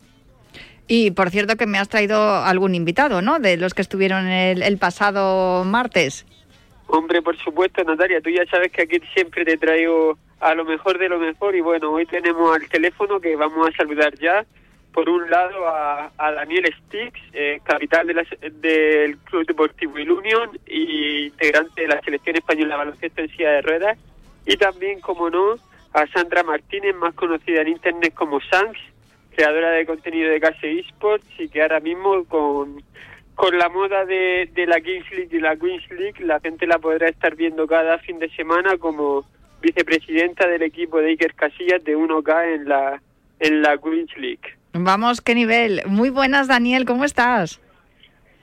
Y 0.88 1.10
por 1.10 1.32
cierto 1.32 1.56
que 1.56 1.66
me 1.66 1.80
has 1.80 1.90
traído 1.90 2.36
algún 2.36 2.76
invitado, 2.76 3.24
¿no? 3.24 3.40
De 3.40 3.58
los 3.58 3.74
que 3.74 3.82
estuvieron 3.82 4.28
el, 4.28 4.62
el 4.62 4.78
pasado 4.78 5.64
martes. 5.66 6.28
Hombre, 6.86 7.24
por 7.24 7.36
supuesto, 7.38 7.84
Natalia, 7.84 8.22
tú 8.22 8.30
ya 8.30 8.46
sabes 8.46 8.72
que 8.72 8.84
aquí 8.84 9.00
siempre 9.16 9.44
te 9.44 9.58
traigo 9.58 10.20
a 10.40 10.54
lo 10.54 10.66
mejor 10.66 11.00
de 11.00 11.10
lo 11.10 11.18
mejor 11.18 11.56
y 11.56 11.62
bueno, 11.62 11.92
hoy 11.92 12.06
tenemos 12.06 12.56
al 12.56 12.70
teléfono 12.70 13.20
que 13.20 13.36
vamos 13.36 13.68
a 13.68 13.76
saludar 13.76 14.14
ya. 14.20 14.46
Por 14.94 15.08
un 15.10 15.30
lado 15.30 15.68
a, 15.68 16.12
Daniel 16.18 16.74
Stix, 16.86 17.20
eh, 17.34 17.60
capital 17.64 18.08
de 18.08 18.52
del 18.52 19.18
Club 19.20 19.46
Deportivo 19.46 20.00
Ilunion 20.00 20.58
y 20.66 21.26
integrante 21.28 21.82
de 21.84 21.88
la 21.88 22.02
selección 22.02 22.36
española 22.36 22.76
de 22.76 22.78
baloncesto 22.78 23.22
en 23.22 23.30
silla 23.30 23.52
de 23.52 23.62
ruedas. 23.62 23.98
Y 24.46 24.58
también, 24.58 25.00
como 25.00 25.30
no, 25.30 25.56
a 25.94 26.08
Sandra 26.08 26.44
Martínez, 26.44 26.96
más 26.96 27.14
conocida 27.14 27.62
en 27.62 27.70
internet 27.70 28.14
como 28.14 28.42
Sans, 28.42 28.78
creadora 29.36 29.72
de 29.72 29.86
contenido 29.86 30.32
de 30.32 30.40
Case 30.40 30.80
Esports 30.80 31.26
y 31.38 31.50
que 31.50 31.62
ahora 31.62 31.80
mismo 31.80 32.26
con 32.26 32.84
con 33.40 33.58
la 33.58 33.70
moda 33.70 34.04
de, 34.04 34.50
de 34.54 34.66
la 34.66 34.82
Kings 34.82 35.10
League 35.12 35.30
y 35.32 35.40
la 35.40 35.56
Queens 35.56 35.90
League, 35.92 36.26
la 36.26 36.42
gente 36.42 36.68
la 36.68 36.78
podrá 36.78 37.08
estar 37.08 37.38
viendo 37.38 37.68
cada 37.68 37.98
fin 38.00 38.20
de 38.20 38.30
semana 38.32 38.78
como 38.78 39.24
vicepresidenta 39.62 40.46
del 40.46 40.62
equipo 40.62 40.98
de 40.98 41.12
Iker 41.12 41.34
Casillas 41.36 41.82
de 41.86 41.96
1K 41.96 42.56
en 42.56 42.68
la, 42.68 43.02
en 43.40 43.62
la 43.62 43.78
Queens 43.78 44.12
League. 44.18 44.59
Vamos, 44.74 45.22
qué 45.22 45.36
nivel. 45.36 45.82
Muy 45.88 46.10
buenas, 46.10 46.48
Daniel, 46.48 46.86
¿cómo 46.86 47.06
estás? 47.06 47.60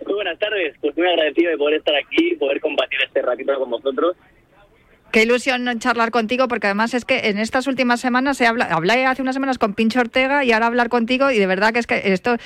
Muy 0.05 0.15
buenas 0.15 0.39
tardes, 0.39 0.75
pues 0.81 0.97
muy 0.97 1.07
agradecido 1.07 1.51
de 1.51 1.57
poder 1.57 1.79
estar 1.79 1.95
aquí, 1.95 2.35
poder 2.37 2.61
compartir 2.61 3.01
este 3.07 3.23
ratito 3.23 3.59
con 3.59 3.71
vosotros. 3.71 4.17
Qué 5.13 5.23
ilusión 5.23 5.79
charlar 5.79 6.11
contigo, 6.11 6.49
porque 6.49 6.67
además 6.67 6.93
es 6.93 7.05
que 7.05 7.29
en 7.29 7.39
estas 7.39 7.67
últimas 7.67 8.01
semanas 8.01 8.37
se 8.37 8.47
habla, 8.47 8.67
hablé 8.67 9.07
hace 9.07 9.23
unas 9.23 9.35
semanas 9.35 9.57
con 9.57 9.75
Pincho 9.75 10.01
Ortega 10.01 10.45
y 10.45 10.53
ahora 10.53 10.67
hablar 10.67 10.89
contigo 10.89 11.31
y 11.31 11.39
de 11.39 11.47
verdad 11.47 11.73
que 11.73 11.79
es 11.79 11.87
que 11.87 12.13
esto 12.13 12.37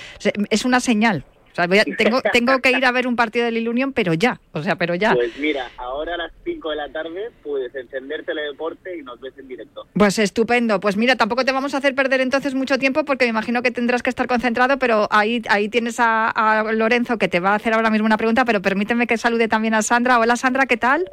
es 0.51 0.65
una 0.65 0.81
señal. 0.81 1.25
Tengo, 1.99 2.21
tengo 2.33 2.59
que 2.61 2.71
ir 2.71 2.85
a 2.85 2.93
ver 2.93 3.07
un 3.07 3.17
partido 3.17 3.45
de 3.45 3.53
la 3.53 3.71
Unión, 3.71 3.93
pero 3.93 4.15
ya, 4.15 4.41
o 4.53 4.63
sea, 4.63 4.77
pero 4.77 4.95
ya. 4.95 5.15
Pues 5.15 5.37
mira, 5.39 5.71
ahora 5.77 6.15
a 6.15 6.17
las 6.17 6.33
5 6.45 6.71
de 6.71 6.77
la 6.77 6.89
tarde 6.89 7.31
puedes 7.43 7.75
encender 7.75 8.25
Teledeporte 8.25 8.99
y 8.99 9.03
nos 9.03 9.21
ves 9.21 9.35
en 9.39 9.49
directo. 9.49 9.87
Pues 9.95 10.19
estupendo. 10.19 10.81
Pues 10.81 10.97
mira, 10.97 11.17
tampoco 11.17 11.45
te 11.45 11.53
vamos 11.53 11.75
a 11.75 11.79
hacer 11.79 11.95
perder 11.95 12.21
entonces 12.21 12.55
mucho 12.55 12.79
tiempo 12.79 13.05
porque 13.05 13.25
me 13.27 13.31
imagino 13.31 13.63
que 13.63 13.71
tendrás 13.71 14.03
que 14.03 14.11
estar 14.11 14.27
concentrado, 14.27 14.79
pero 14.79 15.09
ahí, 15.11 15.43
ahí 15.49 15.69
tienes 15.69 16.01
a, 16.01 16.29
a 16.29 16.73
Lorenzo 16.73 17.19
que 17.19 17.29
te 17.29 17.41
va 17.41 17.51
a 17.51 17.55
hacer 17.57 17.75
ahora 17.75 17.91
mismo 17.91 18.07
una 18.07 18.17
pregunta, 18.17 18.45
pero 18.45 18.63
permíteme 18.63 19.07
que 19.07 19.17
salude 19.19 19.49
también 19.49 19.75
a 19.75 19.83
Sandra. 19.83 20.19
Hola 20.19 20.37
Sandra, 20.37 20.67
¿qué 20.67 20.77
tal? 20.77 21.11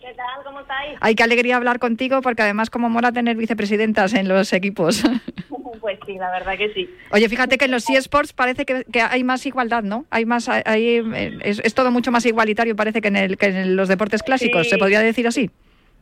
¿Qué 0.00 0.14
tal? 0.16 0.44
¿Cómo 0.44 0.60
estáis? 0.60 0.96
Ay, 1.00 1.14
qué 1.14 1.22
alegría 1.22 1.56
hablar 1.56 1.78
contigo 1.78 2.20
porque 2.22 2.42
además 2.42 2.70
como 2.70 2.88
mola 2.88 3.12
tener 3.12 3.36
vicepresidentas 3.36 4.14
en 4.14 4.28
los 4.28 4.52
equipos. 4.52 5.04
Pues 5.80 5.98
sí, 6.06 6.14
la 6.14 6.30
verdad 6.30 6.56
que 6.58 6.72
sí. 6.74 6.88
Oye, 7.10 7.28
fíjate 7.28 7.56
que 7.56 7.64
en 7.64 7.70
los 7.70 7.88
eSports 7.88 8.32
parece 8.32 8.64
que, 8.66 8.84
que 8.84 9.00
hay 9.00 9.24
más 9.24 9.46
igualdad, 9.46 9.82
¿no? 9.82 10.04
Hay 10.10 10.26
más, 10.26 10.48
hay, 10.48 11.02
es, 11.42 11.60
es, 11.64 11.74
todo 11.74 11.90
mucho 11.90 12.10
más 12.12 12.26
igualitario 12.26 12.76
parece 12.76 13.00
que 13.00 13.08
en, 13.08 13.16
el, 13.16 13.38
que 13.38 13.46
en 13.46 13.76
los 13.76 13.88
deportes 13.88 14.22
clásicos, 14.22 14.64
Sí. 14.64 14.70
¿se 14.70 14.78
podría 14.78 15.00
decir 15.00 15.26
así? 15.26 15.50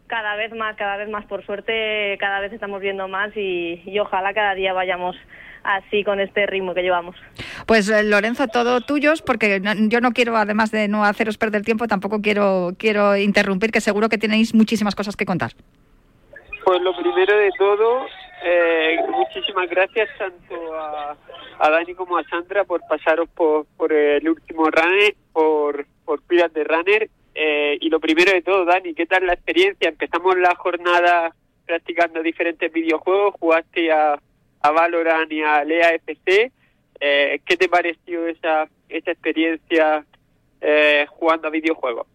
Cada 0.09 0.37
vez 0.37 0.53
más, 0.55 0.75
cada 0.77 0.97
vez 0.97 1.09
más. 1.09 1.25
Por 1.27 1.45
suerte, 1.45 2.17
cada 2.19 2.41
vez 2.41 2.53
estamos 2.53 2.81
viendo 2.81 3.07
más 3.09 3.31
y, 3.37 3.83
y 3.87 3.99
ojalá 3.99 4.33
cada 4.35 4.55
día 4.55 4.73
vayamos 4.73 5.15
así 5.63 6.03
con 6.03 6.19
este 6.19 6.47
ritmo 6.47 6.73
que 6.73 6.83
llevamos. 6.83 7.15
Pues 7.67 7.89
eh, 7.91 8.03
Lorenzo, 8.03 8.49
todo 8.49 8.81
tuyos, 8.81 9.21
porque 9.23 9.61
no- 9.61 9.75
yo 9.89 10.01
no 10.01 10.13
quiero, 10.13 10.37
además 10.37 10.71
de 10.71 10.89
no 10.89 11.05
haceros 11.05 11.37
perder 11.37 11.63
tiempo, 11.63 11.87
tampoco 11.87 12.23
quiero, 12.23 12.71
quiero 12.79 13.17
interrumpir, 13.17 13.71
que 13.71 13.81
seguro 13.83 14.09
que 14.09 14.17
tenéis 14.19 14.55
muchísimas 14.55 14.95
cosas 14.95 15.15
que 15.15 15.27
contar. 15.27 15.53
Pues 16.65 16.81
lo 16.81 16.97
primero 16.97 17.37
de 17.37 17.51
todo, 17.59 18.07
eh, 18.45 18.99
muchísimas 19.09 19.69
gracias 19.69 20.09
tanto 20.19 20.75
a, 20.75 21.17
Dani 21.71 21.95
como 21.95 22.17
a 22.17 22.25
Sandra 22.25 22.65
por 22.65 22.81
pasaros 22.89 23.29
por, 23.31 23.67
por 23.77 23.93
el 23.93 24.29
último 24.29 24.71
runner, 24.71 25.15
por, 25.33 25.87
por 26.05 26.23
Piras 26.23 26.53
de 26.53 26.65
Runner. 26.65 27.11
Eh, 27.35 27.79
y 27.81 27.89
lo 27.89 28.01
primero 28.01 28.33
de 28.33 28.43
todo, 28.43 28.65
Dani, 28.65 28.95
¿qué 28.95 29.07
tal 29.07 29.27
la 29.27 29.35
experiencia? 29.35 29.89
Empezamos 29.89 30.37
la 30.39 30.55
jornada 30.57 31.35
practicando 31.67 32.23
diferentes 32.23 32.73
videojuegos, 32.73 33.35
jugaste 33.39 33.93
a, 33.93 34.19
a 34.61 34.71
Valorant 34.71 35.31
y 35.31 35.43
a 35.43 35.63
Lea 35.65 35.91
FC. 35.95 36.51
Eh, 37.01 37.41
¿Qué 37.45 37.57
te 37.57 37.69
pareció 37.69 38.27
esa, 38.27 38.69
esa 38.89 39.11
experiencia 39.13 40.05
eh, 40.61 41.07
jugando 41.11 41.49
a 41.49 41.51
videojuegos? 41.51 42.07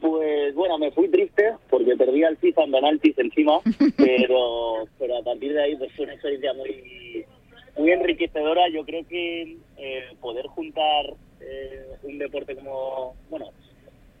Pues 0.00 0.54
bueno, 0.54 0.78
me 0.78 0.90
fui 0.90 1.08
triste 1.08 1.54
porque 1.70 1.96
perdí 1.96 2.24
al 2.24 2.36
FIFA 2.36 2.64
en 2.64 2.72
penaltis 2.72 3.18
encima, 3.18 3.60
pero, 3.96 4.86
pero 4.98 5.18
a 5.18 5.22
partir 5.22 5.52
de 5.52 5.62
ahí 5.62 5.76
pues 5.76 5.92
fue 5.92 6.04
una 6.04 6.14
experiencia 6.14 6.52
muy, 6.54 7.24
muy 7.78 7.92
enriquecedora. 7.92 8.68
Yo 8.68 8.84
creo 8.84 9.06
que 9.08 9.56
eh, 9.78 10.04
poder 10.20 10.46
juntar 10.46 11.06
eh, 11.40 11.86
un 12.02 12.18
deporte 12.18 12.54
como, 12.56 13.14
bueno, 13.30 13.50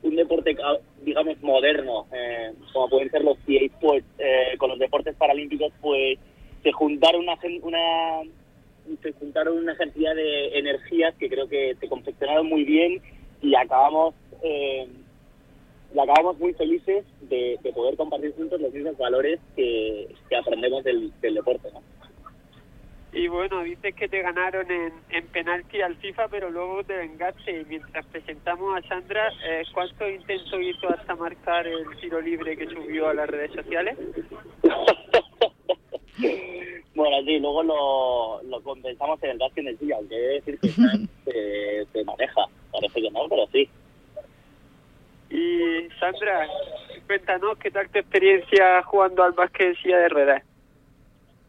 un 0.04 0.16
deporte 0.16 0.56
digamos 1.02 1.42
moderno, 1.42 2.06
eh, 2.12 2.52
como 2.72 2.88
pueden 2.88 3.10
ser 3.10 3.24
los 3.24 3.38
EA 3.48 3.66
Sports, 3.66 4.06
eh, 4.18 4.56
con 4.58 4.70
los 4.70 4.78
deportes 4.78 5.16
paralímpicos, 5.16 5.72
pues 5.80 6.18
se 6.62 6.72
juntaron 6.72 7.26
una 7.62 8.20
se 9.02 9.12
juntaron 9.12 9.58
una 9.58 9.76
cantidad 9.76 10.14
de 10.14 10.58
energías 10.58 11.14
que 11.14 11.28
creo 11.28 11.48
que 11.48 11.74
se 11.80 11.88
confeccionaron 11.88 12.46
muy 12.46 12.64
bien 12.64 13.00
y 13.40 13.54
acabamos 13.54 14.14
eh, 14.42 14.86
y 15.94 16.00
acabamos 16.00 16.38
muy 16.38 16.52
felices 16.54 17.04
de, 17.22 17.58
de 17.62 17.72
poder 17.72 17.96
compartir 17.96 18.34
juntos 18.34 18.60
los 18.60 18.72
mismos 18.72 18.98
valores 18.98 19.38
que, 19.54 20.12
que 20.28 20.36
aprendemos 20.36 20.82
del, 20.82 21.12
del 21.20 21.34
deporte. 21.34 21.68
¿no? 21.72 21.80
Y 23.12 23.28
bueno, 23.28 23.62
dices 23.62 23.94
que 23.94 24.08
te 24.08 24.22
ganaron 24.22 24.68
en, 24.68 24.92
en 25.10 25.26
penalti 25.28 25.80
al 25.80 25.94
FIFA, 25.96 26.26
pero 26.28 26.50
luego 26.50 26.82
te 26.82 26.96
vengaste. 26.96 27.60
Y 27.60 27.64
mientras 27.66 28.04
presentamos 28.06 28.76
a 28.76 28.88
Sandra, 28.88 29.28
eh, 29.48 29.62
¿cuántos 29.72 30.10
intentos 30.10 30.60
hizo 30.60 30.88
hasta 30.88 31.14
marcar 31.14 31.64
el 31.64 31.84
tiro 32.00 32.20
libre 32.20 32.56
que 32.56 32.66
subió 32.66 33.08
a 33.08 33.14
las 33.14 33.30
redes 33.30 33.52
sociales? 33.52 33.96
Bueno, 36.94 37.16
sí, 37.26 37.40
luego 37.40 37.62
lo, 37.64 38.42
lo 38.44 38.62
compensamos 38.62 39.20
en 39.24 39.30
el 39.30 39.38
Basket 39.38 39.66
en 39.66 39.78
sí, 39.80 39.92
aunque 39.92 40.14
he 40.14 40.20
de 40.20 40.34
decir 40.34 40.58
que 40.60 40.68
se, 41.24 41.86
se 41.92 42.04
maneja. 42.04 42.46
Parece 42.70 43.02
que 43.02 43.10
no, 43.10 43.28
pero 43.28 43.46
sí. 43.52 43.68
Y 45.34 45.88
Sandra, 45.98 46.46
cuéntanos, 47.08 47.58
¿qué 47.58 47.68
tal 47.72 47.88
tu 47.88 47.98
experiencia 47.98 48.84
jugando 48.84 49.24
al 49.24 49.32
básquet 49.32 49.76
silla 49.82 49.98
de 49.98 50.08
ruedas? 50.08 50.44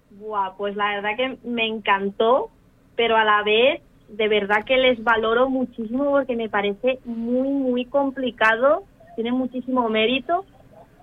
Buah, 0.10 0.56
pues 0.58 0.76
la 0.76 0.96
verdad 0.96 1.16
que 1.16 1.38
me 1.44 1.68
encantó, 1.68 2.50
pero 2.96 3.16
a 3.16 3.24
la 3.24 3.44
vez 3.44 3.84
de 4.10 4.28
verdad 4.28 4.66
que 4.66 4.78
les 4.78 5.04
valoro 5.04 5.50
muchísimo 5.52 6.10
porque 6.10 6.36
me 6.36 6.50
parece 6.50 6.98
muy, 7.06 7.48
muy 7.48 7.86
complicado, 7.86 8.86
tiene 9.14 9.32
muchísimo 9.32 9.88
mérito, 9.88 10.46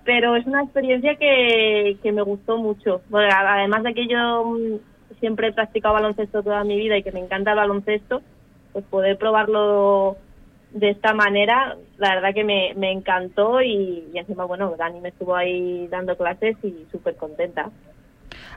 pero 0.03 0.35
es 0.35 0.45
una 0.45 0.63
experiencia 0.63 1.15
que, 1.15 1.95
que 2.03 2.11
me 2.11 2.21
gustó 2.21 2.57
mucho. 2.57 3.01
Además 3.13 3.83
de 3.83 3.93
que 3.93 4.07
yo 4.07 4.43
mm, 4.43 5.19
siempre 5.21 5.47
he 5.47 5.53
practicado 5.53 5.93
baloncesto 5.93 6.43
toda 6.43 6.65
mi 6.65 6.75
vida 6.75 6.97
y 6.97 7.03
que 7.03 7.13
me 7.13 7.21
encanta 7.21 7.51
el 7.51 7.57
baloncesto, 7.57 8.21
pues 8.73 8.83
poder 8.87 9.17
probarlo 9.17 10.17
de 10.73 10.89
esta 10.89 11.13
manera, 11.13 11.77
la 11.97 12.15
verdad 12.15 12.33
que 12.33 12.43
me, 12.43 12.73
me 12.75 12.91
encantó 12.91 13.61
y, 13.61 14.09
y 14.11 14.17
encima, 14.17 14.45
bueno, 14.45 14.75
Dani 14.75 14.99
me 14.99 15.09
estuvo 15.09 15.35
ahí 15.35 15.87
dando 15.87 16.17
clases 16.17 16.57
y 16.63 16.85
súper 16.91 17.15
contenta. 17.15 17.69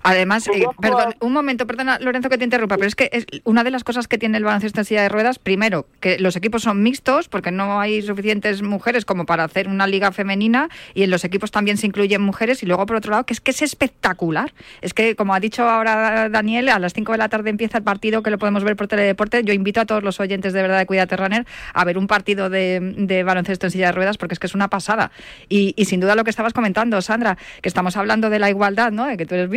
Además, 0.07 0.47
eh, 0.47 0.65
perdón, 0.81 1.17
un 1.19 1.33
momento, 1.33 1.67
perdona 1.67 1.99
Lorenzo 1.99 2.29
que 2.29 2.39
te 2.39 2.45
interrumpa, 2.45 2.77
pero 2.77 2.87
es 2.87 2.95
que 2.95 3.11
es 3.13 3.27
una 3.43 3.65
de 3.65 3.73
las 3.73 3.83
cosas 3.83 4.07
que 4.07 4.19
tiene 4.19 4.39
el 4.39 4.45
baloncesto 4.45 4.81
en 4.81 4.85
silla 4.85 5.03
de 5.03 5.09
ruedas, 5.09 5.41
primero, 5.41 5.89
que 5.99 6.21
los 6.21 6.37
equipos 6.37 6.63
son 6.63 6.81
mixtos 6.81 7.29
porque 7.29 7.51
no 7.51 7.81
hay 7.81 8.03
suficientes 8.03 8.63
mujeres 8.63 9.05
como 9.05 9.27
para 9.27 9.43
hacer 9.43 9.67
una 9.67 9.89
liga 9.89 10.13
femenina 10.13 10.69
y 10.95 11.03
en 11.03 11.11
los 11.11 11.25
equipos 11.25 11.51
también 11.51 11.77
se 11.77 11.89
incluyen 11.89 12.23
mujeres 12.23 12.63
y 12.63 12.67
luego 12.67 12.87
por 12.87 12.97
otro 12.97 13.11
lado 13.11 13.27
que 13.27 13.33
es 13.33 13.41
que 13.41 13.51
es 13.51 13.63
espectacular. 13.63 14.55
Es 14.81 14.95
que 14.95 15.17
como 15.17 15.35
ha 15.35 15.41
dicho 15.41 15.69
ahora 15.69 16.29
Daniel, 16.29 16.69
a 16.69 16.79
las 16.79 16.93
5 16.93 17.11
de 17.11 17.19
la 17.19 17.29
tarde 17.29 17.51
empieza 17.51 17.79
el 17.79 17.85
partido 17.85 18.23
que 18.23 18.31
lo 18.31 18.39
podemos 18.39 18.63
ver 18.63 18.77
por 18.77 18.87
Teledeporte. 18.87 19.43
Yo 19.43 19.55
invito 19.55 19.81
a 19.81 19.87
todos 19.87 20.05
los 20.05 20.21
oyentes 20.21 20.53
de 20.53 20.63
verdad 20.63 20.79
de 20.79 20.87
Cuídate 20.87 21.17
Runner 21.17 21.45
a 21.75 21.85
ver 21.85 21.99
un 21.99 22.07
partido 22.07 22.49
de, 22.49 22.95
de 22.97 23.25
baloncesto 23.25 23.67
en 23.67 23.73
silla 23.73 23.87
de 23.87 23.93
ruedas 23.93 24.19
porque 24.19 24.35
es 24.35 24.39
que 24.39 24.47
es 24.47 24.55
una 24.55 24.69
pasada. 24.69 25.11
Y, 25.49 25.75
y 25.77 25.87
sin 25.87 25.99
duda 25.99 26.15
lo 26.15 26.23
que 26.23 26.31
estabas 26.31 26.53
comentando, 26.53 27.03
Sandra, 27.03 27.37
que 27.61 27.69
estamos 27.69 27.97
hablando 27.97 28.31
de 28.31 28.39
la 28.39 28.51
igualdad, 28.51 28.93
¿no? 28.93 29.07
De 29.07 29.17
que 29.17 29.27
tú 29.27 29.35
eres 29.35 29.49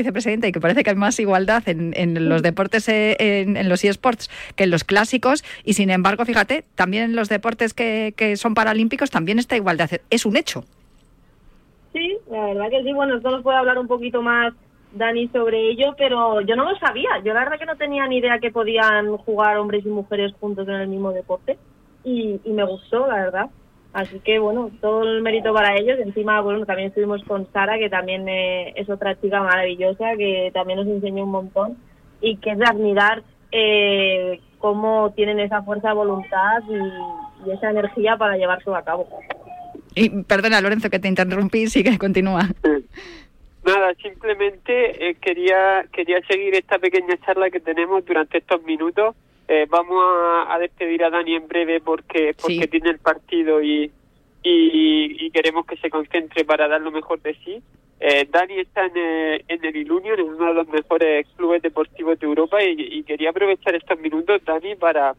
y 0.47 0.51
que 0.51 0.59
parece 0.59 0.83
que 0.83 0.91
hay 0.91 0.95
más 0.95 1.19
igualdad 1.19 1.67
en, 1.67 1.93
en 1.95 2.29
los 2.29 2.41
deportes, 2.41 2.87
eh, 2.89 3.15
en, 3.19 3.57
en 3.57 3.69
los 3.69 3.83
eSports 3.83 4.29
que 4.55 4.63
en 4.63 4.71
los 4.71 4.83
clásicos. 4.83 5.43
Y 5.63 5.73
sin 5.73 5.89
embargo, 5.89 6.25
fíjate, 6.25 6.63
también 6.75 7.03
en 7.03 7.15
los 7.15 7.29
deportes 7.29 7.73
que, 7.73 8.13
que 8.15 8.37
son 8.37 8.53
paralímpicos 8.53 9.09
también 9.09 9.39
esta 9.39 9.55
igualdad. 9.55 9.89
Es 10.09 10.25
un 10.25 10.37
hecho. 10.37 10.63
Sí, 11.93 12.17
la 12.29 12.45
verdad 12.45 12.69
que 12.69 12.83
sí. 12.83 12.93
Bueno, 12.93 13.17
esto 13.17 13.29
nos 13.31 13.43
puede 13.43 13.57
hablar 13.57 13.77
un 13.79 13.87
poquito 13.87 14.21
más 14.21 14.53
Dani 14.93 15.27
sobre 15.29 15.69
ello, 15.71 15.95
pero 15.97 16.41
yo 16.41 16.55
no 16.55 16.69
lo 16.69 16.77
sabía. 16.79 17.09
Yo 17.23 17.33
la 17.33 17.41
verdad 17.41 17.59
que 17.59 17.65
no 17.65 17.75
tenía 17.75 18.07
ni 18.07 18.17
idea 18.17 18.39
que 18.39 18.51
podían 18.51 19.17
jugar 19.17 19.57
hombres 19.57 19.85
y 19.85 19.89
mujeres 19.89 20.33
juntos 20.39 20.67
en 20.67 20.75
el 20.75 20.87
mismo 20.87 21.11
deporte 21.11 21.57
y, 22.03 22.39
y 22.43 22.51
me 22.51 22.63
gustó, 22.63 23.07
la 23.07 23.15
verdad. 23.15 23.49
Así 23.93 24.19
que 24.19 24.37
bueno, 24.39 24.69
todo 24.81 25.03
el 25.03 25.21
mérito 25.21 25.53
para 25.53 25.75
ellos. 25.75 25.99
Encima, 25.99 26.41
bueno, 26.41 26.65
también 26.65 26.89
estuvimos 26.89 27.23
con 27.23 27.51
Sara, 27.51 27.77
que 27.77 27.89
también 27.89 28.27
eh, 28.29 28.73
es 28.75 28.89
otra 28.89 29.19
chica 29.19 29.41
maravillosa, 29.41 30.15
que 30.17 30.51
también 30.53 30.79
nos 30.79 30.87
enseñó 30.87 31.23
un 31.23 31.31
montón 31.31 31.77
y 32.21 32.37
que 32.37 32.51
es 32.51 32.57
de 32.57 32.65
admirar 32.65 33.23
eh, 33.51 34.39
cómo 34.59 35.11
tienen 35.15 35.39
esa 35.39 35.63
fuerza 35.63 35.89
de 35.89 35.95
voluntad 35.95 36.61
y, 36.69 37.49
y 37.49 37.51
esa 37.51 37.71
energía 37.71 38.17
para 38.17 38.37
llevarlo 38.37 38.75
a 38.75 38.83
cabo. 38.83 39.07
Y 39.95 40.09
perdona, 40.23 40.61
Lorenzo, 40.61 40.89
que 40.89 40.99
te 40.99 41.07
interrumpí, 41.07 41.67
sigue, 41.67 41.97
continúa. 41.97 42.47
Nada, 43.65 43.93
simplemente 44.01 45.09
eh, 45.09 45.15
quería 45.15 45.85
quería 45.91 46.21
seguir 46.27 46.55
esta 46.55 46.79
pequeña 46.79 47.17
charla 47.25 47.49
que 47.49 47.59
tenemos 47.59 48.05
durante 48.05 48.37
estos 48.37 48.63
minutos. 48.63 49.15
Eh, 49.52 49.66
vamos 49.68 49.97
a, 50.00 50.54
a 50.54 50.60
despedir 50.60 51.04
a 51.04 51.10
Dani 51.10 51.34
en 51.36 51.47
breve 51.47 51.82
porque 51.82 52.36
porque 52.39 52.62
Sí. 52.66 52.68
tiene 52.68 52.91
el 52.91 53.00
partido 53.00 53.64
y, 53.64 53.91
y, 54.43 55.26
y 55.26 55.32
queremos 55.32 55.66
que 55.66 55.76
se 55.78 55.89
concentre 55.89 56.45
para 56.45 56.68
dar 56.68 56.80
lo 56.82 56.91
mejor 56.91 57.20
de 57.22 57.34
sí. 57.43 57.60
Eh, 58.00 58.28
Dani 58.30 58.60
está 58.60 58.86
en 58.86 58.95
el, 58.95 59.43
en 59.47 59.66
el 59.66 59.76
Ilunion, 59.76 60.20
en 60.20 60.28
uno 60.30 60.45
de 60.50 60.54
los 60.54 60.68
mejores 60.68 61.26
clubes 61.36 61.64
deportivos 61.64 62.20
de 62.20 62.28
Europa 62.28 62.64
y, 62.64 62.76
y 62.80 63.04
quería 63.04 63.32
aprovechar 63.32 63.74
estos 63.76 64.00
minutos, 64.00 64.39
Dani, 64.45 64.76
para 64.76 65.16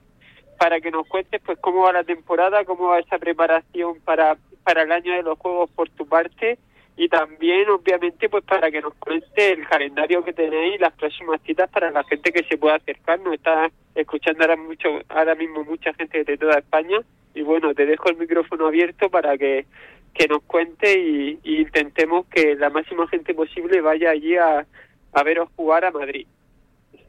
para 0.58 0.80
que 0.80 0.90
nos 0.92 1.08
cuentes 1.08 1.40
pues 1.44 1.58
cómo 1.58 1.82
va 1.82 1.92
la 1.92 2.04
temporada, 2.04 2.64
cómo 2.64 2.88
va 2.88 3.00
esa 3.00 3.18
preparación 3.18 3.98
para, 4.04 4.36
para 4.62 4.82
el 4.82 4.92
año 4.92 5.12
de 5.14 5.22
los 5.22 5.38
Juegos 5.38 5.70
por 5.70 5.88
tu 5.88 6.06
parte 6.06 6.58
y 6.96 7.08
también 7.08 7.68
obviamente 7.70 8.28
pues 8.28 8.44
para 8.44 8.70
que 8.70 8.80
nos 8.80 8.94
cuente 8.94 9.52
el 9.52 9.66
calendario 9.66 10.24
que 10.24 10.32
tenéis 10.32 10.80
las 10.80 10.92
próximas 10.92 11.40
citas 11.42 11.70
para 11.70 11.90
la 11.90 12.04
gente 12.04 12.32
que 12.32 12.44
se 12.44 12.58
pueda 12.58 12.76
acercar. 12.76 13.20
Nos 13.20 13.34
está 13.34 13.70
escuchando 13.94 14.42
ahora 14.42 14.56
mucho 14.56 14.88
ahora 15.08 15.34
mismo 15.34 15.64
mucha 15.64 15.94
gente 15.94 16.24
de 16.24 16.36
toda 16.36 16.58
España. 16.58 17.00
Y 17.34 17.42
bueno 17.42 17.74
te 17.74 17.86
dejo 17.86 18.10
el 18.10 18.16
micrófono 18.16 18.66
abierto 18.66 19.08
para 19.08 19.38
que, 19.38 19.66
que 20.12 20.28
nos 20.28 20.42
cuente 20.42 20.98
y, 20.98 21.38
intentemos 21.44 22.26
que 22.26 22.54
la 22.56 22.70
máxima 22.70 23.08
gente 23.08 23.34
posible 23.34 23.80
vaya 23.80 24.10
allí 24.10 24.36
a, 24.36 24.66
a 25.12 25.22
veros 25.22 25.48
jugar 25.56 25.84
a 25.84 25.90
Madrid. 25.90 26.26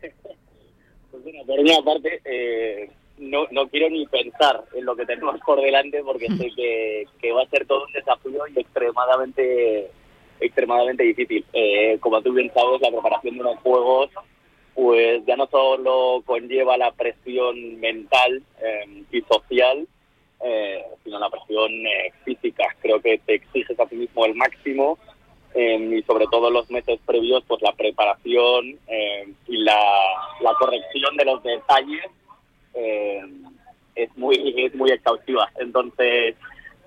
Pues 1.12 1.24
bueno, 1.24 1.46
por 1.46 1.60
una 1.60 1.84
parte, 1.84 2.22
eh, 2.24 2.90
no, 3.22 3.46
no 3.52 3.70
quiero 3.70 3.90
ni 3.90 4.06
pensar 4.08 4.64
en 4.74 4.86
lo 4.86 4.96
que 4.96 5.06
tenemos 5.06 5.40
por 5.46 5.62
delante 5.62 6.04
porque 6.04 6.28
sé 6.28 6.52
que, 6.56 7.06
que 7.22 7.32
va 7.32 7.44
a 7.44 7.50
ser 7.50 7.66
todo 7.66 7.86
un 7.86 7.94
desafío 7.94 8.42
y 8.54 8.60
extremadamente 8.60 9.90
extremadamente 10.40 11.04
difícil. 11.04 11.46
Eh, 11.54 11.98
como 12.00 12.22
tú 12.22 12.34
bien 12.34 12.52
sabes, 12.54 12.82
la 12.82 12.90
preparación 12.90 13.36
de 13.36 13.42
unos 13.42 13.60
juegos 13.60 14.10
pues 14.74 15.24
ya 15.26 15.36
no 15.36 15.48
solo 15.48 16.24
conlleva 16.26 16.78
la 16.78 16.92
presión 16.92 17.80
mental 17.80 18.42
eh, 18.62 19.04
y 19.12 19.22
social, 19.22 19.86
eh, 20.44 20.84
sino 21.04 21.20
la 21.20 21.30
presión 21.30 21.72
eh, 21.86 22.12
física. 22.24 22.76
Creo 22.82 23.00
que 23.02 23.20
te 23.20 23.36
exiges 23.36 23.80
a 23.80 23.86
ti 23.86 23.96
mismo 23.98 24.26
el 24.26 24.34
máximo 24.34 24.98
eh, 25.54 25.78
y 26.00 26.02
sobre 26.04 26.26
todo 26.32 26.50
los 26.50 26.72
meses 26.72 27.00
previos, 27.06 27.44
pues 27.48 27.62
la 27.62 27.74
preparación 27.74 28.80
eh, 28.88 29.28
y 29.48 29.58
la, 29.58 29.78
la 30.40 30.54
corrección 30.56 31.16
de 31.18 31.26
los 31.26 31.44
detalles 31.44 32.06
eh, 32.74 33.22
es 33.96 34.16
muy 34.18 34.66
es 34.66 34.76
muy 34.76 34.92
exhaustiva. 34.92 35.50
Entonces, 35.60 36.36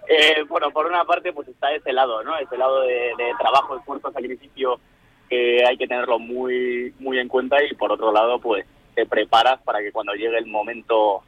eh, 0.08 0.42
bueno, 0.48 0.70
por 0.70 0.86
una 0.86 1.04
parte, 1.04 1.32
pues 1.32 1.48
está 1.48 1.72
ese 1.72 1.92
lado, 1.92 2.22
¿no? 2.22 2.36
Ese 2.38 2.56
lado 2.56 2.82
de, 2.82 3.12
de 3.16 3.32
trabajo, 3.38 3.76
esfuerzo, 3.76 4.12
sacrificio 4.12 4.80
que 5.28 5.64
hay 5.64 5.76
que 5.76 5.86
tenerlo 5.86 6.18
muy 6.18 6.94
muy 6.98 7.18
en 7.18 7.28
cuenta 7.28 7.62
y 7.64 7.74
por 7.74 7.92
otro 7.92 8.12
lado, 8.12 8.38
pues 8.38 8.66
te 8.94 9.06
preparas 9.06 9.60
para 9.62 9.80
que 9.80 9.92
cuando 9.92 10.14
llegue 10.14 10.38
el 10.38 10.46
momento 10.46 11.22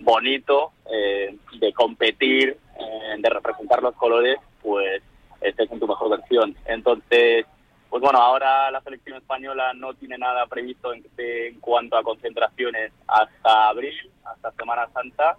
bonito 0.00 0.72
eh, 0.90 1.36
de 1.58 1.72
competir, 1.72 2.56
eh, 2.78 3.16
de 3.18 3.30
representar 3.30 3.82
los 3.82 3.94
colores, 3.94 4.38
pues 4.60 5.02
estés 5.40 5.70
en 5.70 5.80
tu 5.80 5.86
mejor 5.86 6.10
versión. 6.10 6.56
Entonces, 6.66 7.46
pues 7.92 8.00
bueno, 8.00 8.20
ahora 8.20 8.70
la 8.70 8.80
selección 8.80 9.18
española 9.18 9.74
no 9.74 9.92
tiene 9.92 10.16
nada 10.16 10.46
previsto 10.46 10.94
en, 10.94 11.60
cuanto 11.60 11.94
a 11.94 12.02
concentraciones 12.02 12.90
hasta 13.06 13.68
abril, 13.68 13.94
hasta 14.24 14.50
Semana 14.52 14.88
Santa, 14.94 15.36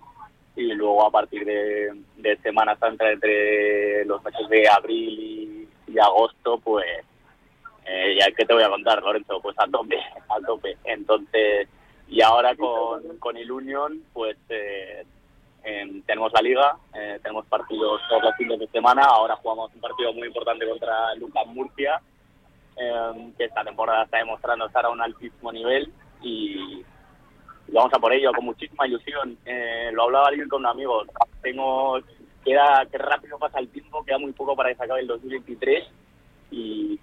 y 0.55 0.71
luego 0.75 1.03
a 1.03 1.09
partir 1.09 1.45
de, 1.45 2.37
Semana 2.43 2.75
Santa, 2.75 3.11
entre 3.11 4.05
los 4.05 4.23
meses 4.23 4.47
de 4.49 4.69
abril 4.69 5.67
y, 5.87 5.91
y 5.93 5.97
agosto, 5.97 6.59
pues 6.59 6.85
eh, 7.87 8.17
ya 8.19 8.31
que 8.31 8.45
te 8.45 8.53
voy 8.53 8.61
a 8.61 8.69
contar, 8.69 9.01
Lorenzo, 9.01 9.41
pues 9.41 9.57
a 9.57 9.65
tope, 9.65 9.97
a 10.29 10.39
tope. 10.45 10.77
Entonces, 10.83 11.67
y 12.07 12.21
ahora 12.21 12.55
con, 12.55 13.17
con 13.17 13.35
el 13.35 13.51
Union, 13.51 14.03
pues 14.13 14.37
eh, 14.49 15.03
tenemos 16.05 16.31
la 16.31 16.41
liga, 16.43 16.77
eh, 16.93 17.17
tenemos 17.23 17.47
partidos 17.47 17.99
todos 18.07 18.21
los 18.21 18.35
fines 18.35 18.59
de 18.59 18.67
semana, 18.67 19.05
ahora 19.05 19.37
jugamos 19.37 19.73
un 19.73 19.81
partido 19.81 20.13
muy 20.13 20.27
importante 20.27 20.69
contra 20.69 21.15
Lucas 21.15 21.47
Murcia, 21.47 21.99
eh, 22.77 23.31
que 23.37 23.45
esta 23.45 23.63
temporada 23.63 24.03
está 24.03 24.17
demostrando 24.17 24.65
estar 24.65 24.85
a 24.85 24.89
un 24.89 25.01
altísimo 25.01 25.51
nivel 25.51 25.91
y, 26.21 26.83
vamos 27.67 27.93
a 27.93 27.99
por 27.99 28.13
ello 28.13 28.31
con 28.33 28.45
muchísima 28.45 28.87
ilusión. 28.87 29.37
Eh, 29.45 29.89
lo 29.93 30.03
hablaba 30.03 30.27
alguien 30.27 30.47
con 30.47 30.61
un 30.61 30.67
amigo, 30.67 31.03
tengo, 31.41 31.99
queda, 32.43 32.85
que 32.91 32.97
rápido 32.97 33.37
pasa 33.39 33.59
el 33.59 33.69
tiempo, 33.69 34.03
queda 34.03 34.17
muy 34.17 34.31
poco 34.33 34.55
para 34.55 34.69
que 34.69 34.75
se 34.75 34.83
acabe 34.83 35.01
el 35.01 35.07
2023 35.07 35.83
y, 36.51 36.99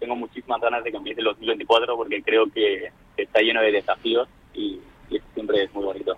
tengo 0.00 0.16
muchísimas 0.16 0.60
ganas 0.60 0.82
de 0.82 0.90
que 0.90 0.96
empiece 0.96 1.20
el 1.20 1.26
2024 1.26 1.96
porque 1.96 2.22
creo 2.22 2.46
que, 2.50 2.90
está 3.16 3.40
lleno 3.40 3.60
de 3.60 3.72
desafíos 3.72 4.26
y, 4.54 4.80
y 5.10 5.20
siempre 5.34 5.62
es 5.62 5.74
muy 5.74 5.84
bonito. 5.84 6.16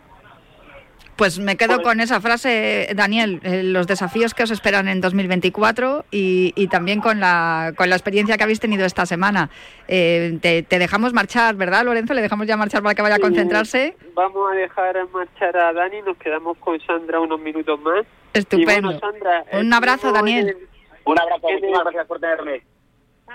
Pues 1.16 1.38
me 1.38 1.56
quedo 1.56 1.80
con 1.82 2.00
esa 2.00 2.20
frase, 2.20 2.88
Daniel, 2.96 3.38
eh, 3.44 3.62
los 3.62 3.86
desafíos 3.86 4.34
que 4.34 4.42
os 4.42 4.50
esperan 4.50 4.88
en 4.88 5.00
2024 5.00 6.06
y, 6.10 6.52
y 6.56 6.66
también 6.66 7.00
con 7.00 7.20
la, 7.20 7.72
con 7.76 7.88
la 7.88 7.94
experiencia 7.94 8.36
que 8.36 8.42
habéis 8.42 8.58
tenido 8.58 8.84
esta 8.84 9.06
semana. 9.06 9.48
Eh, 9.86 10.38
te, 10.42 10.64
te 10.64 10.78
dejamos 10.80 11.12
marchar, 11.12 11.54
¿verdad, 11.54 11.84
Lorenzo? 11.84 12.14
Le 12.14 12.22
dejamos 12.22 12.48
ya 12.48 12.56
marchar 12.56 12.82
para 12.82 12.96
que 12.96 13.02
vaya 13.02 13.14
a 13.14 13.18
concentrarse. 13.20 13.96
Vamos 14.14 14.52
a 14.52 14.56
dejar 14.56 14.96
marchar 15.12 15.56
a 15.56 15.72
Dani, 15.72 16.02
nos 16.02 16.16
quedamos 16.16 16.58
con 16.58 16.80
Sandra 16.80 17.20
unos 17.20 17.38
minutos 17.40 17.78
más. 17.80 18.04
Estupendo. 18.32 18.88
Bueno, 18.88 18.98
Sandra, 19.00 19.44
Un 19.52 19.72
abrazo, 19.72 20.10
Daniel. 20.10 20.48
el- 20.48 20.68
Un 21.04 21.20
abrazo, 21.20 21.42
muchísimas 21.48 21.82
gracias 21.84 22.06
por 22.06 22.18
tenerme. 22.18 22.62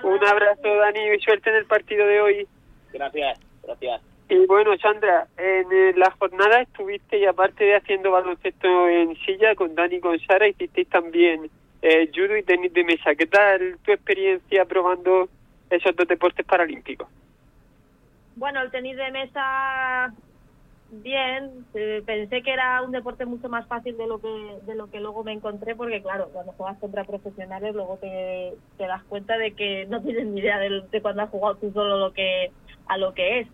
Un 0.04 0.26
abrazo, 0.28 0.76
Dani, 0.82 1.00
y 1.16 1.20
suerte 1.22 1.50
en 1.50 1.56
el 1.56 1.66
partido 1.66 2.06
de 2.06 2.20
hoy. 2.22 2.48
Gracias, 2.92 3.40
gracias. 3.64 4.02
Y 4.30 4.46
bueno, 4.46 4.78
Sandra, 4.78 5.28
en 5.38 5.72
eh, 5.72 5.94
la 5.98 6.12
jornada 6.12 6.62
estuviste, 6.62 7.18
y 7.18 7.26
aparte 7.26 7.64
de 7.64 7.76
haciendo 7.76 8.12
baloncesto 8.12 8.88
en 8.88 9.16
silla 9.26 9.56
con 9.56 9.74
Dani 9.74 9.96
y 9.96 10.00
con 10.00 10.20
Sara, 10.20 10.48
hicisteis 10.48 10.88
también 10.88 11.50
eh, 11.82 12.12
judo 12.14 12.38
y 12.38 12.44
tenis 12.44 12.72
de 12.72 12.84
mesa. 12.84 13.16
¿Qué 13.16 13.26
tal 13.26 13.80
tu 13.84 13.92
experiencia 13.92 14.66
probando 14.66 15.30
esos 15.72 15.96
dos 15.96 16.08
deportes 16.08 16.46
paralímpicos? 16.46 17.08
Bueno, 18.36 18.62
el 18.62 18.70
tenis 18.70 18.98
de 18.98 19.10
mesa, 19.10 20.14
bien. 20.92 21.66
Eh, 21.74 22.04
pensé 22.06 22.44
que 22.44 22.54
era 22.54 22.84
un 22.84 22.92
deporte 22.92 23.26
mucho 23.26 23.50
más 23.50 23.66
fácil 23.66 23.98
de 23.98 24.06
lo 24.06 24.22
que 24.22 24.58
de 24.68 24.76
lo 24.76 24.92
que 24.92 25.00
luego 25.00 25.24
me 25.24 25.34
encontré, 25.34 25.76
porque 25.76 26.04
claro, 26.04 26.30
cuando 26.32 26.52
juegas 26.52 26.78
contra 26.78 27.04
profesionales 27.04 27.74
luego 27.74 27.98
te, 27.98 28.54
das 28.78 29.04
cuenta 29.06 29.40
de 29.40 29.54
que 29.54 29.88
no 29.88 30.04
tienes 30.04 30.28
ni 30.28 30.40
idea 30.40 30.60
de, 30.60 30.84
de 30.92 31.02
cuando 31.02 31.24
has 31.24 31.30
jugado 31.32 31.56
tú 31.56 31.72
solo 31.72 31.98
lo 31.98 32.14
que 32.14 32.52
a 32.88 32.98
lo 33.00 33.16
que 33.16 33.40
es. 33.40 33.48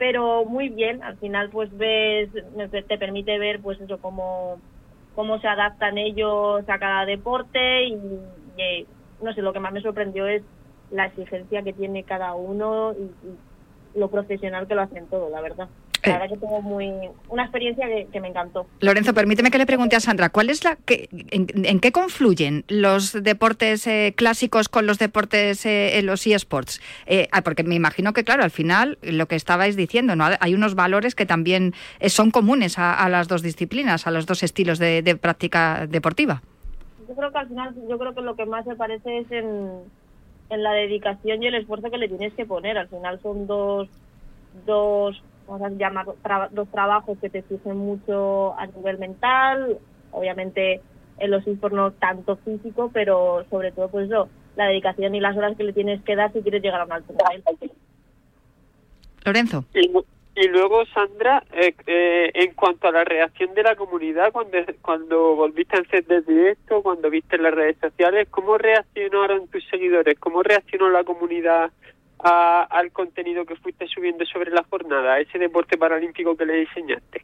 Pero 0.00 0.46
muy 0.46 0.70
bien, 0.70 1.02
al 1.02 1.18
final 1.18 1.50
pues 1.50 1.70
ves, 1.76 2.30
te 2.88 2.98
permite 2.98 3.38
ver 3.38 3.60
pues 3.60 3.78
eso 3.80 4.00
cómo 4.00 4.62
cómo 5.12 5.38
se 5.40 5.46
adaptan 5.48 5.98
ellos 5.98 6.64
a 6.68 6.78
cada 6.78 7.04
deporte 7.04 7.84
y, 7.88 7.94
y, 8.56 8.88
no 9.20 9.34
sé, 9.34 9.42
lo 9.42 9.52
que 9.52 9.60
más 9.60 9.72
me 9.74 9.82
sorprendió 9.82 10.26
es 10.26 10.44
la 10.88 11.06
exigencia 11.06 11.62
que 11.64 11.74
tiene 11.74 12.04
cada 12.06 12.34
uno 12.34 12.94
y, 12.94 13.02
y 13.28 13.40
lo 13.94 14.08
profesional 14.10 14.66
que 14.66 14.74
lo 14.74 14.82
hacen 14.82 15.06
todo, 15.06 15.30
la 15.30 15.40
verdad. 15.40 15.68
La 16.02 16.08
Eh. 16.08 16.12
verdad 16.14 16.28
que 16.34 16.40
tengo 16.40 16.62
muy 16.62 16.90
una 17.28 17.42
experiencia 17.42 17.86
que, 17.86 18.06
que 18.10 18.20
me 18.20 18.28
encantó. 18.28 18.66
Lorenzo, 18.80 19.12
permíteme 19.12 19.50
que 19.50 19.58
le 19.58 19.66
pregunte 19.66 19.96
a 19.96 20.00
Sandra, 20.00 20.30
¿cuál 20.30 20.48
es 20.48 20.64
la 20.64 20.76
que, 20.76 21.08
en, 21.12 21.46
en 21.66 21.78
qué 21.80 21.92
confluyen 21.92 22.64
los 22.68 23.12
deportes 23.22 23.86
eh, 23.86 24.14
clásicos 24.16 24.70
con 24.70 24.86
los 24.86 24.98
deportes 24.98 25.66
eh, 25.66 26.00
los 26.02 26.26
eSports? 26.26 26.80
Eh, 27.06 27.28
ah, 27.32 27.42
porque 27.42 27.64
me 27.64 27.74
imagino 27.74 28.14
que, 28.14 28.24
claro, 28.24 28.44
al 28.44 28.50
final 28.50 28.96
lo 29.02 29.26
que 29.26 29.36
estabais 29.36 29.76
diciendo, 29.76 30.16
¿no? 30.16 30.24
Hay 30.40 30.54
unos 30.54 30.74
valores 30.74 31.14
que 31.14 31.26
también 31.26 31.74
eh, 31.98 32.08
son 32.08 32.30
comunes 32.30 32.78
a, 32.78 32.94
a 32.94 33.08
las 33.10 33.28
dos 33.28 33.42
disciplinas, 33.42 34.06
a 34.06 34.10
los 34.10 34.24
dos 34.24 34.42
estilos 34.42 34.78
de, 34.78 35.02
de 35.02 35.16
práctica 35.16 35.86
deportiva. 35.86 36.40
Yo 37.06 37.14
creo 37.14 37.30
que 37.32 37.38
al 37.38 37.48
final, 37.48 37.74
yo 37.90 37.98
creo 37.98 38.14
que 38.14 38.20
lo 38.22 38.36
que 38.36 38.46
más 38.46 38.64
se 38.64 38.74
parece 38.76 39.18
es 39.18 39.30
en, 39.32 39.82
en 40.50 40.62
la 40.62 40.72
dedicación 40.72 41.42
y 41.42 41.46
el 41.46 41.54
esfuerzo 41.54 41.90
que 41.90 41.98
le 41.98 42.08
tienes 42.08 42.34
que 42.34 42.44
poner. 42.46 42.76
Al 42.76 42.88
final 42.88 43.20
son 43.22 43.46
dos, 43.46 43.88
dos 44.66 45.22
vamos 45.46 45.62
a 45.62 45.70
llamar, 45.70 46.06
tra- 46.22 46.50
dos 46.50 46.68
trabajos 46.70 47.18
que 47.20 47.30
te 47.30 47.38
exigen 47.38 47.76
mucho 47.76 48.58
a 48.58 48.66
nivel 48.66 48.98
mental, 48.98 49.78
obviamente 50.12 50.80
en 51.18 51.30
los 51.30 51.46
esports 51.46 51.76
no 51.76 51.92
tanto 51.92 52.36
físico, 52.36 52.90
pero 52.92 53.44
sobre 53.50 53.72
todo 53.72 53.88
pues 53.88 54.06
eso, 54.06 54.28
la 54.56 54.66
dedicación 54.66 55.14
y 55.14 55.20
las 55.20 55.36
horas 55.36 55.56
que 55.56 55.64
le 55.64 55.72
tienes 55.72 56.02
que 56.02 56.16
dar 56.16 56.32
si 56.32 56.40
quieres 56.42 56.62
llegar 56.62 56.80
a 56.80 56.84
un 56.84 56.92
alto 56.92 57.12
nivel. 57.12 57.72
Lorenzo. 59.24 59.64
Y 60.34 60.48
luego, 60.48 60.84
Sandra, 60.86 61.42
eh, 61.52 61.74
eh, 61.86 62.30
en 62.34 62.54
cuanto 62.54 62.88
a 62.88 62.92
la 62.92 63.04
reacción 63.04 63.52
de 63.54 63.62
la 63.62 63.76
comunidad, 63.76 64.32
cuando, 64.32 64.58
cuando 64.80 65.34
volviste 65.34 65.76
a 65.76 65.80
hacer 65.80 66.24
directo, 66.24 66.82
cuando 66.82 67.10
viste 67.10 67.36
las 67.38 67.52
redes 67.52 67.76
sociales, 67.78 68.28
¿cómo 68.30 68.56
reaccionaron 68.56 69.48
tus 69.48 69.64
seguidores? 69.68 70.18
¿Cómo 70.18 70.42
reaccionó 70.42 70.88
la 70.88 71.04
comunidad 71.04 71.70
a- 72.22 72.62
al 72.62 72.92
contenido 72.92 73.44
que 73.44 73.56
fuiste 73.56 73.86
subiendo 73.88 74.24
sobre 74.26 74.50
la 74.50 74.64
jornada, 74.70 75.14
a 75.14 75.20
ese 75.20 75.38
deporte 75.38 75.76
paralímpico 75.76 76.36
que 76.36 76.46
le 76.46 76.60
enseñaste? 76.62 77.22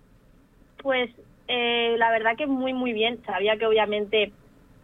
Pues 0.82 1.10
eh, 1.48 1.94
la 1.98 2.10
verdad 2.10 2.36
que 2.36 2.46
muy, 2.46 2.72
muy 2.72 2.92
bien. 2.92 3.22
Sabía 3.24 3.56
que 3.56 3.66
obviamente 3.66 4.32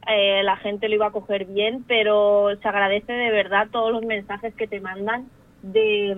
eh, 0.06 0.42
la 0.42 0.56
gente 0.56 0.88
lo 0.88 0.94
iba 0.94 1.06
a 1.06 1.12
coger 1.12 1.46
bien, 1.46 1.84
pero 1.86 2.50
se 2.60 2.68
agradece 2.68 3.12
de 3.12 3.30
verdad 3.30 3.68
todos 3.70 3.92
los 3.92 4.02
mensajes 4.02 4.54
que 4.54 4.66
te 4.66 4.80
mandan 4.80 5.28
de 5.62 6.16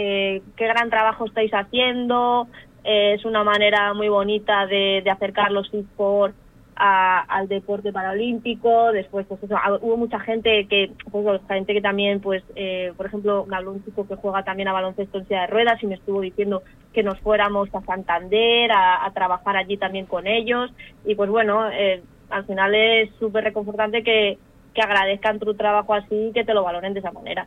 eh, 0.00 0.42
qué 0.56 0.66
gran 0.66 0.88
trabajo 0.90 1.26
estáis 1.26 1.52
haciendo. 1.52 2.48
eh, 2.82 3.14
es 3.14 3.26
una 3.26 3.44
manera 3.44 3.92
muy 3.92 4.08
bonita 4.08 4.66
de, 4.66 5.04
acercar 5.10 5.52
los 5.52 5.72
esports 5.74 6.34
a- 6.74 7.20
al 7.28 7.46
deporte 7.46 7.92
paralímpico, 7.92 8.90
después 8.92 9.26
pues 9.28 9.42
eso, 9.42 9.54
hubo 9.82 9.98
mucha 9.98 10.18
gente 10.18 10.66
que, 10.66 10.90
pues, 11.10 11.42
gente 11.46 11.74
que 11.74 11.82
también, 11.82 12.20
pues, 12.20 12.42
eh, 12.56 12.94
por 12.96 13.04
ejemplo, 13.04 13.44
me 13.46 13.56
habló 13.56 13.72
un 13.72 13.84
chico 13.84 14.08
que 14.08 14.16
juega 14.16 14.44
también 14.44 14.68
a 14.68 14.72
baloncesto 14.72 15.18
en 15.18 15.28
silla 15.28 15.42
de 15.42 15.46
ruedas 15.48 15.82
y 15.82 15.86
me 15.88 15.96
estuvo 15.96 16.22
diciendo 16.22 16.62
que 16.94 17.02
nos 17.02 17.18
fuéramos 17.20 17.68
a 17.74 17.82
Santander 17.82 18.72
a, 18.72 19.10
trabajar 19.12 19.58
allí 19.58 19.76
también 19.76 20.06
con 20.06 20.26
ellos 20.26 20.70
y 21.04 21.14
pues 21.14 21.28
bueno, 21.28 21.68
eh, 21.70 22.02
al 22.30 22.46
final 22.46 22.74
es 22.74 23.10
súper 23.18 23.44
reconfortante 23.44 24.02
que, 24.02 24.38
que 24.74 24.80
agradezcan 24.80 25.38
tu 25.38 25.52
trabajo 25.54 25.92
así 25.92 26.28
y 26.28 26.32
que 26.32 26.44
te 26.44 26.54
lo 26.54 26.64
valoren 26.64 26.94
de 26.94 27.00
esa 27.00 27.12
manera. 27.12 27.46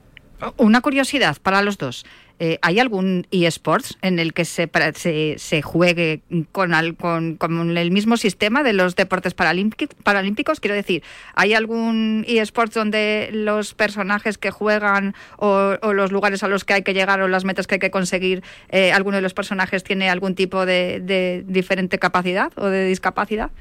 Una 0.58 0.82
curiosidad 0.82 1.38
para 1.42 1.62
los 1.62 1.78
dos. 1.78 2.06
Eh, 2.40 2.58
¿Hay 2.62 2.80
algún 2.80 3.26
eSports 3.32 3.98
en 4.02 4.20
el 4.20 4.34
que 4.34 4.44
se, 4.44 4.70
se, 4.96 5.36
se 5.38 5.62
juegue 5.62 6.22
con, 6.52 6.74
al- 6.74 6.96
con, 6.96 7.38
el 7.78 7.92
mismo 7.92 8.18
sistema 8.18 8.64
de 8.64 8.74
los 8.74 8.96
deportes 8.96 9.36
paralímpic- 9.36 9.94
paralímpicos? 10.04 10.60
Quiero 10.60 10.76
decir, 10.76 11.04
¿hay 11.36 11.54
algún 11.54 12.26
eSports 12.28 12.74
donde 12.74 13.30
los 13.32 13.74
personajes 13.76 14.38
que 14.38 14.52
juegan 14.52 15.14
o, 15.38 15.78
los 15.94 16.12
lugares 16.12 16.44
a 16.44 16.48
los 16.48 16.66
que 16.66 16.74
hay 16.74 16.84
que 16.84 16.94
llegar 16.94 17.22
o 17.22 17.28
las 17.28 17.46
metas 17.46 17.68
que 17.68 17.76
hay 17.76 17.80
que 17.80 17.92
conseguir, 17.92 18.44
eh, 18.70 18.92
alguno 18.92 19.18
de 19.18 19.22
los 19.22 19.34
personajes 19.34 19.84
tiene 19.84 20.10
algún 20.10 20.36
tipo 20.36 20.66
de, 20.66 21.44
diferente 21.48 22.00
capacidad 22.00 22.52
o 22.58 22.66
de 22.66 22.86
discapacidad? 22.88 23.52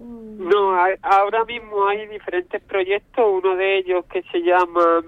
No, 0.00 0.76
ahora 1.02 1.44
mismo 1.46 1.88
hay 1.88 2.06
diferentes 2.06 2.62
proyectos, 2.62 3.24
uno 3.28 3.56
de 3.56 3.78
ellos 3.78 4.04
que 4.12 4.22
se 4.30 4.38
llama, 4.38 5.02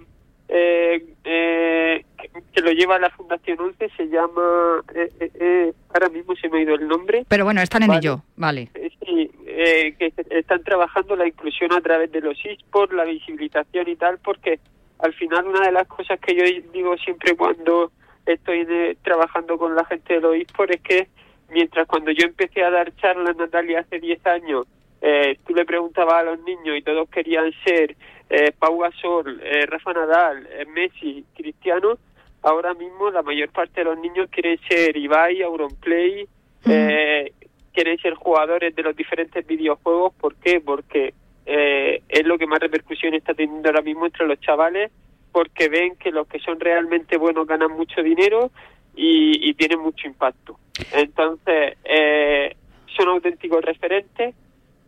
eh, 0.53 1.15
eh, 1.25 2.05
que, 2.19 2.29
que 2.53 2.61
lo 2.61 2.73
lleva 2.73 2.99
la 2.99 3.11
Fundación 3.11 3.61
11, 3.61 3.89
se 3.97 4.09
llama, 4.09 4.83
eh, 4.95 5.09
eh, 5.21 5.31
eh, 5.39 5.73
ahora 5.95 6.09
mismo 6.09 6.35
se 6.35 6.49
me 6.49 6.59
ha 6.59 6.63
ido 6.63 6.75
el 6.75 6.89
nombre, 6.89 7.25
Pero 7.29 7.45
bueno, 7.45 7.63
están 7.63 7.83
en 7.85 7.89
Vale. 7.89 7.99
ello, 8.01 8.23
vale. 8.37 8.69
Sí, 8.75 9.31
que 9.47 10.13
están 10.31 10.65
trabajando 10.65 11.15
la 11.15 11.29
inclusión 11.29 11.73
a 11.73 11.81
través 11.81 12.11
de 12.11 12.21
los 12.21 12.37
esports, 12.45 12.93
la 12.95 13.05
visibilización 13.05 13.89
y 13.89 13.97
tal, 13.97 14.19
porque 14.19 14.59
al 14.99 15.13
final 15.15 15.47
una 15.47 15.61
de 15.67 15.73
las 15.73 15.87
cosas 15.87 16.19
que 16.19 16.35
yo 16.35 16.43
digo 16.73 16.97
siempre 16.99 17.37
cuando 17.37 17.93
estoy 18.27 18.67
trabajando 19.03 19.57
con 19.57 19.75
la 19.75 19.85
gente 19.85 20.15
de 20.15 20.21
los 20.21 20.35
esports 20.37 20.77
es 20.77 20.83
que 20.83 21.09
mientras 21.51 21.87
cuando 21.87 22.11
yo 22.11 22.27
empecé 22.27 22.65
a 22.65 22.71
dar 22.71 22.95
charlas, 22.97 23.37
Natalia, 23.37 23.81
hace 23.81 24.01
10 24.01 24.27
años, 24.27 24.67
eh, 25.03 25.39
tú 25.47 25.55
le 25.55 25.65
preguntabas 25.65 26.15
a 26.15 26.23
los 26.23 26.41
niños 26.43 26.77
y 26.77 26.83
todos 26.83 27.09
querían 27.09 27.53
ser 27.65 27.97
eh, 28.31 28.53
Pau 28.59 28.79
Gasol, 28.79 29.41
eh, 29.43 29.67
Rafa 29.67 29.93
Nadal, 29.93 30.47
eh, 30.53 30.65
Messi, 30.67 31.25
Cristiano, 31.35 31.99
ahora 32.43 32.73
mismo 32.75 33.11
la 33.11 33.23
mayor 33.23 33.51
parte 33.51 33.81
de 33.81 33.85
los 33.85 33.99
niños 33.99 34.29
quieren 34.31 34.59
ser 34.69 34.97
Ibai, 34.97 35.43
Auronplay, 35.43 36.27
eh, 36.67 37.33
quieren 37.73 37.99
ser 37.99 38.15
jugadores 38.15 38.75
de 38.75 38.83
los 38.83 38.97
diferentes 38.97 39.47
videojuegos. 39.47 40.15
¿Por 40.15 40.37
qué? 40.37 40.61
Porque 40.61 41.13
eh, 41.47 42.03
es 42.09 42.25
lo 42.25 42.39
que 42.39 42.47
más 42.47 42.61
repercusión 42.61 43.15
está 43.15 43.35
teniendo 43.35 43.69
ahora 43.69 43.83
mismo 43.83 44.07
entre 44.07 44.27
los 44.27 44.41
chavales, 44.41 44.91
porque 45.33 45.69
ven 45.69 45.97
que 45.97 46.11
los 46.11 46.27
que 46.27 46.39
son 46.39 46.59
realmente 46.61 47.17
buenos 47.17 47.47
ganan 47.47 47.73
mucho 47.73 48.03
dinero 48.03 48.51
y, 48.95 49.49
y 49.49 49.55
tienen 49.55 49.81
mucho 49.81 50.07
impacto. 50.07 50.59
Entonces, 50.93 51.77
eh, 51.85 52.57
son 52.97 53.09
auténticos 53.09 53.65
referentes 53.65 54.35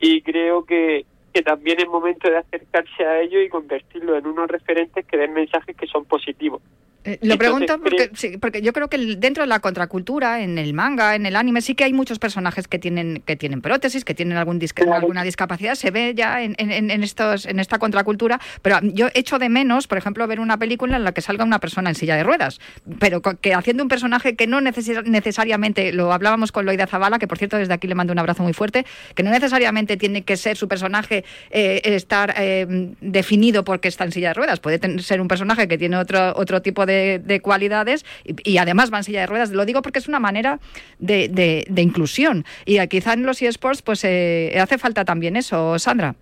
y 0.00 0.22
creo 0.22 0.64
que, 0.64 1.06
que 1.32 1.42
también 1.42 1.80
es 1.80 1.88
momento 1.88 2.30
de 2.30 2.38
acercarse 2.38 3.04
a 3.04 3.20
ellos 3.20 3.42
y 3.44 3.48
convertirlos 3.48 4.18
en 4.18 4.26
unos 4.26 4.48
referentes 4.48 5.06
que 5.06 5.16
den 5.16 5.32
mensajes 5.32 5.76
que 5.76 5.86
son 5.86 6.04
positivos. 6.04 6.62
Eh, 7.04 7.18
lo 7.22 7.32
Entonces, 7.34 7.38
pregunto 7.38 7.78
porque, 7.80 7.96
creo- 7.96 8.10
sí, 8.14 8.36
porque 8.38 8.62
yo 8.62 8.72
creo 8.72 8.88
que 8.88 8.98
dentro 9.16 9.42
de 9.42 9.48
la 9.48 9.58
contracultura, 9.60 10.40
en 10.42 10.56
el 10.58 10.72
manga, 10.72 11.14
en 11.16 11.26
el 11.26 11.34
anime, 11.36 11.60
sí 11.60 11.74
que 11.74 11.84
hay 11.84 11.92
muchos 11.92 12.18
personajes 12.18 12.68
que 12.68 12.78
tienen 12.78 13.22
que 13.26 13.34
tienen 13.36 13.60
prótesis, 13.60 14.04
que 14.04 14.14
tienen 14.14 14.36
algún 14.38 14.60
dis- 14.60 14.72
alguna 14.92 15.24
discapacidad. 15.24 15.74
Se 15.74 15.90
ve 15.90 16.14
ya 16.14 16.42
en, 16.42 16.54
en- 16.58 16.90
en 16.90 17.02
estos 17.02 17.46
en 17.46 17.58
esta 17.58 17.78
contracultura. 17.78 18.40
Pero 18.62 18.78
yo 18.82 19.08
echo 19.14 19.38
de 19.38 19.48
menos, 19.48 19.86
por 19.88 19.98
ejemplo, 19.98 20.26
ver 20.28 20.38
una 20.40 20.58
película 20.58 20.96
en 20.96 21.04
la 21.04 21.12
que 21.12 21.20
salga 21.22 21.44
una 21.44 21.58
persona 21.58 21.90
en 21.90 21.96
silla 21.96 22.14
de 22.16 22.22
ruedas, 22.22 22.60
pero 23.00 23.20
que 23.20 23.54
haciendo 23.54 23.82
un 23.82 23.88
personaje 23.88 24.36
que 24.36 24.46
no 24.46 24.60
neces- 24.60 25.04
necesariamente, 25.04 25.92
lo 25.92 26.12
hablábamos 26.12 26.52
con 26.52 26.66
Loida 26.66 26.86
Zavala, 26.86 27.18
que 27.18 27.26
por 27.26 27.38
cierto 27.38 27.56
desde 27.56 27.74
aquí 27.74 27.86
le 27.88 27.94
mando 27.94 28.12
un 28.12 28.18
abrazo 28.18 28.42
muy 28.42 28.52
fuerte, 28.52 28.84
que 29.14 29.22
no 29.22 29.30
necesariamente 29.30 29.96
tiene 29.96 30.22
que 30.22 30.36
ser 30.36 30.56
su 30.56 30.68
personaje 30.68 31.24
eh, 31.50 31.80
estar 31.84 32.34
eh, 32.38 32.66
definido 33.00 33.64
porque 33.64 33.88
está 33.88 34.04
en 34.04 34.12
silla 34.12 34.28
de 34.28 34.34
ruedas. 34.34 34.60
Puede 34.60 34.78
ser 35.02 35.20
un 35.20 35.28
personaje 35.28 35.66
que 35.66 35.78
tiene 35.78 35.96
otro, 35.96 36.32
otro 36.36 36.62
tipo 36.62 36.86
de, 36.86 36.91
de 37.24 37.40
cualidades 37.40 38.04
y, 38.24 38.34
y 38.52 38.58
además 38.58 38.92
va 38.92 38.98
en 38.98 39.04
silla 39.04 39.20
de 39.20 39.26
ruedas. 39.26 39.50
Lo 39.50 39.64
digo 39.64 39.82
porque 39.82 39.98
es 39.98 40.08
una 40.08 40.20
manera 40.20 40.60
de, 40.98 41.28
de- 41.28 41.64
de 41.68 41.82
inclusión. 41.82 42.44
Y 42.66 42.78
eh, 42.78 42.88
quizá 42.88 43.12
en 43.14 43.24
los 43.26 43.40
eSports 43.42 43.82
pues 43.82 44.04
eh, 44.04 44.54
hace 44.60 44.78
falta 44.78 45.04
también 45.04 45.36
eso, 45.36 45.78
Sandra. 45.78 46.14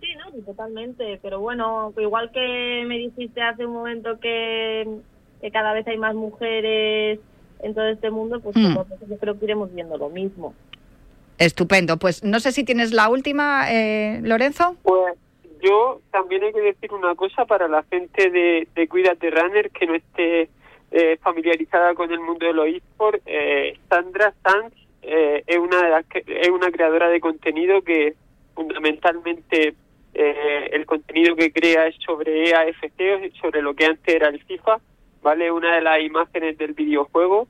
Sí, 0.00 0.08
no, 0.18 0.30
totalmente. 0.44 1.18
Pero 1.22 1.40
bueno, 1.40 1.92
igual 1.98 2.30
que 2.32 2.84
me 2.86 2.98
dijiste 2.98 3.40
hace 3.42 3.64
un 3.66 3.72
momento 3.72 4.18
que, 4.20 4.86
que 5.40 5.50
cada 5.50 5.72
vez 5.72 5.86
hay 5.86 5.98
más 5.98 6.14
mujeres 6.14 7.18
en 7.62 7.74
todo 7.74 7.88
este 7.88 8.10
mundo, 8.10 8.40
pues 8.40 8.54
Mm. 8.56 8.66
a 8.72 8.74
poco 8.84 8.96
yo 9.08 9.16
creo 9.16 9.38
que 9.38 9.44
iremos 9.46 9.72
viendo 9.74 9.96
lo 9.96 10.10
mismo. 10.10 10.54
Estupendo. 11.38 11.98
Pues 11.98 12.22
no 12.24 12.40
sé 12.40 12.52
si 12.52 12.64
tienes 12.64 12.92
la 12.92 13.08
última, 13.08 13.66
eh, 13.72 14.20
Lorenzo. 14.22 14.76
Pues 14.82 15.14
yo 15.66 16.00
también 16.10 16.44
hay 16.44 16.52
que 16.52 16.60
decir 16.60 16.92
una 16.92 17.14
cosa 17.14 17.44
para 17.44 17.68
la 17.68 17.82
gente 17.84 18.30
de, 18.30 18.68
de 18.74 18.88
Cuídate 18.88 19.30
Runner 19.30 19.70
que 19.70 19.86
no 19.86 19.94
esté 19.94 20.48
eh, 20.90 21.16
familiarizada 21.22 21.94
con 21.94 22.10
el 22.12 22.20
mundo 22.20 22.46
de 22.46 22.52
los 22.52 22.66
esports. 22.68 23.22
Eh, 23.26 23.78
Sandra 23.88 24.32
Sanz 24.42 24.72
eh, 25.02 25.42
es 25.46 25.58
una 25.58 25.82
de 25.82 25.90
las 25.90 26.04
es 26.14 26.48
una 26.50 26.70
creadora 26.70 27.08
de 27.08 27.20
contenido 27.20 27.82
que 27.82 28.14
fundamentalmente 28.54 29.74
eh, 30.14 30.70
el 30.72 30.86
contenido 30.86 31.36
que 31.36 31.52
crea 31.52 31.86
es 31.88 31.96
sobre 32.04 32.48
EAFC, 32.48 33.32
sobre 33.40 33.60
lo 33.60 33.74
que 33.74 33.86
antes 33.86 34.14
era 34.14 34.28
el 34.28 34.42
FIFA, 34.44 34.78
vale 35.22 35.50
una 35.50 35.76
de 35.76 35.82
las 35.82 36.00
imágenes 36.00 36.56
del 36.56 36.72
videojuego, 36.72 37.48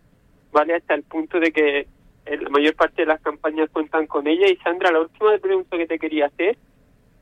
vale 0.52 0.74
hasta 0.74 0.94
el 0.94 1.04
punto 1.04 1.38
de 1.38 1.52
que 1.52 1.86
eh, 2.26 2.36
la 2.40 2.48
mayor 2.48 2.74
parte 2.74 3.02
de 3.02 3.06
las 3.06 3.20
campañas 3.20 3.70
cuentan 3.70 4.06
con 4.06 4.26
ella. 4.26 4.48
Y 4.48 4.56
Sandra, 4.56 4.90
la 4.90 5.00
última 5.00 5.38
pregunta 5.38 5.76
que 5.76 5.86
te 5.86 5.98
quería 5.98 6.26
hacer 6.26 6.56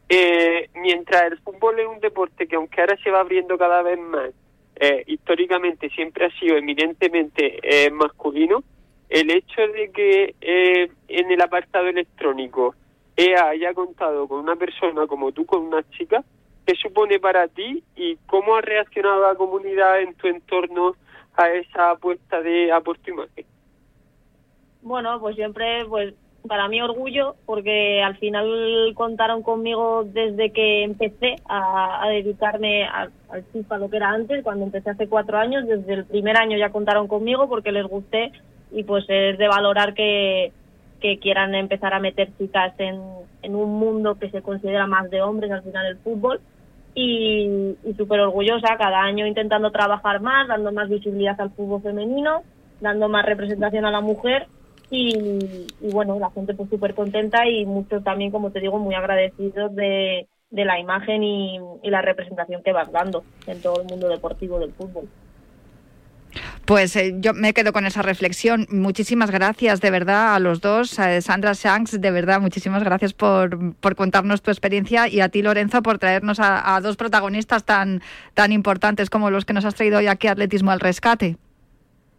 eh, 0.09 0.69
mientras 0.75 1.23
el 1.33 1.39
fútbol 1.39 1.81
es 1.81 1.87
un 1.87 2.01
deporte 2.01 2.47
que 2.47 2.57
aunque 2.57 2.81
ahora 2.81 2.97
se 3.03 3.11
va 3.11 3.21
abriendo 3.21 3.57
cada 3.57 3.83
vez 3.83 3.99
más, 3.99 4.31
eh, 4.77 5.05
históricamente 5.07 5.89
siempre 5.91 6.27
ha 6.27 6.39
sido 6.39 6.57
eminentemente 6.57 7.59
eh, 7.63 7.91
masculino, 7.91 8.65
el 9.09 9.31
hecho 9.31 9.61
de 9.69 9.91
que 9.93 10.35
eh, 10.41 10.91
en 11.09 11.31
el 11.31 11.41
apartado 11.41 11.87
electrónico 11.87 12.75
EA 13.17 13.51
haya 13.51 13.73
contado 13.73 14.27
con 14.27 14.41
una 14.41 14.57
persona 14.57 15.07
como 15.07 15.31
tú, 15.33 15.47
con 15.47 15.63
una 15.63 15.89
chica, 15.91 16.25
¿qué 16.67 16.75
supone 16.75 17.21
para 17.21 17.47
ti 17.47 17.85
y 17.95 18.17
cómo 18.27 18.57
ha 18.57 18.61
reaccionado 18.61 19.23
la 19.23 19.37
comunidad 19.37 20.01
en 20.01 20.15
tu 20.15 20.27
entorno 20.27 20.97
a 21.37 21.51
esa 21.51 21.91
apuesta 21.91 22.41
de 22.43 22.73
a 22.73 22.83
imagen? 23.07 23.47
Bueno, 24.83 25.21
pues 25.21 25.37
siempre, 25.37 25.85
pues 25.87 26.15
para 26.47 26.69
mí 26.69 26.81
orgullo, 26.81 27.37
porque 27.47 28.03
al 28.03 28.17
final 28.17 28.93
contaron 28.95 29.43
conmigo 29.43 30.05
desde 30.05 30.51
que 30.51 30.85
empecé 30.85 31.37
a, 31.49 32.07
dedicarme 32.09 32.87
al 32.87 33.13
FIFA, 33.53 33.79
lo 33.79 33.91
que 33.91 33.97
era 33.97 34.11
antes, 34.11 34.45
cuando 34.45 34.65
empecé 34.65 34.91
hace 34.91 35.09
cuatro 35.09 35.39
años, 35.39 35.67
desde 35.67 35.95
el 35.95 36.05
primer 36.05 36.37
año 36.37 36.59
ya 36.59 36.71
contaron 36.71 37.09
conmigo 37.09 37.49
porque 37.49 37.73
les 37.73 37.87
gusté 37.87 38.33
y 38.73 38.85
pues 38.85 39.05
es 39.09 39.39
de 39.39 39.49
valorar 39.49 39.95
que, 39.95 40.53
que 41.01 41.19
quieran 41.19 41.55
empezar 41.55 41.95
a 41.95 42.01
meter 42.01 42.31
chicas 42.37 42.75
en, 42.79 43.01
en 43.43 43.55
un 43.55 43.79
mundo 43.79 44.17
que 44.17 44.31
se 44.31 44.43
considera 44.43 44.87
más 44.87 45.11
de 45.11 45.23
hombres 45.23 45.51
al 45.51 45.63
final 45.63 45.87
el 45.87 45.97
fútbol. 45.99 46.41
Y, 46.97 47.75
y 47.85 47.95
súper 47.97 48.21
orgullosa, 48.21 48.77
cada 48.79 49.03
año 49.03 49.27
intentando 49.27 49.73
trabajar 49.73 50.21
más, 50.21 50.47
dando 50.47 50.71
más 50.71 50.89
visibilidad 50.89 51.41
al 51.41 51.51
fútbol 51.51 51.83
femenino, 51.83 52.43
dando 52.81 53.09
más 53.09 53.27
representación 53.27 53.85
a 53.85 53.91
la 53.91 54.01
mujer 54.01 54.47
y, 54.95 55.67
bueno, 55.93 56.19
la 56.19 56.31
gente 56.31 56.55
pues 56.55 56.71
súper 56.71 56.95
contenta 56.95 57.47
y 57.49 57.67
muchos 57.67 58.03
también, 58.05 58.31
como 58.31 58.51
te 58.51 58.61
digo, 58.61 58.79
muy 58.79 58.95
agradecidos 58.95 59.75
de, 59.75 60.27
la 60.51 60.79
imagen 60.79 61.23
y, 61.23 61.59
la 61.85 62.03
representación 62.03 62.63
que 62.63 62.73
vas 62.73 62.91
dando 62.93 63.25
en 63.47 63.61
todo 63.61 63.81
el 63.83 63.89
mundo 63.89 64.09
deportivo 64.09 64.59
del 64.59 64.73
fútbol. 64.73 65.09
Pues 66.65 66.97
eh, 66.97 67.15
yo 67.19 67.35
me 67.35 67.53
quedo 67.53 67.73
con 67.73 67.87
esa 67.87 68.03
reflexión. 68.03 68.67
Muchísimas 68.71 69.31
gracias 69.31 69.81
de 69.81 69.91
verdad 69.91 70.35
a 70.35 70.39
los 70.41 70.61
dos. 70.61 70.99
A 70.99 71.21
Sandra 71.21 71.53
Shanks, 71.53 72.01
de 72.01 72.11
verdad, 72.11 72.41
muchísimas 72.41 72.83
gracias 72.83 73.13
por, 73.13 73.75
por 73.77 73.95
contarnos 73.95 74.43
tu 74.43 74.51
experiencia 74.51 75.07
y 75.07 75.21
a 75.21 75.29
ti, 75.29 75.43
Lorenzo, 75.43 75.83
por 75.83 75.99
traernos 75.99 76.41
a, 76.41 76.75
a 76.75 76.81
dos 76.81 76.97
protagonistas 76.97 77.65
tan, 77.65 78.01
tan 78.33 78.51
importantes 78.51 79.11
como 79.11 79.31
los 79.31 79.45
que 79.45 79.53
nos 79.53 79.65
has 79.65 79.75
traído 79.75 79.99
hoy 79.99 80.07
aquí 80.07 80.27
Atletismo 80.27 80.71
al 80.71 80.81
Rescate. 80.81 81.37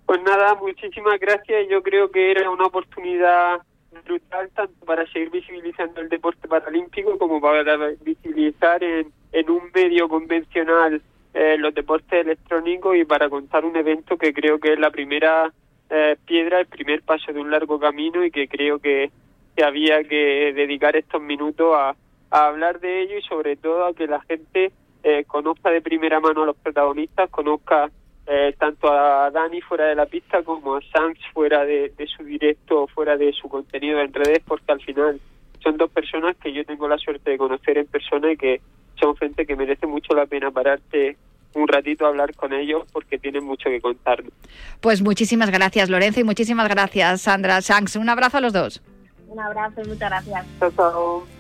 Pues 0.05 0.21
nada, 0.21 0.55
muchísimas 0.55 1.19
gracias. 1.19 1.67
Yo 1.69 1.81
creo 1.81 2.11
que 2.11 2.31
era 2.31 2.49
una 2.49 2.65
oportunidad 2.65 3.61
brutal 4.03 4.49
tanto 4.53 4.85
para 4.85 5.05
seguir 5.11 5.31
visibilizando 5.31 6.01
el 6.01 6.09
deporte 6.09 6.47
paralímpico 6.47 7.17
como 7.17 7.39
para 7.39 7.63
visibilizar 8.01 8.83
en, 8.83 9.11
en 9.31 9.49
un 9.49 9.71
medio 9.73 10.07
convencional 10.07 11.01
eh, 11.33 11.57
los 11.57 11.73
deportes 11.73 12.25
electrónicos 12.25 12.95
y 12.95 13.05
para 13.05 13.29
contar 13.29 13.65
un 13.65 13.75
evento 13.75 14.17
que 14.17 14.33
creo 14.33 14.59
que 14.59 14.73
es 14.73 14.79
la 14.79 14.91
primera 14.91 15.51
eh, 15.89 16.17
piedra, 16.25 16.59
el 16.59 16.67
primer 16.67 17.01
paso 17.03 17.31
de 17.33 17.39
un 17.39 17.51
largo 17.51 17.79
camino 17.79 18.23
y 18.23 18.31
que 18.31 18.47
creo 18.47 18.79
que, 18.79 19.11
que 19.55 19.63
había 19.63 20.03
que 20.03 20.53
dedicar 20.53 20.95
estos 20.95 21.21
minutos 21.21 21.73
a, 21.75 21.95
a 22.31 22.47
hablar 22.47 22.79
de 22.79 23.01
ello 23.01 23.17
y 23.17 23.21
sobre 23.23 23.55
todo 23.55 23.85
a 23.85 23.93
que 23.93 24.07
la 24.07 24.21
gente 24.21 24.71
eh, 25.03 25.23
conozca 25.25 25.69
de 25.71 25.81
primera 25.81 26.19
mano 26.19 26.43
a 26.43 26.45
los 26.45 26.57
protagonistas, 26.57 27.29
conozca 27.29 27.91
eh, 28.27 28.55
tanto 28.57 28.91
a 28.91 29.29
Dani 29.31 29.61
fuera 29.61 29.85
de 29.85 29.95
la 29.95 30.05
pista 30.05 30.41
como 30.43 30.75
a 30.75 30.81
Sanz 30.91 31.19
fuera 31.33 31.65
de, 31.65 31.93
de 31.95 32.07
su 32.07 32.23
directo, 32.23 32.87
fuera 32.87 33.17
de 33.17 33.31
su 33.33 33.47
contenido 33.49 33.99
en 33.99 34.13
redes, 34.13 34.41
porque 34.45 34.71
al 34.71 34.81
final 34.81 35.19
son 35.63 35.77
dos 35.77 35.89
personas 35.91 36.35
que 36.37 36.53
yo 36.53 36.63
tengo 36.65 36.87
la 36.87 36.97
suerte 36.97 37.31
de 37.31 37.37
conocer 37.37 37.77
en 37.77 37.87
persona 37.87 38.31
y 38.31 38.37
que 38.37 38.61
son 38.99 39.15
gente 39.17 39.45
que 39.45 39.55
merece 39.55 39.87
mucho 39.87 40.13
la 40.15 40.25
pena 40.25 40.51
pararte 40.51 41.17
un 41.55 41.67
ratito 41.67 42.05
a 42.05 42.09
hablar 42.09 42.35
con 42.35 42.53
ellos 42.53 42.83
porque 42.91 43.17
tienen 43.17 43.43
mucho 43.43 43.69
que 43.69 43.81
contarnos. 43.81 44.33
Pues 44.81 45.01
muchísimas 45.01 45.49
gracias, 45.49 45.89
Lorenzo, 45.89 46.19
y 46.19 46.23
muchísimas 46.23 46.69
gracias, 46.69 47.21
Sandra 47.21 47.59
Shanks. 47.61 47.95
Un 47.95 48.09
abrazo 48.09 48.37
a 48.37 48.41
los 48.41 48.53
dos. 48.53 48.81
Un 49.27 49.39
abrazo 49.39 49.81
y 49.83 49.87
muchas 49.87 50.09
gracias. 50.09 51.34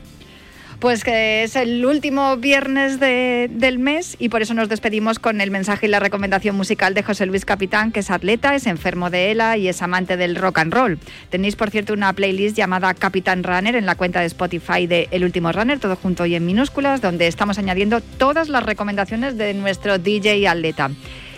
Pues 0.85 1.03
que 1.03 1.41
es 1.41 1.55
el 1.55 1.83
último 1.83 2.37
viernes 2.37 2.99
de- 2.99 3.49
del 3.51 3.79
mes 3.79 4.15
y 4.19 4.29
por 4.29 4.43
eso 4.43 4.53
nos 4.53 4.69
despedimos 4.69 5.17
con 5.17 5.41
el 5.41 5.49
mensaje 5.49 5.87
y 5.87 5.89
la 5.89 5.99
recomendación 5.99 6.55
musical 6.55 6.93
de 6.93 7.01
José 7.01 7.25
Luis 7.25 7.43
Capitán, 7.43 7.91
que 7.91 8.01
es 8.01 8.11
atleta, 8.11 8.53
es 8.53 8.67
enfermo 8.67 9.09
de 9.09 9.31
ELA 9.31 9.57
y 9.57 9.67
es 9.67 9.81
amante 9.81 10.15
del 10.15 10.35
rock 10.35 10.59
and 10.59 10.71
roll. 10.71 10.99
Tenéis, 11.31 11.55
por 11.55 11.71
cierto, 11.71 11.93
una 11.93 12.13
playlist 12.13 12.55
llamada 12.55 12.93
Capitán 12.93 13.43
Runner 13.43 13.75
en 13.75 13.87
la 13.87 13.95
cuenta 13.95 14.19
de 14.19 14.27
Spotify 14.27 14.85
de 14.85 15.07
El 15.09 15.23
Último 15.23 15.51
Runner, 15.51 15.79
todo 15.79 15.95
junto 15.95 16.27
y 16.27 16.35
en 16.35 16.45
minúsculas, 16.45 17.01
donde 17.01 17.25
estamos 17.25 17.57
añadiendo 17.57 17.99
todas 18.01 18.47
las 18.47 18.61
recomendaciones 18.61 19.39
de 19.39 19.55
nuestro 19.55 19.97
DJ 19.97 20.47
atleta. 20.47 20.91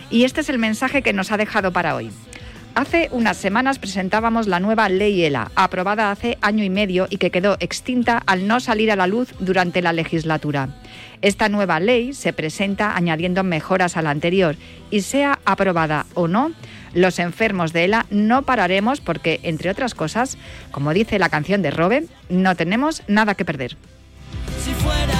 Y 0.09 0.25
este 0.25 0.41
es 0.41 0.49
el 0.49 0.59
mensaje 0.59 1.01
que 1.01 1.13
nos 1.13 1.31
ha 1.31 1.37
dejado 1.37 1.71
para 1.71 1.95
hoy. 1.95 2.11
Hace 2.77 3.09
unas 3.11 3.37
semanas 3.37 3.79
presentábamos 3.79 4.45
la 4.45 4.59
nueva 4.59 4.87
Ley 4.87 5.23
ELA, 5.23 5.49
aprobada 5.55 6.11
hace 6.11 6.37
año 6.41 6.63
y 6.63 6.69
medio 6.69 7.07
y 7.09 7.17
que 7.17 7.31
quedó 7.31 7.57
extinta 7.59 8.21
al 8.27 8.45
no 8.45 8.59
salir 8.59 8.91
a 8.91 8.95
la 8.95 9.07
luz 9.07 9.33
durante 9.39 9.81
la 9.81 9.93
legislatura. 9.93 10.69
Esta 11.23 11.49
nueva 11.49 11.79
ley 11.79 12.13
se 12.13 12.33
presenta 12.33 12.95
añadiendo 12.95 13.43
mejoras 13.43 13.97
a 13.97 14.03
la 14.03 14.11
anterior 14.11 14.57
y 14.91 15.01
sea 15.01 15.39
aprobada 15.43 16.05
o 16.13 16.27
no, 16.27 16.51
los 16.93 17.17
enfermos 17.17 17.73
de 17.73 17.85
ELA 17.85 18.05
no 18.11 18.43
pararemos 18.43 19.01
porque, 19.01 19.39
entre 19.41 19.71
otras 19.71 19.95
cosas, 19.95 20.37
como 20.69 20.93
dice 20.93 21.17
la 21.17 21.29
canción 21.29 21.63
de 21.63 21.71
Robe, 21.71 22.05
no 22.29 22.55
tenemos 22.55 23.01
nada 23.07 23.33
que 23.33 23.43
perder. 23.43 23.75
si 24.63 24.71
fuera 24.73 25.16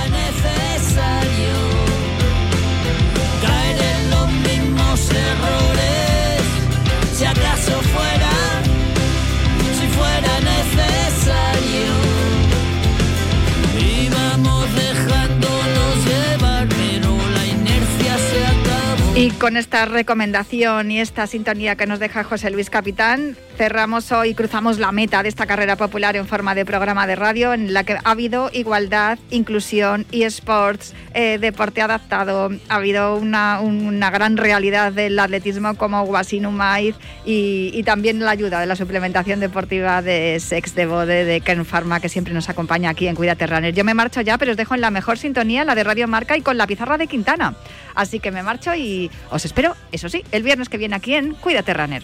Y 19.28 19.32
con 19.32 19.57
esta 19.57 19.84
recomendación 19.84 20.89
y 20.89 21.01
esta 21.01 21.28
sintonía 21.28 21.75
que 21.75 21.86
nos 21.86 21.99
deja 21.99 22.23
José 22.23 22.49
Luis 22.49 22.69
Capitán, 22.69 23.36
cerramos 23.57 24.13
hoy, 24.13 24.34
cruzamos 24.34 24.80
la 24.80 24.93
meta 24.93 25.21
de 25.21 25.28
esta 25.28 25.45
carrera 25.45 25.75
popular 25.75 26.15
en 26.15 26.25
forma 26.25 26.55
de 26.55 26.63
programa 26.63 27.05
de 27.07 27.17
radio 27.17 27.53
en 27.53 27.73
la 27.73 27.84
que 27.84 27.95
ha 27.95 28.09
habido 28.09 28.49
igualdad, 28.53 29.19
inclusión 29.30 30.05
y 30.11 30.23
sports, 30.23 30.93
eh, 31.13 31.39
deporte 31.41 31.82
adaptado, 31.82 32.51
ha 32.69 32.75
habido 32.75 33.17
una, 33.17 33.59
una 33.59 34.11
gran 34.11 34.38
realidad 34.38 34.93
del 34.93 35.19
atletismo 35.19 35.75
como 35.75 36.05
Guasinu 36.05 36.51
Maiz 36.51 36.95
y, 37.25 37.71
y 37.73 37.84
también 37.84 38.21
la 38.21 38.32
ayuda 38.32 38.61
de 38.61 38.65
la 38.65 38.78
suplementación 38.78 39.41
deportiva 39.41 40.01
de 40.01 40.39
Sex 40.39 40.73
de 40.73 40.86
Bode 40.86 41.25
de 41.25 41.41
Ken 41.41 41.65
Pharma 41.65 41.99
que 41.99 42.07
siempre 42.07 42.34
nos 42.34 42.47
acompaña 42.47 42.91
aquí 42.91 43.09
en 43.09 43.15
Cuídate 43.15 43.45
Runner. 43.45 43.73
Yo 43.73 43.84
me 43.84 43.93
marcho 43.93 44.21
ya, 44.21 44.38
pero 44.38 44.51
os 44.51 44.57
dejo 44.57 44.73
en 44.73 44.80
la 44.80 44.89
mejor 44.89 45.17
sintonía, 45.17 45.65
la 45.65 45.75
de 45.75 45.84
Radio 45.84 46.07
Marca 46.07 46.38
y 46.38 46.41
con 46.41 46.57
la 46.57 46.65
pizarra 46.65 46.97
de 46.97 47.07
Quintana. 47.07 47.55
Así 47.93 48.19
que 48.19 48.30
me 48.30 48.43
marcho 48.43 48.75
y 48.75 49.09
os 49.32 49.45
espero, 49.45 49.76
eso 49.91 50.09
sí, 50.09 50.24
el 50.32 50.43
viernes 50.43 50.70
que 50.70 50.78
viene 50.78 50.95
aquí 50.95 51.15
en 51.15 51.34
Cuídate 51.34 51.74
Runner. 51.74 52.03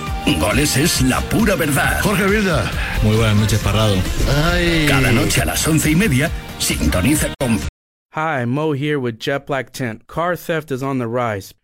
Goles 0.39 0.77
es 0.77 1.01
la 1.01 1.19
pura 1.21 1.55
verdad. 1.55 2.01
Jorge 2.01 2.25
Vilda. 2.27 2.69
Muy 3.03 3.15
buenas 3.15 3.35
noches, 3.37 3.59
Parrado. 3.59 3.95
Cada 4.87 5.11
noche 5.11 5.41
a 5.41 5.45
las 5.45 5.67
once 5.67 5.89
y 5.89 5.95
media, 5.95 6.29
sintoniza 6.59 7.27
con 7.39 7.59
Hi, 8.13 8.45
Mo 8.45 8.73
here 8.73 8.97
with 8.97 9.17
Jet 9.19 9.45
Black 9.45 9.71
Tent. 9.71 10.05
Car 10.07 10.35
theft 10.35 10.71
is 10.71 10.83
on 10.83 10.99
the 10.99 11.07
rise. 11.07 11.53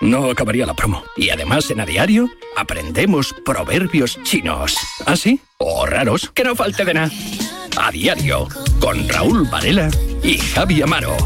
No 0.00 0.30
acabaría 0.30 0.64
la 0.64 0.74
promo. 0.74 1.04
Y 1.16 1.28
además 1.28 1.70
en 1.70 1.80
A 1.80 1.86
Diario 1.86 2.28
aprendemos 2.56 3.34
proverbios 3.44 4.18
chinos. 4.22 4.74
¿Ah, 5.04 5.16
sí? 5.16 5.40
O 5.58 5.84
raros, 5.84 6.30
que 6.34 6.42
no 6.42 6.56
falte 6.56 6.84
de 6.86 6.94
nada. 6.94 7.10
A 7.76 7.90
Diario, 7.90 8.48
con 8.80 9.06
Raúl 9.08 9.46
Varela 9.50 9.90
y 10.22 10.38
Javi 10.38 10.80
Amaro. 10.82 11.16